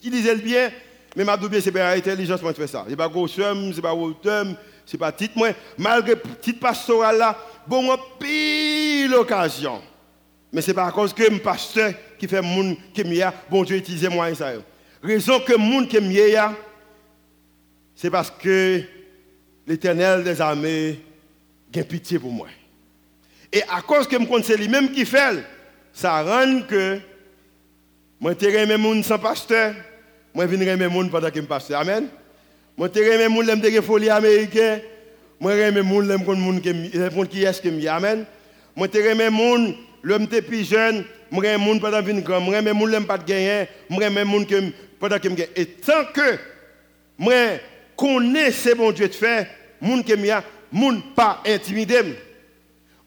utiliser 0.00 0.34
le 0.34 0.40
bien 0.40 0.70
mais 1.16 1.24
m'a 1.24 1.36
bien 1.36 1.60
c'est 1.60 1.72
pas 1.72 1.94
l'intelligence 1.94 2.42
moi 2.42 2.52
fait 2.52 2.66
ça. 2.66 2.84
C'est 2.88 2.96
pas 2.96 3.08
gros 3.08 3.26
c'est 3.26 3.80
pas 3.80 3.94
hauteur, 3.94 4.46
c'est 4.84 4.98
pas 4.98 5.12
titre 5.12 5.34
moi 5.36 5.50
malgré 5.78 6.16
petite 6.16 6.60
pastoral 6.60 7.18
là 7.18 7.38
bon 7.66 7.82
moi 7.82 7.98
pile 8.18 9.10
l'occasion. 9.10 9.80
Mais 10.52 10.62
c'est 10.62 10.74
pas 10.74 10.86
à 10.86 10.92
cause 10.92 11.14
que 11.14 11.30
mon 11.30 11.38
pasteur 11.38 11.92
qui 12.18 12.26
fait 12.26 12.42
mon 12.42 12.76
qui 12.92 13.22
bon 13.48 13.62
Dieu 13.64 13.76
utilise 13.76 14.08
moi 14.08 14.34
ça. 14.34 14.52
Raison 15.02 15.40
que 15.40 15.56
mon 15.56 15.86
qui 15.86 15.98
c'est 17.94 18.10
parce 18.10 18.30
que 18.30 18.82
l'Éternel 19.66 20.24
des 20.24 20.40
armées 20.40 20.98
a 21.78 21.84
pitié 21.84 22.18
pour 22.18 22.32
moi. 22.32 22.48
Et 23.52 23.62
à 23.62 23.80
cause 23.82 24.06
que 24.06 24.16
je 24.16 24.42
c'est 24.42 24.56
lui-même 24.56 24.90
qui 24.92 25.04
fait, 25.04 25.44
ça 25.92 26.22
rend 26.22 26.62
que 26.62 27.00
moi, 28.20 28.34
je 28.38 28.48
suis 28.48 28.76
monde 28.76 29.02
sans 29.04 29.18
pasteur, 29.18 29.74
moi, 30.34 30.46
viens 30.46 30.88
monde 30.88 31.10
pendant 31.10 31.30
que 31.30 31.40
je 31.40 31.46
pasteur. 31.46 31.80
Amen. 31.80 32.06
Moi, 32.76 32.88
je 32.94 33.00
suis 33.00 33.28
monde 33.28 33.62
qui 33.62 33.76
est 33.76 33.82
folie 33.82 34.10
américain, 34.10 34.80
moi, 35.40 35.56
je 35.56 35.70
suis 35.70 35.82
monde 35.82 36.60
qui 36.60 36.68
est 37.42 37.52
ce 37.52 37.62
que 37.62 37.88
Amen. 37.88 38.26
Moi, 38.76 38.88
je 38.92 39.00
suis 39.00 39.30
monde, 39.30 39.74
l'homme 40.02 40.26
plus 40.26 40.68
jeune, 40.68 41.04
moi, 41.30 41.44
suis 41.44 41.56
monde 41.56 41.80
pendant 41.80 42.02
que 42.02 42.20
grand, 42.20 42.40
moi, 42.40 42.60
suis 42.60 42.72
monde 42.72 42.94
qui 42.98 43.06
pas 43.06 43.18
de 43.18 43.24
gagner, 43.24 43.68
moi, 43.88 44.06
suis 44.06 44.24
monde 44.24 44.72
pendant 44.98 45.18
que 45.18 45.28
Et 45.56 45.66
tant 45.66 46.04
que 46.12 46.38
moi, 47.18 47.34
connais 47.96 48.50
ce 48.50 48.74
bon 48.74 48.92
Dieu 48.92 49.08
de 49.08 49.14
faire, 49.14 49.46
monde 49.80 50.04
qui 50.04 50.12
est 50.12 50.16
moun 50.72 51.02
pas 51.14 51.42
intimidé. 51.46 52.00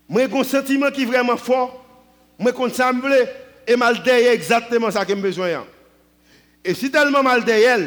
Moi, 0.08 0.24
un 0.32 0.44
sentiment 0.44 0.92
qui 0.92 1.04
est 1.04 1.06
vraiment 1.06 1.38
fort. 1.38 1.84
Moi, 2.38 2.52
je 2.58 2.74
semble 2.74 3.14
et 3.66 3.76
mal 3.76 4.02
exactement 4.08 4.92
ça 4.92 5.06
que 5.06 5.16
j'ai 5.16 5.22
besoin. 5.22 5.66
Et 6.64 6.74
si 6.74 6.92
tellement 6.92 7.24
mal 7.24 7.44
derrière, 7.44 7.80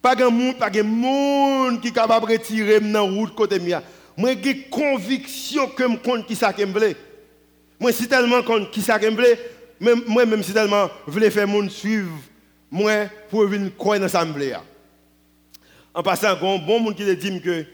pas 0.00 0.14
de 0.14 0.24
monde, 0.24 0.58
pas 0.58 0.70
de 0.70 0.82
monde 0.82 1.80
qui 1.80 1.88
est 1.88 1.92
capable 1.92 2.26
de 2.26 2.32
retirer 2.32 2.80
dans 2.80 3.06
la 3.06 3.14
route 3.14 3.34
côté 3.34 3.58
mia. 3.58 3.82
Moi, 4.16 4.30
j'ai 4.42 4.62
conviction 4.64 5.68
que 5.68 5.84
je 5.84 5.96
compte 5.96 6.26
qui 6.26 6.34
ça 6.34 6.54
Moi, 7.80 7.92
si 7.92 8.08
tellement 8.08 8.42
compte 8.42 8.70
qui 8.70 8.82
ça 8.82 8.98
moi, 9.80 10.26
même 10.26 10.42
si 10.42 10.52
tellement 10.52 10.88
je 11.06 11.12
voulais 11.12 11.30
faire 11.30 11.46
monde 11.46 11.70
suivre 11.70 12.10
moi 12.70 13.06
pour 13.30 13.46
venir 13.46 13.70
croire 13.76 13.98
dans 13.98 14.04
l'assemblée. 14.04 14.54
En 15.94 16.02
passant, 16.02 16.34
il 16.34 16.66
bon 16.66 16.80
monde 16.80 16.96
qui 16.96 17.40
que 17.40 17.64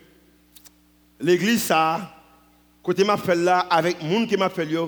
l'église 1.21 1.63
ça, 1.63 2.13
côté 2.83 3.05
m'a 3.05 3.17
fait 3.17 3.35
là, 3.35 3.61
avec 3.71 4.03
monde 4.03 4.29
qui 4.29 4.37
m'a 4.37 4.51
fait 4.51 4.65
là, 4.65 4.87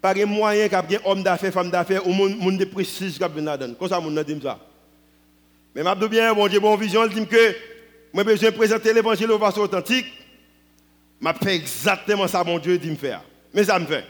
pas 0.00 0.14
de 0.14 0.24
moyen 0.24 0.66
y 0.66 0.94
ait 0.94 1.00
homme 1.04 1.22
d'affaires, 1.22 1.52
femme 1.52 1.70
d'affaires, 1.70 2.06
ou 2.06 2.12
monde 2.12 2.56
de 2.58 2.64
prestige 2.64 3.18
qui 3.18 3.24
a 3.24 3.28
là 3.28 3.58
Comme 3.78 3.88
ça, 3.88 4.00
monde 4.00 4.18
dit 4.24 4.40
ça. 4.42 4.58
Mais 5.74 5.82
m'a 5.82 5.94
bien, 5.94 6.32
bon 6.32 6.48
Dieu, 6.48 6.58
bon 6.58 6.74
vision, 6.76 7.04
il 7.04 7.14
dit 7.14 7.26
que 7.26 7.54
moi 8.12 8.24
besoin 8.24 8.50
présenter 8.50 8.92
l'évangile 8.92 9.28
de 9.28 9.36
façon 9.36 9.60
authentique, 9.60 10.06
m'a 11.20 11.34
fait 11.34 11.54
exactement 11.54 12.26
ça 12.26 12.42
mon 12.42 12.58
Dieu 12.58 12.78
dit 12.78 12.90
me 12.90 12.96
faire. 12.96 13.22
Mais 13.52 13.64
ça 13.64 13.78
me 13.78 13.86
fait. 13.86 14.04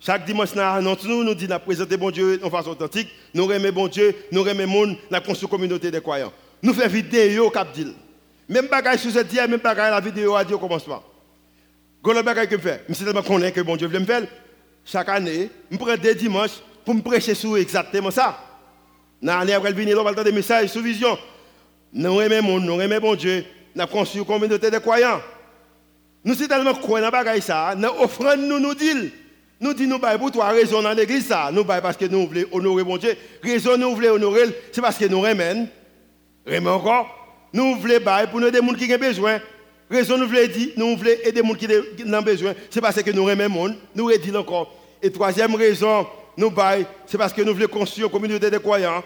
Chaque 0.00 0.24
dimanche, 0.24 0.54
nous 0.54 0.96
nous, 1.08 1.24
nous 1.24 1.34
dit 1.34 1.46
de 1.46 1.56
présenter 1.56 1.96
bon 1.96 2.10
Dieu 2.10 2.38
de 2.38 2.48
façon 2.48 2.70
authentique. 2.70 3.08
Nous 3.32 3.46
remet 3.46 3.72
bon 3.72 3.88
Dieu, 3.88 4.14
nous 4.30 4.42
remet 4.42 4.66
monde, 4.66 4.96
la 5.10 5.20
construit 5.20 5.48
communauté 5.48 5.90
des 5.90 6.00
croyants. 6.00 6.32
Nous 6.62 6.72
faisons 6.72 6.88
vidéo 6.88 7.50
cap 7.50 7.72
dit. 7.72 7.94
Même 8.48 8.66
bagaille 8.66 8.98
sur 8.98 9.10
cette 9.10 9.28
dia, 9.28 9.46
même 9.46 9.60
bagaille 9.60 9.90
la 9.90 10.00
vidéo 10.00 10.36
au 10.36 10.58
commencement. 10.58 11.02
Golo 12.02 12.22
bagaille 12.22 12.48
que 12.48 12.56
me 12.56 12.60
fait, 12.60 12.84
je 12.88 13.02
tellement 13.02 13.22
connais 13.22 13.50
que 13.50 13.60
bon 13.62 13.76
Dieu 13.76 13.88
veut 13.88 13.98
me 13.98 14.04
faire. 14.04 14.22
Chaque 14.84 15.08
année, 15.08 15.50
je 15.70 15.76
prends 15.78 15.96
des 15.96 16.14
dimanches 16.14 16.60
pour 16.84 16.94
me 16.94 17.00
prêcher 17.00 17.34
sur 17.34 17.56
exactement 17.56 18.10
ça. 18.10 18.38
Dans 19.22 19.38
l'année 19.38 19.54
après 19.54 19.72
venir, 19.72 19.98
on 19.98 20.04
va 20.04 20.22
des 20.22 20.32
messages 20.32 20.68
sur 20.68 20.82
vision. 20.82 21.16
Nous 21.92 22.20
aimons 22.20 22.60
nous 22.60 22.80
aimons 22.80 23.00
bon 23.00 23.14
Dieu, 23.14 23.44
nous 23.74 23.86
construit 23.86 24.20
une 24.20 24.26
communauté 24.26 24.70
de 24.70 24.78
croyants. 24.78 25.20
Nous 26.22 26.34
sommes 26.34 26.48
tellement 26.48 26.74
croyants 26.74 27.10
dans 27.10 27.40
ça, 27.40 27.74
nous 27.74 27.88
offrande 28.00 28.40
nous 28.40 28.58
nous 28.58 28.74
dit. 28.74 29.12
Nous 29.60 29.72
disons, 29.72 29.98
nous 29.98 30.18
pour 30.18 30.30
toi 30.30 30.48
raison 30.48 30.82
dans 30.82 30.92
l'église 30.92 31.26
ça. 31.28 31.48
Nous 31.50 31.64
parce 31.64 31.96
que 31.96 32.04
nous 32.04 32.26
voulons 32.26 32.44
honorer 32.52 32.84
bon 32.84 32.98
Dieu. 32.98 33.16
Raison 33.42 33.78
nous 33.78 33.94
voulons 33.94 34.14
honorer, 34.14 34.44
c'est 34.72 34.82
parce 34.82 34.98
que 34.98 35.06
nous 35.06 35.24
aimons. 35.24 35.68
Aimons 36.46 36.72
encore. 36.72 37.23
Nous 37.54 37.76
voulons 37.76 38.00
pour 38.32 38.40
nous 38.40 38.48
aider 38.48 38.60
les 38.60 38.66
gens 38.66 38.74
qui 38.74 38.92
ont 38.92 38.98
besoin. 38.98 39.38
Raison 39.88 40.18
nous 40.18 40.26
voulons 40.26 40.46
dire, 40.48 40.70
nous 40.76 40.96
voulons 40.96 41.10
aider 41.24 41.40
les 41.40 41.48
gens 41.48 41.54
qui 41.54 42.04
ont 42.04 42.22
besoin. 42.22 42.52
C'est 42.68 42.80
parce 42.80 43.00
que 43.00 43.10
nous 43.12 43.28
aimons 43.30 43.42
le 43.44 43.48
monde. 43.48 43.76
Nous 43.94 44.06
redisons 44.06 44.40
encore. 44.40 44.74
Et 45.00 45.08
troisième 45.12 45.54
raison, 45.54 46.04
nous 46.36 46.50
bail, 46.50 46.84
c'est 47.06 47.16
parce 47.16 47.32
que 47.32 47.42
nous 47.42 47.54
voulons 47.54 47.68
construire 47.68 48.08
une 48.08 48.12
communauté 48.12 48.50
de 48.50 48.58
croyants. 48.58 49.04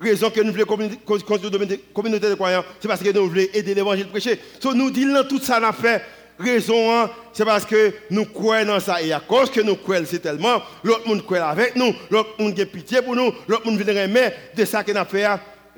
Raison 0.00 0.30
que 0.30 0.40
nous 0.40 0.52
voulons 0.52 0.66
construire 1.04 1.52
une 1.52 1.78
communauté 1.92 2.30
de 2.30 2.34
croyants, 2.34 2.64
c'est 2.78 2.86
parce 2.86 3.02
que 3.02 3.10
nous 3.10 3.28
voulons 3.28 3.42
aider 3.52 3.74
l'évangile 3.74 4.06
prêcher. 4.06 4.38
So, 4.60 4.72
nous 4.72 4.92
disons 4.92 5.24
tout 5.28 5.40
ça, 5.40 5.58
n'a 5.58 5.72
fait. 5.72 6.00
Raison, 6.38 6.94
hein, 6.94 7.10
c'est 7.32 7.44
parce 7.44 7.66
que 7.66 7.92
nous 8.08 8.24
croyons 8.24 8.68
dans 8.68 8.80
ça. 8.80 9.02
Et 9.02 9.12
à 9.12 9.18
cause 9.18 9.50
que 9.50 9.60
nous 9.60 9.74
croyons, 9.74 10.06
c'est 10.06 10.20
tellement, 10.20 10.62
l'autre 10.84 11.08
monde 11.08 11.26
croit 11.26 11.40
avec 11.40 11.74
nous, 11.74 11.92
l'autre 12.08 12.30
monde 12.38 12.58
a 12.58 12.66
pitié 12.66 13.02
pour 13.02 13.16
nous, 13.16 13.32
l'autre 13.48 13.66
monde 13.66 13.80
vient 13.80 14.02
remettre 14.02 14.36
de 14.56 14.64
ça 14.64 14.84
qu'on 14.84 14.94
a 14.94 15.04
fait. 15.04 15.26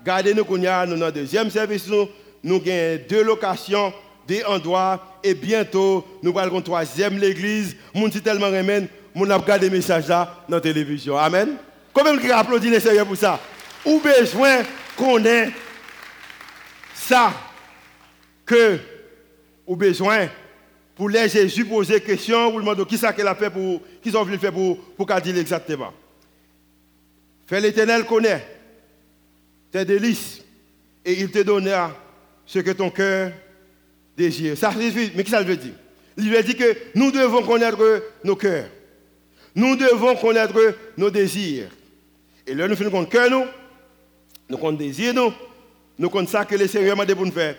Gardez-nous 0.05 0.45
qu'on 0.45 0.65
a, 0.65 0.87
le 0.87 1.13
deuxième 1.13 1.51
service, 1.51 1.87
nous, 1.89 2.09
nous 2.43 2.57
avons 2.57 3.01
deux 3.09 3.23
locations, 3.23 3.93
des 4.27 4.45
endroits, 4.45 5.19
et 5.23 5.35
bientôt, 5.35 6.07
nous 6.23 6.37
allons 6.39 6.61
troisième 6.61 7.19
l'église. 7.19 7.77
Nous 7.95 8.11
sommes 8.11 8.21
tellement 8.21 8.47
remet, 8.47 8.89
nous 9.15 9.31
avons 9.31 9.45
gardé 9.45 9.69
des 9.69 9.77
messages 9.77 10.09
là 10.09 10.45
dans 10.49 10.57
la 10.57 10.61
télévision. 10.61 11.17
Amen. 11.17 11.57
Combien 11.93 12.15
de 12.15 12.31
applaudit 12.31 12.71
les 12.71 12.81
sérieux 12.81 13.05
pour 13.05 13.17
ça? 13.17 13.39
Ou 13.85 14.01
besoin 14.01 14.63
qu'on 14.97 15.25
ait 15.25 15.51
ça 16.95 17.33
que, 18.47 18.79
ou 19.67 19.77
besoin 19.77 20.29
pour 20.95 21.09
les 21.09 21.29
Jésus 21.29 21.65
poser 21.65 22.01
question, 22.01 22.51
pour 22.51 22.61
demander 22.61 22.85
qui 22.85 22.99
ça 22.99 23.13
qu'elle 23.13 23.29
a 23.29 23.35
fait 23.35 23.51
pour, 23.51 23.81
qu'ils 24.03 24.17
ont 24.17 24.25
voulu 24.25 24.39
faire 24.39 24.53
pour, 24.53 24.79
pour 24.97 25.07
qu'elle 25.07 25.23
dise 25.23 25.39
exactement. 25.39 25.93
Fais 27.47 27.61
l'éternel 27.61 28.05
connaît 28.05 28.62
tes 29.73 29.85
délices 29.85 30.43
et 31.05 31.14
il 31.14 31.31
te 31.31 31.41
donnera 31.41 31.97
ce 32.47 32.61
que 32.61 32.70
ton 32.70 32.91
cœur 32.91 33.33
désire. 34.16 34.57
Ça 34.57 34.70
suffit, 34.70 35.11
mais 35.14 35.25
qu'est-ce 35.25 35.25
que 35.25 35.31
ça 35.31 35.43
veut 35.43 35.57
dire? 35.57 35.73
Il 36.18 36.31
veut 36.31 36.43
dire 36.43 36.57
que 36.57 36.77
nous 36.95 37.11
devons 37.11 37.43
connaître 37.43 38.03
nos 38.23 38.37
cœurs. 38.37 38.68
Nous 39.55 39.75
devons 39.75 40.14
connaître 40.14 40.55
nos 40.97 41.11
désirs. 41.11 41.68
Et 42.47 42.55
là, 42.55 42.68
nous 42.68 42.77
faisons 42.77 42.91
compte 42.91 43.11
cœur, 43.11 43.31
nous, 43.31 43.45
nous 44.49 44.59
compte 44.59 44.77
désir, 44.77 45.14
nous, 45.14 45.33
nous 45.99 46.11
compte 46.11 46.29
ça 46.29 46.45
que 46.45 46.55
le 46.55 46.66
Seigneur 46.66 46.97
m'a 46.97 47.07
dit 47.07 47.14
pour 47.14 47.25
nous 47.25 47.33
faire. 47.33 47.57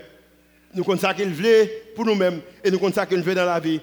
Nous 0.75 0.83
comptons 0.83 1.01
ça 1.01 1.13
qu'il 1.13 1.29
veut 1.29 1.69
pour 1.95 2.05
nous-mêmes 2.05 2.41
et 2.63 2.71
nous 2.71 2.79
comptons 2.79 2.95
ça 2.95 3.05
qu'il 3.05 3.21
veut 3.21 3.35
dans 3.35 3.45
la 3.45 3.59
vie. 3.59 3.79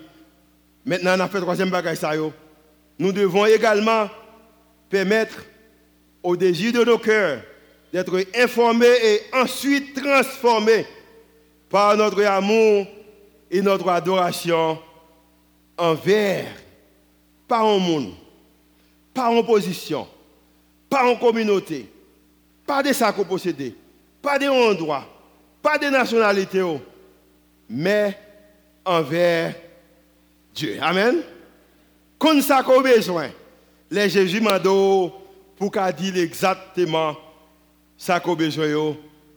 Maintenant, 0.85 1.17
on 1.17 1.21
a 1.21 1.29
fait 1.29 1.39
le 1.39 1.43
troisième 1.43 1.71
bagage. 1.71 1.99
Nous 2.99 3.13
devons 3.13 3.47
également 3.47 4.09
permettre 4.89 5.45
au 6.23 6.37
désir 6.37 6.73
de 6.73 6.85
nos 6.85 6.99
cœurs 6.99 7.43
d'être 7.93 8.25
informés 8.37 8.87
et 9.03 9.21
ensuite 9.33 10.01
transformés 10.01 10.87
par 11.69 11.97
notre 11.97 12.23
amour 12.25 12.87
et 13.51 13.61
notre 13.63 13.89
adoration 13.89 14.79
envers, 15.77 16.47
pas 17.49 17.63
en 17.63 17.79
monde, 17.79 18.13
pas 19.13 19.31
en 19.31 19.43
position, 19.43 20.07
pas 20.89 21.05
en 21.05 21.17
communauté, 21.17 21.89
pas 22.67 22.83
des 22.83 22.93
sacs 22.93 23.17
possédés, 23.27 23.75
pas 24.23 24.39
des 24.39 24.49
endroits, 24.49 25.07
pas 25.63 25.79
de 25.79 25.87
nationalité, 25.87 26.63
oh, 26.63 26.81
mais 27.69 28.17
envers 28.85 29.55
Dieu. 30.55 30.79
Amen. 30.81 31.23
Comme 32.19 32.43
ça 32.43 32.63
qu'on 32.63 32.83
besoin, 32.83 33.31
les 33.91 34.09
Jésus 34.09 34.41
m'a 34.41 34.61
pour 34.61 35.71
qu'à 35.73 35.89
exactement 35.89 37.17
ça 38.01 38.19
qu'on 38.19 38.35
besoin, 38.35 38.97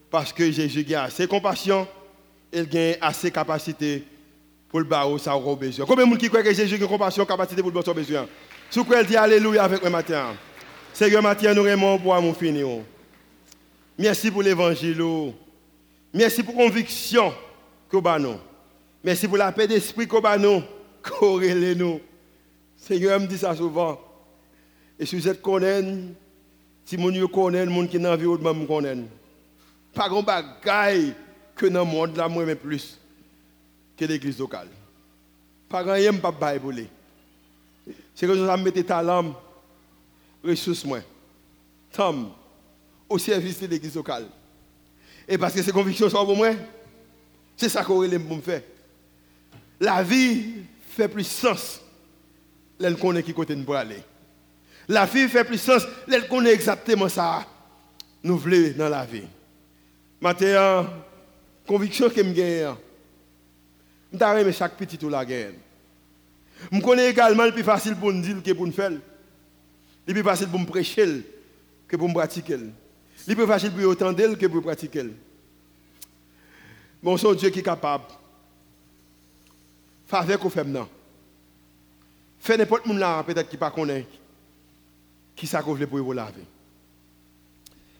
parce 0.10 0.32
que 0.32 0.50
Jésus 0.50 0.86
a 0.96 1.04
assez 1.04 1.24
de 1.24 1.28
compassion, 1.30 1.86
il 2.54 2.96
a 3.02 3.06
assez 3.06 3.30
de 3.30 3.36
capacité 3.36 4.06
pour 4.70 4.80
le 4.80 4.86
barreau, 4.86 5.18
ça 5.18 5.32
qu'on 5.32 5.52
a 5.52 5.56
besoin. 5.58 5.86
Combien 5.86 6.06
de 6.06 6.12
gens 6.12 6.18
qui 6.18 6.30
croient 6.30 6.42
que 6.42 6.54
Jésus 6.54 6.82
a 6.82 6.88
compassion, 6.88 7.26
capacité 7.26 7.62
pour 7.62 7.72
le 7.72 7.78
barreau 7.78 7.94
besoin? 7.94 8.26
Si 8.70 8.80
vous 8.80 8.86
croyez, 8.86 9.04
dit 9.04 9.18
Alléluia 9.18 9.66
avec 9.66 9.82
moi 9.82 9.90
matin? 9.90 10.34
Seigneur, 10.94 11.22
matin, 11.22 11.54
nous 11.54 11.68
aimons 11.68 12.00
pour 12.00 12.16
mon 12.22 12.34
finir. 12.34 12.70
Oh. 12.70 12.84
Merci 13.98 14.32
pour 14.32 14.42
l'évangile. 14.42 15.04
Merci 16.14 16.42
pour 16.42 16.56
la 16.56 16.64
conviction 16.64 17.34
que 17.90 18.18
nous 18.18 18.38
Merci 19.04 19.28
pour 19.28 19.38
la 19.38 19.52
paix 19.52 19.68
d'esprit 19.68 20.08
que 20.08 20.38
nous 20.38 20.64
nous. 21.76 22.00
Seigneur 22.78 23.20
me 23.20 23.28
dit 23.28 23.38
ça 23.38 23.54
souvent. 23.54 24.00
Et 24.98 25.06
si 25.06 25.18
vous 25.18 25.28
êtes 25.28 25.42
connaissez, 25.42 26.14
si 26.86 26.98
les 26.98 27.20
gens 27.20 27.28
qui 27.88 27.98
sont 27.98 28.04
dans 28.04 28.10
la 28.10 28.18
vie, 28.18 28.26
vous 28.26 28.66
connaissez. 28.66 29.04
Pas 29.94 30.10
de 30.10 30.22
bagaille 30.22 31.14
que 31.56 31.68
dans 31.68 31.86
le 31.86 31.92
monde, 31.92 32.18
là, 32.18 32.28
moi, 32.28 32.46
plus 32.56 32.98
que 33.98 34.06
l'église 34.06 34.40
locale. 34.40 34.68
Pas 35.70 35.84
grand 35.84 35.96
chose, 35.96 36.20
pas 36.20 36.32
de 36.58 36.86
C'est 38.16 38.28
que 38.28 38.34
nous 38.34 38.64
mettre 38.64 38.82
talent, 38.82 39.34
ressources, 40.44 40.84
moi, 40.84 41.00
temps, 41.92 42.36
au 43.08 43.18
service 43.18 43.60
de 43.62 43.68
l'église 43.68 43.96
locale. 43.96 44.28
Et 45.28 45.38
parce 45.38 45.54
que 45.54 45.62
ces 45.62 45.72
convictions 45.72 46.10
sont 46.10 46.26
pour 46.26 46.36
moi, 46.36 46.52
c'est 47.56 47.70
ça 47.70 47.84
qu'on 47.84 48.02
me 48.02 48.42
faire. 48.42 48.64
La 49.80 50.04
vie 50.04 50.54
fait 50.90 51.08
plus 51.08 51.26
sens. 51.26 51.82
Elle 52.80 52.98
connaît 52.98 53.24
qui 53.24 53.34
côté 53.34 53.56
nous 53.56 53.72
aller. 53.74 54.04
La 54.88 55.06
vie 55.06 55.28
fait 55.28 55.44
plus 55.44 55.58
sens. 55.58 55.84
Elle 56.12 56.28
connaît 56.28 56.54
exactement 56.54 57.10
ça. 57.10 57.46
Nous 58.24 58.38
voulons 58.38 58.74
dans 58.78 58.90
la 58.90 59.06
vie. 59.06 59.24
Maintenant, 60.20 60.86
conviction 61.68 62.10
que 62.10 62.24
je 62.24 62.32
gagne. 62.32 62.76
Je 64.14 64.52
chaque 64.52 64.78
petit 64.78 65.04
ou 65.04 65.10
la 65.10 65.26
guerre. 65.26 65.52
Je 66.72 66.80
connais 66.80 67.10
également 67.10 67.46
le 67.46 67.52
plus 67.52 67.64
facile 67.64 67.96
pour 67.96 68.14
nous 68.14 68.22
dire 68.22 68.42
que 68.42 68.52
pour 68.52 68.66
nous 68.66 68.72
faire. 68.72 68.92
Le 68.92 70.14
plus 70.14 70.24
facile 70.24 70.48
pour 70.48 70.60
me 70.60 70.66
prêcher 70.66 71.24
que 71.88 71.96
pour 71.96 72.08
me 72.08 72.14
pratiquer. 72.14 72.58
C'est 73.18 73.36
plus 73.36 73.48
facile 73.48 73.72
pour 73.72 73.86
autant 73.86 74.12
d'elle 74.12 74.38
que 74.38 74.46
pour 74.46 74.62
pratiquer. 74.62 75.06
Bon, 77.02 77.16
Dieu 77.16 77.50
qui 77.50 77.60
est 77.60 77.64
capable. 77.64 78.06
Faire 80.08 80.20
avec 80.20 80.44
ou 80.44 80.50
faire 80.50 80.66
non. 80.66 80.88
Fait 82.40 82.58
n'importe 82.58 82.84
qui 82.84 82.94
là, 82.94 83.24
peut-être 83.24 83.50
qui 83.50 83.58
ne 83.58 83.70
connaît 83.70 84.06
qui 85.36 85.48
ça 85.48 85.62
pour 85.62 85.76
vous 85.76 86.14
laver? 86.14 86.46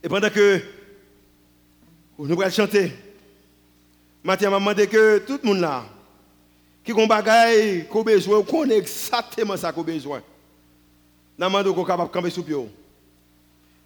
Et 0.04 0.10
pendant 0.10 0.30
que 0.30 0.62
nous 2.18 2.42
allons 2.42 2.50
chanter, 2.50 2.92
Mathieu 4.24 4.50
m'a 4.50 4.60
demandé 4.60 4.88
que 4.88 5.20
tout 5.20 5.40
le 5.42 5.50
monde 5.50 5.60
là, 5.60 5.86
qui 6.84 6.92
a 6.92 7.24
des 7.52 7.86
qu'on 7.90 8.04
besoin, 8.04 8.44
connaît 8.44 8.78
exactement 8.78 9.58
ça 9.58 9.72
qu'on 9.72 9.84
besoin. 9.84 10.22
Nous 11.38 11.46
demandons 11.46 11.74
qu'on 11.74 11.86
capable 11.86 12.10
de 12.10 12.14
camper 12.14 12.30
sous 12.30 12.44
pied. 12.44 12.56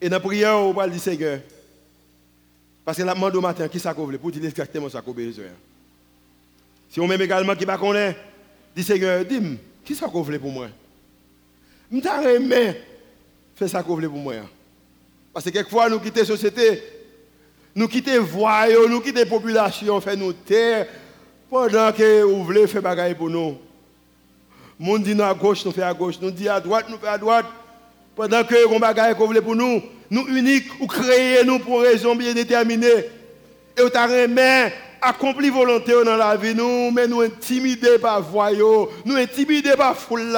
Et 0.01 0.09
dans 0.09 0.17
la 0.17 0.19
prière, 0.19 0.57
on 0.57 0.73
dire 0.87 1.01
Seigneur. 1.01 1.39
Parce 2.83 2.97
que 2.97 3.03
la 3.03 3.13
demande 3.13 3.35
au 3.35 3.41
matin, 3.41 3.67
qui 3.67 3.79
ça 3.79 3.93
pour 3.93 4.31
dire 4.31 4.45
exactement 4.45 4.89
ça 4.89 5.01
qu'on 5.01 5.11
besoin? 5.11 5.45
Si 6.89 6.99
on 6.99 7.07
même 7.07 7.21
également 7.21 7.55
qui 7.55 7.65
va 7.65 7.77
connaître, 7.77 8.19
dit 8.75 8.83
Seigneur, 8.83 9.25
dis-moi, 9.25 9.57
qui 9.83 9.93
ça 9.95 10.07
qu'on 10.07 10.23
pour 10.23 10.51
moi? 10.51 10.67
Je 11.91 11.99
t'ai 11.99 12.79
faire 13.57 13.69
ça 13.69 13.83
qu'on 13.83 13.95
veut 13.95 14.09
pour 14.09 14.19
moi. 14.19 14.33
Parce 15.33 15.45
que 15.45 15.49
quelquefois, 15.49 15.89
nous 15.89 15.99
quittons 15.99 16.19
la 16.19 16.25
société, 16.25 16.83
nous 17.75 17.87
quittons 17.87 18.11
les 18.11 18.19
voies, 18.19 18.67
nous 18.87 19.01
quittons 19.01 19.19
la 19.19 19.25
population, 19.25 19.99
fait 19.99 20.15
nous 20.15 20.33
taire, 20.33 20.87
pendant 21.49 21.91
que 21.91 22.23
vous 22.23 22.43
voulez 22.43 22.67
faire 22.67 22.95
des 22.95 23.15
pour 23.15 23.29
nous. 23.29 23.57
Nous 24.79 24.99
dit 24.99 25.19
à 25.19 25.33
gauche, 25.33 25.65
nous 25.65 25.71
fait 25.71 25.81
à 25.81 25.93
gauche. 25.93 26.15
Nous 26.21 26.29
dit 26.29 26.47
à 26.47 26.59
droite, 26.59 26.85
nous 26.89 26.97
fait 26.97 27.07
à 27.07 27.17
droite. 27.17 27.45
Pendant 28.15 28.43
que 28.43 28.67
on 28.67 28.79
bagaille 28.79 29.15
qu'on 29.15 29.25
voulait 29.25 29.41
pour 29.41 29.55
nous, 29.55 29.81
nous 30.09 30.27
uniques 30.27 30.69
ou 30.79 30.87
créer 30.87 31.43
nous 31.43 31.59
pour 31.59 31.81
raison 31.81 32.15
bien 32.15 32.33
déterminée. 32.33 33.05
Et 33.77 33.81
on 33.83 33.89
t'a 33.89 34.05
remis 34.05 34.71
accomplir 35.01 35.53
volonté 35.53 35.93
dans 36.03 36.15
la 36.15 36.35
vie 36.35 36.53
nous, 36.53 36.91
mais 36.91 37.07
nous 37.07 37.21
intimidés 37.21 37.97
par 37.99 38.21
voyous, 38.21 38.89
nous 39.05 39.15
intimidés 39.15 39.75
par 39.75 39.95
foule. 39.95 40.37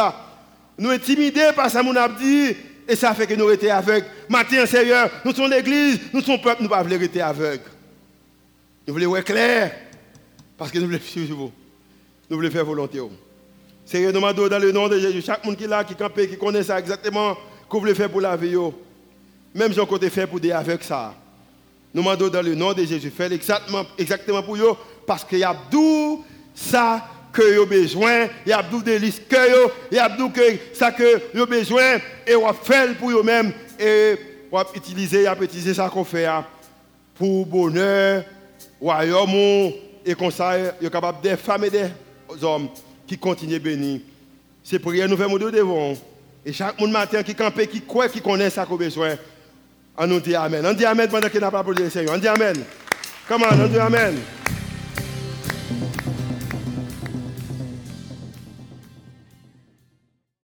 Nous 0.78 0.90
intimidés 0.90 1.52
par 1.56 1.70
ça, 1.70 1.84
mon 1.84 1.94
dit, 2.18 2.56
et 2.90 2.96
ça 2.96 3.14
fait 3.14 3.28
que 3.28 3.36
nous 3.36 3.50
étions 3.52 3.72
aveugles. 3.72 4.08
Matin, 4.28 4.66
Seigneur, 4.66 5.12
nous 5.24 5.32
sommes 5.32 5.52
l'église, 5.52 6.00
nous 6.12 6.22
sommes 6.22 6.42
peuple, 6.42 6.64
nous 6.64 6.68
ne 6.68 6.74
pouvons 6.74 6.90
pas 6.90 6.98
rester 6.98 7.22
aveugles. 7.22 7.62
Nous 8.88 8.94
voulons 8.96 9.16
être 9.16 9.26
clair, 9.26 9.76
parce 10.58 10.72
que 10.72 10.80
nous 10.80 10.88
voulons 10.88 11.00
suivre 11.00 11.36
vous. 11.36 11.52
Nous 12.28 12.38
voulons 12.38 12.50
faire 12.50 12.66
volonté. 12.66 13.00
Seigneur, 13.86 14.12
nous 14.12 14.20
demandons 14.20 14.48
dans 14.48 14.58
le 14.58 14.72
nom 14.72 14.88
de 14.88 14.98
Jésus, 14.98 15.22
chaque 15.22 15.46
monde 15.46 15.56
qui 15.56 15.66
est 15.66 15.68
là, 15.68 15.84
qui 15.84 15.94
campe, 15.94 16.20
qui 16.20 16.36
connaît 16.36 16.64
ça 16.64 16.80
exactement, 16.80 17.38
vous 17.70 17.80
voulez 17.80 17.94
faire 17.94 18.10
pour 18.10 18.22
la 18.22 18.36
vie. 18.36 18.58
Même 19.54 19.72
si 19.72 19.80
on 19.80 19.86
compte 19.86 20.08
faire 20.10 20.28
pour 20.28 20.40
des 20.40 20.52
aveugles 20.52 20.84
ça. 20.84 21.14
Nous 21.94 22.02
demandons 22.02 22.28
dans 22.28 22.42
le 22.42 22.56
nom 22.56 22.74
de 22.74 22.84
Jésus, 22.84 23.12
faire 23.12 23.32
exactement, 23.32 23.86
exactement 24.00 24.42
pour 24.42 24.56
eux, 24.58 24.76
parce 25.06 25.24
qu'il 25.24 25.40
y 25.40 25.44
a 25.44 25.56
d'où 25.72 26.24
ça 26.56 27.08
que 27.32 27.60
vous 27.60 27.66
besoin, 27.66 28.28
il 28.46 28.50
y 28.50 28.54
a 28.54 28.64
des 28.84 29.00
listes 29.00 29.28
que 29.28 29.70
il 29.92 29.98
y 29.98 30.00
a 30.00 30.10
que 30.10 30.42
ça 30.74 30.92
que 30.92 31.22
vous 31.34 31.46
besoin, 31.46 31.98
et 32.26 32.36
on 32.36 32.54
faire 32.54 32.96
pour 32.96 33.12
eux-mêmes, 33.12 33.52
et 33.80 34.16
on 34.52 34.64
utiliser, 34.76 35.28
on 35.28 35.42
utiliser 35.42 35.74
ça 35.74 35.90
qu'on 35.90 36.04
fait 36.04 36.26
hein, 36.26 36.46
pour 37.16 37.46
bonheur, 37.46 38.24
royaume, 38.82 39.74
et 40.06 40.16
comme 40.16 40.32
ça, 40.32 40.54
il 40.82 40.88
est 40.88 40.90
capable 40.90 41.22
des 41.22 41.38
femmes 41.38 41.66
et 41.66 41.70
des 41.70 41.88
hommes 42.42 42.70
qui 43.06 43.18
continuent 43.18 43.56
à 43.56 43.60
bénir. 43.60 44.02
C'est 44.64 44.80
pour 44.80 44.92
nous 44.92 45.18
faire 45.18 45.30
nous 45.30 45.52
devant. 45.52 45.94
Et 46.46 46.54
chaque 46.54 46.80
matin 46.82 47.24
qui 47.24 47.36
campe, 47.36 47.60
qui 47.68 47.82
croit, 47.82 48.08
qui 48.08 48.22
connaît 48.22 48.50
ça 48.50 48.66
qu'on 48.66 48.76
besoin, 48.76 49.16
on 49.98 50.08
nous 50.08 50.20
dit 50.20 50.36
Amen. 50.36 50.66
On 50.66 50.74
dit 50.74 50.86
Amen 50.86 51.10
pendant 51.10 51.30
qu'il 51.30 51.42
n'a 51.42 51.52
pas 51.52 51.64
posé 51.64 51.84
le 51.84 51.90
Seigneur. 51.90 52.16
On 52.16 52.18
dit 52.18 52.28
Amen. 52.28 52.56
Comment 53.28 53.48
on 53.52 53.68
dit 53.68 53.78
Amen. 53.78 54.16